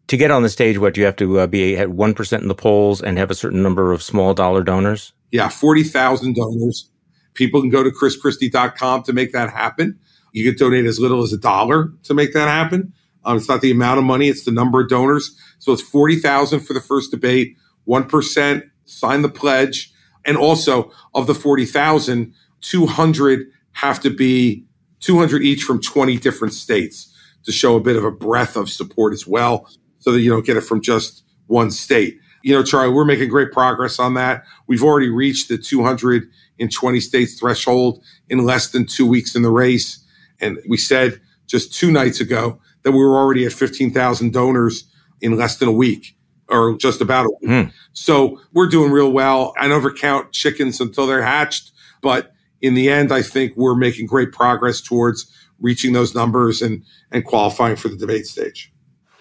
To 0.09 0.17
get 0.17 0.31
on 0.31 0.43
the 0.43 0.49
stage, 0.49 0.77
what 0.77 0.97
you 0.97 1.05
have 1.05 1.17
to 1.17 1.41
uh, 1.41 1.47
be 1.47 1.77
at 1.77 1.91
one 1.91 2.15
percent 2.15 2.43
in 2.43 2.49
the 2.49 2.55
polls 2.55 3.01
and 3.01 3.17
have 3.17 3.31
a 3.31 3.35
certain 3.35 3.63
number 3.63 3.93
of 3.93 4.03
small 4.03 4.35
dollar 4.35 4.63
donors. 4.63 5.13
Yeah, 5.31 5.49
forty 5.49 5.85
thousand 5.85 6.35
donors. 6.35 6.91
People 7.35 7.61
can 7.61 7.71
go 7.71 7.85
to 7.85 7.91
chrischristie.com 7.91 9.05
to 9.05 9.13
make 9.13 9.33
that 9.33 9.51
happen. 9.51 9.99
You 10.33 10.45
can 10.45 10.59
donate 10.59 10.85
as 10.85 10.99
little 10.99 11.23
as 11.23 11.33
a 11.33 11.39
dollar 11.39 11.93
to 12.03 12.15
make 12.15 12.33
that 12.33 12.49
happen. 12.49 12.93
Um, 13.25 13.37
it's 13.37 13.49
not 13.49 13.61
the 13.61 13.71
amount 13.71 13.99
of 13.99 14.05
money; 14.05 14.29
it's 14.29 14.45
the 14.45 14.51
number 14.51 14.81
of 14.81 14.89
donors. 14.89 15.37
So 15.59 15.73
it's 15.73 15.83
forty 15.83 16.17
thousand 16.17 16.61
for 16.61 16.73
the 16.73 16.81
first 16.81 17.13
debate. 17.13 17.57
One 17.91 18.07
percent 18.07 18.67
sign 18.85 19.23
the 19.23 19.29
pledge 19.29 19.93
and 20.25 20.37
also 20.37 20.93
of 21.13 21.27
the 21.27 21.35
40,000, 21.35 22.33
200 22.61 23.47
have 23.73 23.99
to 24.03 24.11
be 24.11 24.65
200 25.01 25.43
each 25.43 25.65
from 25.65 25.81
20 25.81 26.17
different 26.19 26.55
states 26.55 27.13
to 27.43 27.51
show 27.51 27.75
a 27.75 27.81
bit 27.81 27.97
of 27.97 28.05
a 28.05 28.13
breadth 28.13 28.55
of 28.55 28.71
support 28.71 29.13
as 29.13 29.27
well, 29.27 29.69
so 29.99 30.13
that 30.13 30.21
you 30.21 30.31
don't 30.31 30.47
get 30.47 30.57
it 30.57 30.61
from 30.61 30.81
just 30.81 31.25
one 31.49 31.73
state. 31.73 32.17
You 32.45 32.55
know, 32.55 32.63
Charlie, 32.63 32.95
we're 32.95 33.05
making 33.05 33.29
great 33.29 33.51
progress 33.51 33.99
on 33.99 34.15
that. 34.15 34.45
We've 34.69 34.85
already 34.85 35.09
reached 35.09 35.49
the 35.49 35.59
220 35.59 37.01
states 37.01 37.41
threshold 37.41 38.05
in 38.29 38.45
less 38.45 38.69
than 38.69 38.87
two 38.87 39.05
weeks 39.05 39.35
in 39.35 39.43
the 39.43 39.51
race. 39.51 39.99
And 40.41 40.61
we 40.69 40.77
said 40.77 41.21
just 41.49 41.75
two 41.75 41.91
nights 41.91 42.21
ago 42.21 42.61
that 42.85 42.93
we 42.93 42.99
were 42.99 43.19
already 43.19 43.47
at 43.47 43.53
15,000 43.53 44.33
donors 44.33 44.85
in 45.21 45.37
less 45.37 45.57
than 45.57 45.67
a 45.69 45.73
week 45.73 46.15
or 46.51 46.77
just 46.77 47.01
about 47.01 47.27
a 47.27 47.31
week. 47.41 47.51
Mm. 47.51 47.73
So 47.93 48.41
we're 48.53 48.69
doing 48.69 48.91
real 48.91 49.13
well. 49.13 49.55
I 49.59 49.69
never 49.69 49.93
count 49.93 50.33
chickens 50.33 50.81
until 50.81 51.07
they're 51.07 51.23
hatched, 51.23 51.73
but 52.03 52.33
in 52.61 52.75
the 52.75 52.91
end, 52.91 53.13
I 53.13 53.23
think 53.23 53.53
we're 53.57 53.75
making 53.75 54.07
great 54.07 54.33
progress 54.33 54.81
towards 54.81 55.31
reaching 55.61 55.93
those 55.93 56.15
numbers 56.15 56.63
and 56.63 56.83
and 57.11 57.25
qualifying 57.25 57.77
for 57.77 57.89
the 57.89 57.97
debate 57.97 58.27
stage. 58.27 58.73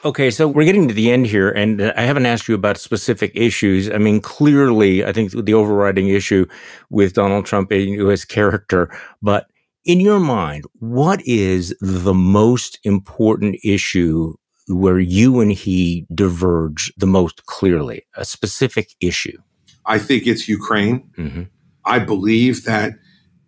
Okay, 0.06 0.32
so 0.32 0.48
we're 0.48 0.64
getting 0.64 0.88
to 0.88 0.94
the 0.94 1.12
end 1.12 1.26
here, 1.26 1.50
and 1.50 1.82
I 1.82 2.04
haven't 2.04 2.26
asked 2.26 2.48
you 2.48 2.56
about 2.56 2.78
specific 2.78 3.34
issues. 3.36 3.92
I 3.92 3.98
mean, 3.98 4.22
clearly, 4.22 5.04
I 5.04 5.12
think 5.12 5.32
the 5.32 5.54
overriding 5.54 6.08
issue 6.08 6.46
with 6.90 7.14
Donald 7.14 7.46
Trump 7.46 7.70
is 7.74 8.00
his 8.00 8.24
character, 8.24 8.90
but 9.22 9.48
in 9.84 10.00
your 10.00 10.20
mind, 10.22 10.66
what 10.80 11.22
is 11.26 11.76
the 11.82 12.14
most 12.14 12.80
important 12.84 13.58
issue 13.64 14.36
where 14.70 15.00
you 15.00 15.40
and 15.40 15.52
he 15.52 16.06
diverge 16.14 16.94
the 16.98 17.08
most 17.08 17.46
clearly, 17.46 18.06
a 18.16 18.26
specific 18.26 18.96
issue? 19.00 19.38
I 19.86 19.98
think 19.98 20.28
it's 20.28 20.48
Ukraine. 20.48 21.10
Mm-hmm. 21.18 21.44
I 21.86 22.00
believe 22.00 22.66
that 22.66 22.94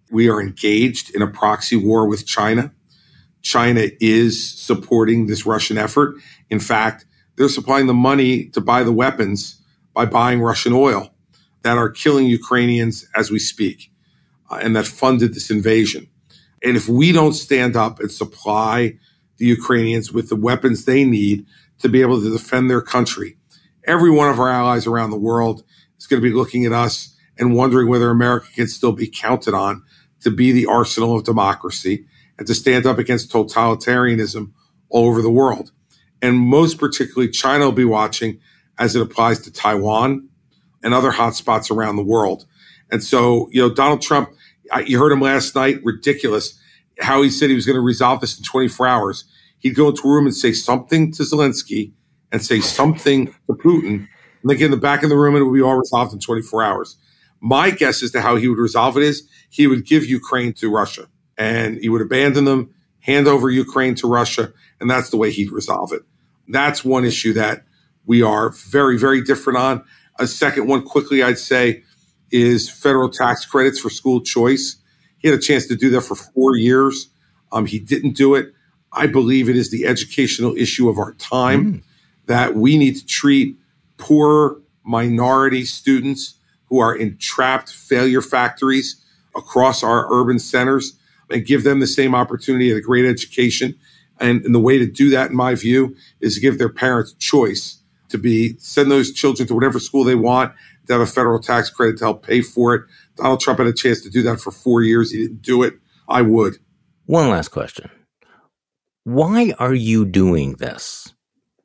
we 0.10 0.29
are 0.29 0.41
engaged 0.41 1.15
in 1.15 1.21
a 1.21 1.27
proxy 1.27 1.75
war 1.75 2.07
with 2.07 2.25
China. 2.25 2.73
China 3.41 3.88
is 3.99 4.60
supporting 4.60 5.27
this 5.27 5.45
Russian 5.45 5.77
effort. 5.77 6.15
In 6.49 6.60
fact, 6.60 7.05
they're 7.36 7.49
supplying 7.49 7.88
the 7.88 7.93
money 7.93 8.45
to 8.49 8.62
buy 8.62 8.84
the 8.84 8.91
weapons 8.91 9.62
by 9.93 10.05
buying 10.05 10.41
Russian 10.41 10.73
oil 10.73 11.13
that 11.63 11.77
are 11.77 11.89
killing 11.89 12.25
Ukrainians 12.25 13.07
as 13.15 13.31
we 13.31 13.39
speak 13.39 13.91
uh, 14.49 14.59
and 14.61 14.76
that 14.76 14.86
funded 14.86 15.34
this 15.34 15.49
invasion. 15.49 16.07
And 16.63 16.78
if 16.78 16.88
we 16.88 17.11
don't 17.11 17.34
stand 17.34 17.76
up 17.76 17.99
and 17.99 18.11
supply 18.11 18.97
the 19.42 19.48
Ukrainians 19.48 20.14
with 20.14 20.30
the 20.30 20.36
weapons 20.36 20.86
they 20.86 21.04
need 21.04 21.48
to 21.80 21.89
be 21.89 22.02
able 22.02 22.22
to 22.22 22.32
defend 22.32 22.70
their 22.70 22.82
country. 22.82 23.36
Every 23.86 24.12
one 24.12 24.30
of 24.30 24.39
our 24.39 24.50
allies 24.50 24.86
around 24.86 25.10
the 25.10 25.18
world 25.18 25.64
is 25.98 26.06
going 26.06 26.22
to 26.22 26.30
be 26.30 26.34
looking 26.34 26.64
at 26.64 26.72
us 26.72 27.18
and 27.39 27.56
wondering 27.56 27.89
whether 27.89 28.12
America 28.12 28.46
can 28.54 28.68
still 28.68 28.92
be 28.92 29.08
counted 29.08 29.56
on 29.56 29.82
to 30.20 30.30
be 30.30 30.52
the 30.52 30.68
arsenal 30.68 31.18
of 31.18 31.24
democracy 31.24 32.06
and 32.38 32.46
to 32.46 32.54
stand 32.54 32.86
up 32.86 33.00
against 33.00 33.32
totalitarianism 33.32 34.52
all 34.89 35.08
over 35.08 35.24
the 35.24 35.32
world. 35.32 35.72
And 36.22 36.38
most 36.38 36.78
particularly, 36.78 37.32
China 37.32 37.66
will 37.66 37.72
be 37.72 37.84
watching 37.84 38.39
as 38.78 38.96
it 38.96 39.02
applies 39.02 39.39
to 39.39 39.52
Taiwan 39.52 40.30
and 40.84 40.94
other 40.94 41.12
hotspots 41.12 41.72
around 41.72 41.96
the 41.96 42.04
world. 42.04 42.46
And 42.92 43.04
so, 43.04 43.50
you 43.52 43.60
know, 43.60 43.74
Donald 43.74 44.04
Trump, 44.04 44.30
you 44.86 45.00
heard 45.00 45.12
him 45.12 45.22
last 45.22 45.56
night, 45.56 45.84
ridiculous 45.84 46.61
how 47.02 47.22
he 47.22 47.30
said 47.30 47.49
he 47.49 47.56
was 47.56 47.66
going 47.66 47.76
to 47.76 47.82
resolve 47.82 48.22
this 48.22 48.38
in 48.38 48.43
24 48.43 48.88
hours. 48.88 49.26
He'd 49.60 49.76
go 49.76 49.89
into 49.89 50.08
a 50.08 50.12
room 50.12 50.26
and 50.26 50.36
say 50.36 50.54
something 50.54 51.12
to 51.14 51.24
Zelensky 51.24 51.91
and 52.32 52.43
say 52.43 52.60
something 52.60 53.28
to 53.28 53.54
Putin. 53.54 54.08
And 54.41 54.49
then 54.49 54.58
get 54.58 54.66
in 54.66 54.72
the 54.72 54.78
back 54.78 55.04
of 55.04 55.10
the 55.10 55.18
room 55.18 55.36
and 55.36 55.43
it 55.43 55.45
would 55.45 55.56
be 55.56 55.62
all 55.62 55.78
resolved 55.78 56.14
in 56.14 56.20
24 56.20 56.64
hours. 56.64 56.97
My 57.41 57.70
guess 57.70 58.02
as 58.02 58.12
to 58.12 58.22
how 58.22 58.38
he 58.38 58.47
would 58.47 58.58
resolve 58.58 58.97
it 58.97 59.04
is 59.04 59.28
he 59.49 59.68
would 59.68 59.86
give 59.86 60.06
Ukraine 60.06 60.54
to 60.54 60.70
Russia 60.70 61.08
and 61.38 61.78
he 61.78 61.89
would 61.89 62.02
abandon 62.02 62.45
them 62.45 62.74
hand 63.02 63.28
over 63.28 63.49
Ukraine 63.49 63.95
to 63.95 64.08
Russia, 64.08 64.54
and 64.80 64.89
that's 64.89 65.10
the 65.10 65.18
way 65.18 65.32
he'd 65.32 65.52
resolve 65.52 65.91
it. 65.91 66.02
That's 66.47 66.86
one 66.86 67.04
issue 67.04 67.34
that 67.34 67.64
we 68.06 68.22
are 68.22 68.52
very, 68.52 68.97
very 68.97 69.22
different 69.22 69.58
on. 69.58 69.84
A 70.20 70.28
second 70.28 70.68
one, 70.68 70.84
quickly, 70.84 71.24
I'd 71.24 71.38
say, 71.38 71.84
is 72.32 72.70
federal 72.70 73.10
tax 73.10 73.45
credits 73.45 73.80
for 73.80 73.89
school 73.89 74.22
choice. 74.22 74.78
He 75.22 75.30
had 75.30 75.38
a 75.38 75.41
chance 75.41 75.67
to 75.67 75.76
do 75.76 75.89
that 75.91 76.01
for 76.01 76.15
four 76.15 76.55
years. 76.55 77.09
Um, 77.51 77.65
he 77.65 77.80
didn't 77.80 78.15
do 78.15 78.36
it. 78.36 78.53
I 78.93 79.07
believe 79.07 79.49
it 79.49 79.55
is 79.55 79.72
the 79.72 79.86
educational 79.86 80.55
issue 80.57 80.89
of 80.89 80.97
our 80.97 81.13
time 81.13 81.74
mm. 81.74 81.84
that 82.26 82.55
we 82.55 82.78
need 82.78 82.97
to 82.97 83.05
treat 83.05 83.57
poor 83.97 84.59
minority 84.84 85.63
students 85.63 86.36
who 86.65 86.80
are 86.80 86.95
in 86.95 87.17
trapped 87.17 87.69
failure 87.72 88.22
factories 88.22 89.03
across 89.36 89.84
our 89.84 90.11
urban 90.11 90.39
centers 90.39 90.97
and 91.30 91.45
give 91.45 91.63
them 91.63 91.80
the 91.80 91.88
same 91.88 92.15
opportunity 92.15 92.72
at 92.72 92.78
a 92.78 92.82
great 92.82 93.05
education. 93.05 93.78
And, 94.19 94.43
and 94.45 94.53
the 94.53 94.59
way 94.59 94.78
to 94.78 94.86
do 94.86 95.09
that, 95.11 95.32
in 95.32 95.36
my 95.36 95.55
view, 95.55 95.95
is 96.19 96.36
to 96.36 96.41
give 96.41 96.57
their 96.57 96.69
parents 96.69 97.13
choice 97.13 97.78
to 98.09 98.17
be 98.17 98.57
send 98.57 98.91
those 98.91 99.11
children 99.11 99.47
to 99.47 99.55
whatever 99.55 99.80
school 99.80 100.03
they 100.03 100.15
want, 100.15 100.53
to 100.88 100.93
have 100.93 101.01
a 101.01 101.05
federal 101.05 101.39
tax 101.39 101.69
credit 101.69 101.97
to 101.97 102.05
help 102.05 102.26
pay 102.26 102.41
for 102.41 102.76
it. 102.76 102.86
Donald 103.22 103.39
Trump 103.39 103.59
had 103.59 103.67
a 103.67 103.74
chance 103.74 104.01
to 104.01 104.09
do 104.09 104.24
that 104.24 104.39
for 104.39 104.51
four 104.51 104.82
years. 104.82 105.11
He 105.11 105.19
didn't 105.19 105.43
do 105.43 105.61
it. 105.63 105.76
I 106.09 106.24
would. 106.24 106.57
One 107.05 107.30
last 107.30 107.49
question. 107.49 107.89
Why 109.03 109.53
are 109.59 109.74
you 109.74 110.05
doing 110.05 110.53
this? 110.53 111.13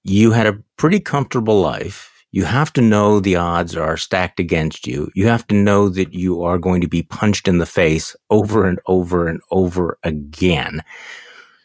You 0.03 0.33
had 0.33 0.47
a 0.47 0.63
pretty 0.77 1.01
comfortable 1.01 1.61
life. 1.61 2.13
You 2.31 2.45
have 2.45 2.73
to 2.75 2.83
know 2.83 3.21
the 3.21 3.37
odds 3.37 3.75
are 3.77 3.97
stacked 3.97 4.39
against 4.39 4.87
you. 4.87 5.11
You 5.15 5.29
have 5.29 5.47
to 5.47 5.55
know 5.55 5.89
that 5.89 6.13
you 6.13 6.43
are 6.43 6.59
going 6.59 6.83
to 6.83 6.89
be 6.89 7.03
punched 7.03 7.49
in 7.49 7.59
the 7.59 7.67
face 7.67 8.15
over 8.29 8.67
and 8.67 8.79
over 8.87 9.27
and 9.27 9.41
over 9.51 9.99
again. 10.03 10.83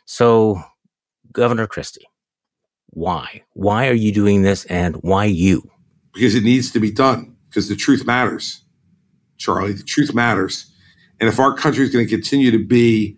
So, 0.05 0.63
Governor 1.33 1.67
Christie, 1.67 2.07
why? 2.91 3.43
Why 3.53 3.87
are 3.89 3.93
you 3.93 4.13
doing 4.13 4.43
this 4.43 4.63
and 4.65 4.95
why 4.97 5.25
you? 5.25 5.69
Because 6.13 6.35
it 6.35 6.43
needs 6.43 6.71
to 6.71 6.79
be 6.79 6.91
done, 6.91 7.35
because 7.49 7.67
the 7.67 7.75
truth 7.75 8.05
matters, 8.05 8.63
Charlie. 9.41 9.73
The 9.73 9.83
truth 9.83 10.13
matters. 10.13 10.71
And 11.19 11.27
if 11.27 11.39
our 11.39 11.53
country 11.53 11.83
is 11.83 11.91
going 11.91 12.05
to 12.05 12.09
continue 12.09 12.51
to 12.51 12.63
be 12.63 13.17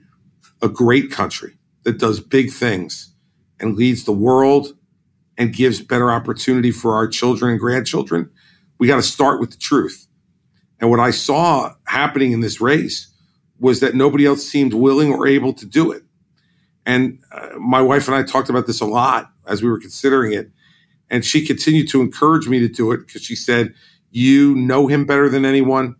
a 0.61 0.69
great 0.69 1.11
country 1.11 1.57
that 1.83 1.99
does 1.99 2.19
big 2.19 2.51
things 2.51 3.13
and 3.59 3.75
leads 3.75 4.05
the 4.05 4.13
world 4.13 4.69
and 5.37 5.53
gives 5.53 5.81
better 5.81 6.11
opportunity 6.11 6.71
for 6.71 6.95
our 6.95 7.07
children 7.07 7.51
and 7.51 7.59
grandchildren, 7.59 8.29
we 8.79 8.87
got 8.87 8.95
to 8.95 9.03
start 9.03 9.39
with 9.39 9.51
the 9.51 9.57
truth. 9.57 10.07
And 10.79 10.89
what 10.89 10.99
I 10.99 11.11
saw 11.11 11.73
happening 11.85 12.31
in 12.31 12.39
this 12.39 12.59
race 12.59 13.13
was 13.59 13.79
that 13.79 13.95
nobody 13.95 14.25
else 14.25 14.45
seemed 14.45 14.73
willing 14.73 15.11
or 15.13 15.27
able 15.27 15.53
to 15.53 15.65
do 15.65 15.91
it. 15.91 16.03
And 16.85 17.19
uh, 17.31 17.57
my 17.57 17.81
wife 17.81 18.07
and 18.07 18.15
I 18.15 18.23
talked 18.23 18.49
about 18.49 18.67
this 18.67 18.81
a 18.81 18.85
lot 18.85 19.31
as 19.47 19.63
we 19.63 19.69
were 19.69 19.79
considering 19.79 20.33
it. 20.33 20.51
And 21.09 21.23
she 21.23 21.45
continued 21.45 21.87
to 21.89 22.01
encourage 22.01 22.47
me 22.47 22.59
to 22.59 22.67
do 22.67 22.91
it 22.91 23.05
because 23.05 23.23
she 23.23 23.35
said, 23.35 23.73
You 24.11 24.55
know 24.55 24.87
him 24.87 25.05
better 25.05 25.29
than 25.29 25.45
anyone. 25.45 25.95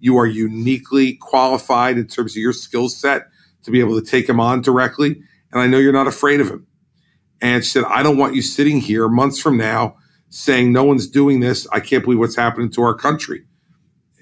You 0.00 0.18
are 0.18 0.26
uniquely 0.26 1.14
qualified 1.14 1.98
in 1.98 2.06
terms 2.06 2.32
of 2.32 2.42
your 2.42 2.52
skill 2.52 2.88
set 2.88 3.28
to 3.62 3.70
be 3.70 3.80
able 3.80 4.00
to 4.00 4.06
take 4.06 4.28
him 4.28 4.40
on 4.40 4.62
directly. 4.62 5.22
And 5.52 5.60
I 5.60 5.66
know 5.66 5.78
you're 5.78 5.92
not 5.92 6.06
afraid 6.06 6.40
of 6.40 6.48
him. 6.48 6.66
And 7.40 7.64
she 7.64 7.70
said, 7.70 7.84
I 7.84 8.02
don't 8.02 8.18
want 8.18 8.34
you 8.34 8.42
sitting 8.42 8.80
here 8.80 9.08
months 9.08 9.40
from 9.40 9.56
now 9.56 9.96
saying, 10.30 10.72
No 10.72 10.84
one's 10.84 11.06
doing 11.06 11.40
this. 11.40 11.66
I 11.72 11.80
can't 11.80 12.02
believe 12.04 12.18
what's 12.18 12.36
happening 12.36 12.70
to 12.70 12.82
our 12.82 12.94
country. 12.94 13.44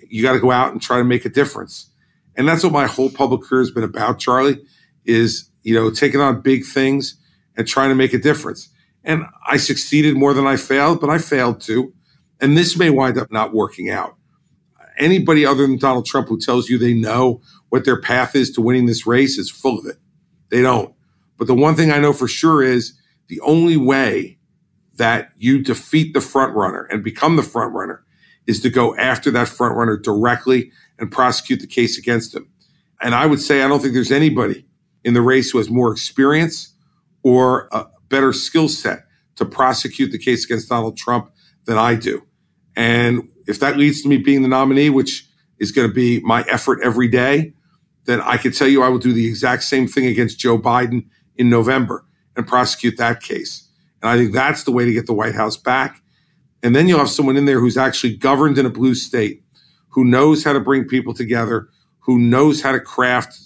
You 0.08 0.22
got 0.22 0.32
to 0.32 0.40
go 0.40 0.50
out 0.50 0.72
and 0.72 0.80
try 0.80 0.98
to 0.98 1.04
make 1.04 1.24
a 1.24 1.28
difference. 1.28 1.90
And 2.36 2.48
that's 2.48 2.62
what 2.62 2.72
my 2.72 2.86
whole 2.86 3.10
public 3.10 3.42
career 3.42 3.60
has 3.60 3.70
been 3.70 3.84
about, 3.84 4.18
Charlie, 4.18 4.60
is, 5.04 5.50
you 5.62 5.74
know, 5.74 5.90
taking 5.90 6.20
on 6.20 6.40
big 6.40 6.64
things 6.64 7.16
and 7.56 7.66
trying 7.66 7.88
to 7.88 7.94
make 7.94 8.14
a 8.14 8.18
difference. 8.18 8.68
And 9.04 9.24
I 9.46 9.56
succeeded 9.56 10.16
more 10.16 10.34
than 10.34 10.46
I 10.46 10.56
failed, 10.56 11.00
but 11.00 11.10
I 11.10 11.18
failed 11.18 11.60
too. 11.60 11.92
And 12.40 12.56
this 12.56 12.76
may 12.76 12.90
wind 12.90 13.18
up 13.18 13.32
not 13.32 13.52
working 13.52 13.90
out. 13.90 14.17
Anybody 14.98 15.46
other 15.46 15.66
than 15.66 15.78
Donald 15.78 16.06
Trump 16.06 16.28
who 16.28 16.38
tells 16.38 16.68
you 16.68 16.78
they 16.78 16.94
know 16.94 17.40
what 17.68 17.84
their 17.84 18.00
path 18.00 18.34
is 18.34 18.50
to 18.52 18.60
winning 18.60 18.86
this 18.86 19.06
race 19.06 19.38
is 19.38 19.50
full 19.50 19.78
of 19.78 19.86
it. 19.86 19.96
They 20.50 20.62
don't. 20.62 20.94
But 21.36 21.46
the 21.46 21.54
one 21.54 21.76
thing 21.76 21.92
I 21.92 21.98
know 21.98 22.12
for 22.12 22.28
sure 22.28 22.62
is 22.62 22.94
the 23.28 23.40
only 23.40 23.76
way 23.76 24.38
that 24.96 25.30
you 25.36 25.62
defeat 25.62 26.12
the 26.12 26.20
front 26.20 26.54
runner 26.54 26.82
and 26.90 27.04
become 27.04 27.36
the 27.36 27.42
front 27.42 27.72
runner 27.72 28.04
is 28.46 28.60
to 28.62 28.70
go 28.70 28.96
after 28.96 29.30
that 29.30 29.48
front 29.48 29.76
runner 29.76 29.96
directly 29.96 30.72
and 30.98 31.12
prosecute 31.12 31.60
the 31.60 31.66
case 31.66 31.96
against 31.96 32.34
him. 32.34 32.48
And 33.00 33.14
I 33.14 33.26
would 33.26 33.40
say 33.40 33.62
I 33.62 33.68
don't 33.68 33.80
think 33.80 33.94
there's 33.94 34.10
anybody 34.10 34.66
in 35.04 35.14
the 35.14 35.22
race 35.22 35.50
who 35.50 35.58
has 35.58 35.70
more 35.70 35.92
experience 35.92 36.74
or 37.22 37.68
a 37.70 37.86
better 38.08 38.32
skill 38.32 38.68
set 38.68 39.04
to 39.36 39.44
prosecute 39.44 40.10
the 40.10 40.18
case 40.18 40.44
against 40.44 40.68
Donald 40.68 40.96
Trump 40.96 41.30
than 41.66 41.78
I 41.78 41.94
do. 41.94 42.26
And 42.74 43.28
if 43.48 43.58
that 43.60 43.78
leads 43.78 44.02
to 44.02 44.08
me 44.08 44.18
being 44.18 44.42
the 44.42 44.48
nominee, 44.48 44.90
which 44.90 45.26
is 45.58 45.72
going 45.72 45.88
to 45.88 45.94
be 45.94 46.20
my 46.20 46.44
effort 46.48 46.80
every 46.84 47.08
day, 47.08 47.54
then 48.04 48.20
I 48.20 48.36
can 48.36 48.52
tell 48.52 48.68
you 48.68 48.82
I 48.82 48.88
will 48.88 48.98
do 48.98 49.12
the 49.12 49.26
exact 49.26 49.64
same 49.64 49.88
thing 49.88 50.06
against 50.06 50.38
Joe 50.38 50.58
Biden 50.58 51.06
in 51.36 51.50
November 51.50 52.04
and 52.36 52.46
prosecute 52.46 52.98
that 52.98 53.22
case. 53.22 53.66
And 54.02 54.10
I 54.10 54.16
think 54.16 54.32
that's 54.32 54.64
the 54.64 54.70
way 54.70 54.84
to 54.84 54.92
get 54.92 55.06
the 55.06 55.14
White 55.14 55.34
House 55.34 55.56
back. 55.56 56.00
And 56.62 56.76
then 56.76 56.88
you'll 56.88 56.98
have 56.98 57.10
someone 57.10 57.36
in 57.36 57.46
there 57.46 57.58
who's 57.58 57.76
actually 57.76 58.16
governed 58.16 58.58
in 58.58 58.66
a 58.66 58.70
blue 58.70 58.94
state, 58.94 59.42
who 59.88 60.04
knows 60.04 60.44
how 60.44 60.52
to 60.52 60.60
bring 60.60 60.84
people 60.84 61.14
together, 61.14 61.68
who 62.00 62.18
knows 62.18 62.60
how 62.60 62.72
to 62.72 62.80
craft 62.80 63.38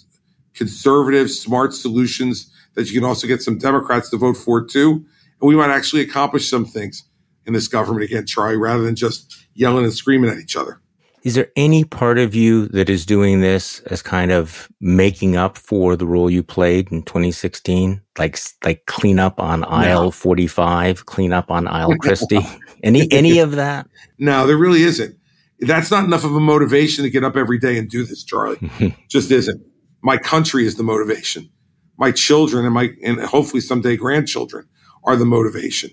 conservative, 0.53 1.31
smart 1.31 1.73
solutions 1.73 2.51
that 2.75 2.87
you 2.89 2.99
can 2.99 3.07
also 3.07 3.25
get 3.25 3.41
some 3.41 3.57
Democrats 3.57 4.09
to 4.09 4.17
vote 4.17 4.37
for 4.37 4.63
too. 4.63 5.05
And 5.41 5.47
we 5.47 5.55
might 5.55 5.71
actually 5.71 6.01
accomplish 6.01 6.49
some 6.49 6.65
things 6.65 7.03
in 7.45 7.53
this 7.53 7.67
government 7.67 8.05
again, 8.05 8.25
Charlie, 8.25 8.57
rather 8.57 8.83
than 8.83 8.95
just 8.95 9.42
yelling 9.53 9.85
and 9.85 9.93
screaming 9.93 10.29
at 10.29 10.37
each 10.37 10.55
other. 10.55 10.79
Is 11.23 11.35
there 11.35 11.47
any 11.55 11.85
part 11.85 12.19
of 12.19 12.35
you 12.35 12.67
that 12.69 12.89
is 12.89 13.05
doing 13.05 13.39
this 13.39 13.79
as 13.81 14.01
kind 14.01 14.29
of 14.29 14.67
making 14.81 15.37
up 15.37 15.57
for 15.57 15.95
the 15.95 16.05
role 16.05 16.29
you 16.29 16.43
played 16.43 16.91
in 16.91 17.01
2016? 17.03 18.01
Like, 18.19 18.37
like 18.65 18.85
clean 18.87 19.19
up 19.19 19.39
on 19.39 19.63
aisle 19.63 20.05
no. 20.05 20.11
45, 20.11 21.05
clean 21.05 21.31
up 21.31 21.49
on 21.49 21.65
aisle 21.65 21.95
Christie? 21.95 22.45
any, 22.83 23.09
any 23.09 23.39
of 23.39 23.51
that? 23.51 23.87
No, 24.19 24.45
there 24.45 24.57
really 24.57 24.83
isn't. 24.83 25.15
That's 25.61 25.89
not 25.89 26.03
enough 26.03 26.25
of 26.25 26.35
a 26.35 26.41
motivation 26.41 27.05
to 27.05 27.09
get 27.09 27.23
up 27.23 27.37
every 27.37 27.57
day 27.57 27.77
and 27.77 27.89
do 27.89 28.03
this, 28.03 28.23
Charlie. 28.25 28.59
Just 29.07 29.31
isn't. 29.31 29.65
My 30.01 30.17
country 30.17 30.67
is 30.67 30.75
the 30.75 30.83
motivation. 30.83 31.49
My 31.97 32.11
children 32.11 32.65
and 32.65 32.73
my, 32.73 32.89
and 33.01 33.21
hopefully 33.21 33.61
someday 33.61 33.95
grandchildren 33.95 34.67
are 35.05 35.15
the 35.15 35.25
motivation. 35.25 35.91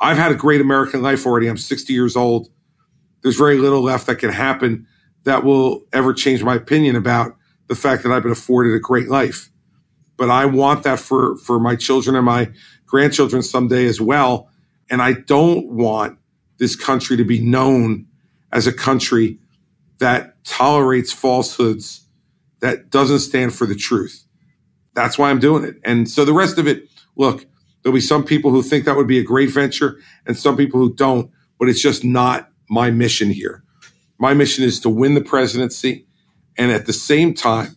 I've 0.00 0.16
had 0.16 0.32
a 0.32 0.34
great 0.34 0.60
American 0.60 1.02
life 1.02 1.24
already. 1.24 1.46
I'm 1.46 1.56
60 1.56 1.92
years 1.92 2.16
old 2.16 2.48
there's 3.22 3.36
very 3.36 3.58
little 3.58 3.82
left 3.82 4.06
that 4.06 4.16
can 4.16 4.30
happen 4.30 4.86
that 5.24 5.44
will 5.44 5.84
ever 5.92 6.14
change 6.14 6.42
my 6.42 6.54
opinion 6.54 6.96
about 6.96 7.36
the 7.68 7.74
fact 7.74 8.02
that 8.02 8.12
I've 8.12 8.22
been 8.22 8.32
afforded 8.32 8.74
a 8.74 8.80
great 8.80 9.08
life. 9.08 9.50
But 10.16 10.30
I 10.30 10.46
want 10.46 10.82
that 10.82 10.98
for, 10.98 11.36
for 11.38 11.60
my 11.60 11.76
children 11.76 12.16
and 12.16 12.24
my 12.24 12.50
grandchildren 12.86 13.42
someday 13.42 13.86
as 13.86 14.00
well. 14.00 14.50
And 14.90 15.00
I 15.00 15.12
don't 15.12 15.66
want 15.68 16.18
this 16.58 16.76
country 16.76 17.16
to 17.16 17.24
be 17.24 17.40
known 17.40 18.06
as 18.52 18.66
a 18.66 18.72
country 18.72 19.38
that 19.98 20.42
tolerates 20.44 21.12
falsehoods, 21.12 22.06
that 22.60 22.90
doesn't 22.90 23.20
stand 23.20 23.54
for 23.54 23.66
the 23.66 23.74
truth. 23.74 24.24
That's 24.94 25.18
why 25.18 25.30
I'm 25.30 25.38
doing 25.38 25.64
it. 25.64 25.76
And 25.84 26.10
so 26.10 26.24
the 26.24 26.34
rest 26.34 26.58
of 26.58 26.66
it, 26.66 26.88
look, 27.16 27.46
there'll 27.82 27.94
be 27.94 28.00
some 28.00 28.24
people 28.24 28.50
who 28.50 28.62
think 28.62 28.84
that 28.84 28.96
would 28.96 29.06
be 29.06 29.18
a 29.18 29.24
great 29.24 29.50
venture 29.50 29.98
and 30.26 30.36
some 30.36 30.56
people 30.56 30.80
who 30.80 30.92
don't, 30.92 31.30
but 31.58 31.68
it's 31.68 31.80
just 31.80 32.04
not 32.04 32.49
my 32.70 32.90
mission 32.90 33.30
here. 33.30 33.62
My 34.18 34.32
mission 34.32 34.64
is 34.64 34.80
to 34.80 34.88
win 34.88 35.14
the 35.14 35.20
presidency. 35.20 36.06
And 36.56 36.70
at 36.70 36.86
the 36.86 36.92
same 36.92 37.34
time, 37.34 37.76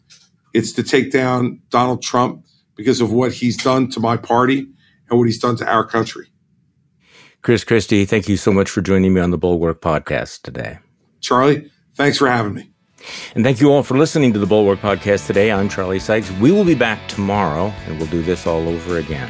it's 0.53 0.71
to 0.73 0.83
take 0.83 1.11
down 1.11 1.61
Donald 1.69 2.01
Trump 2.03 2.45
because 2.75 3.01
of 3.01 3.11
what 3.11 3.33
he's 3.33 3.57
done 3.57 3.89
to 3.89 3.99
my 3.99 4.15
party 4.15 4.67
and 5.09 5.19
what 5.19 5.25
he's 5.25 5.39
done 5.39 5.55
to 5.57 5.65
our 5.65 5.85
country. 5.85 6.27
Chris 7.41 7.63
Christie, 7.63 8.05
thank 8.05 8.29
you 8.29 8.37
so 8.37 8.53
much 8.53 8.69
for 8.69 8.81
joining 8.81 9.13
me 9.13 9.19
on 9.19 9.31
the 9.31 9.37
Bulwark 9.37 9.81
podcast 9.81 10.43
today. 10.43 10.79
Charlie, 11.19 11.69
thanks 11.95 12.17
for 12.17 12.29
having 12.29 12.53
me. 12.53 12.69
And 13.35 13.43
thank 13.43 13.59
you 13.59 13.71
all 13.71 13.83
for 13.83 13.97
listening 13.97 14.31
to 14.33 14.39
the 14.39 14.45
Bulwark 14.45 14.79
podcast 14.79 15.27
today. 15.27 15.51
I'm 15.51 15.67
Charlie 15.67 15.99
Sykes. 15.99 16.31
We 16.31 16.51
will 16.51 16.63
be 16.63 16.75
back 16.75 17.05
tomorrow 17.09 17.73
and 17.85 17.97
we'll 17.97 18.09
do 18.09 18.21
this 18.21 18.47
all 18.47 18.69
over 18.69 18.97
again. 18.97 19.29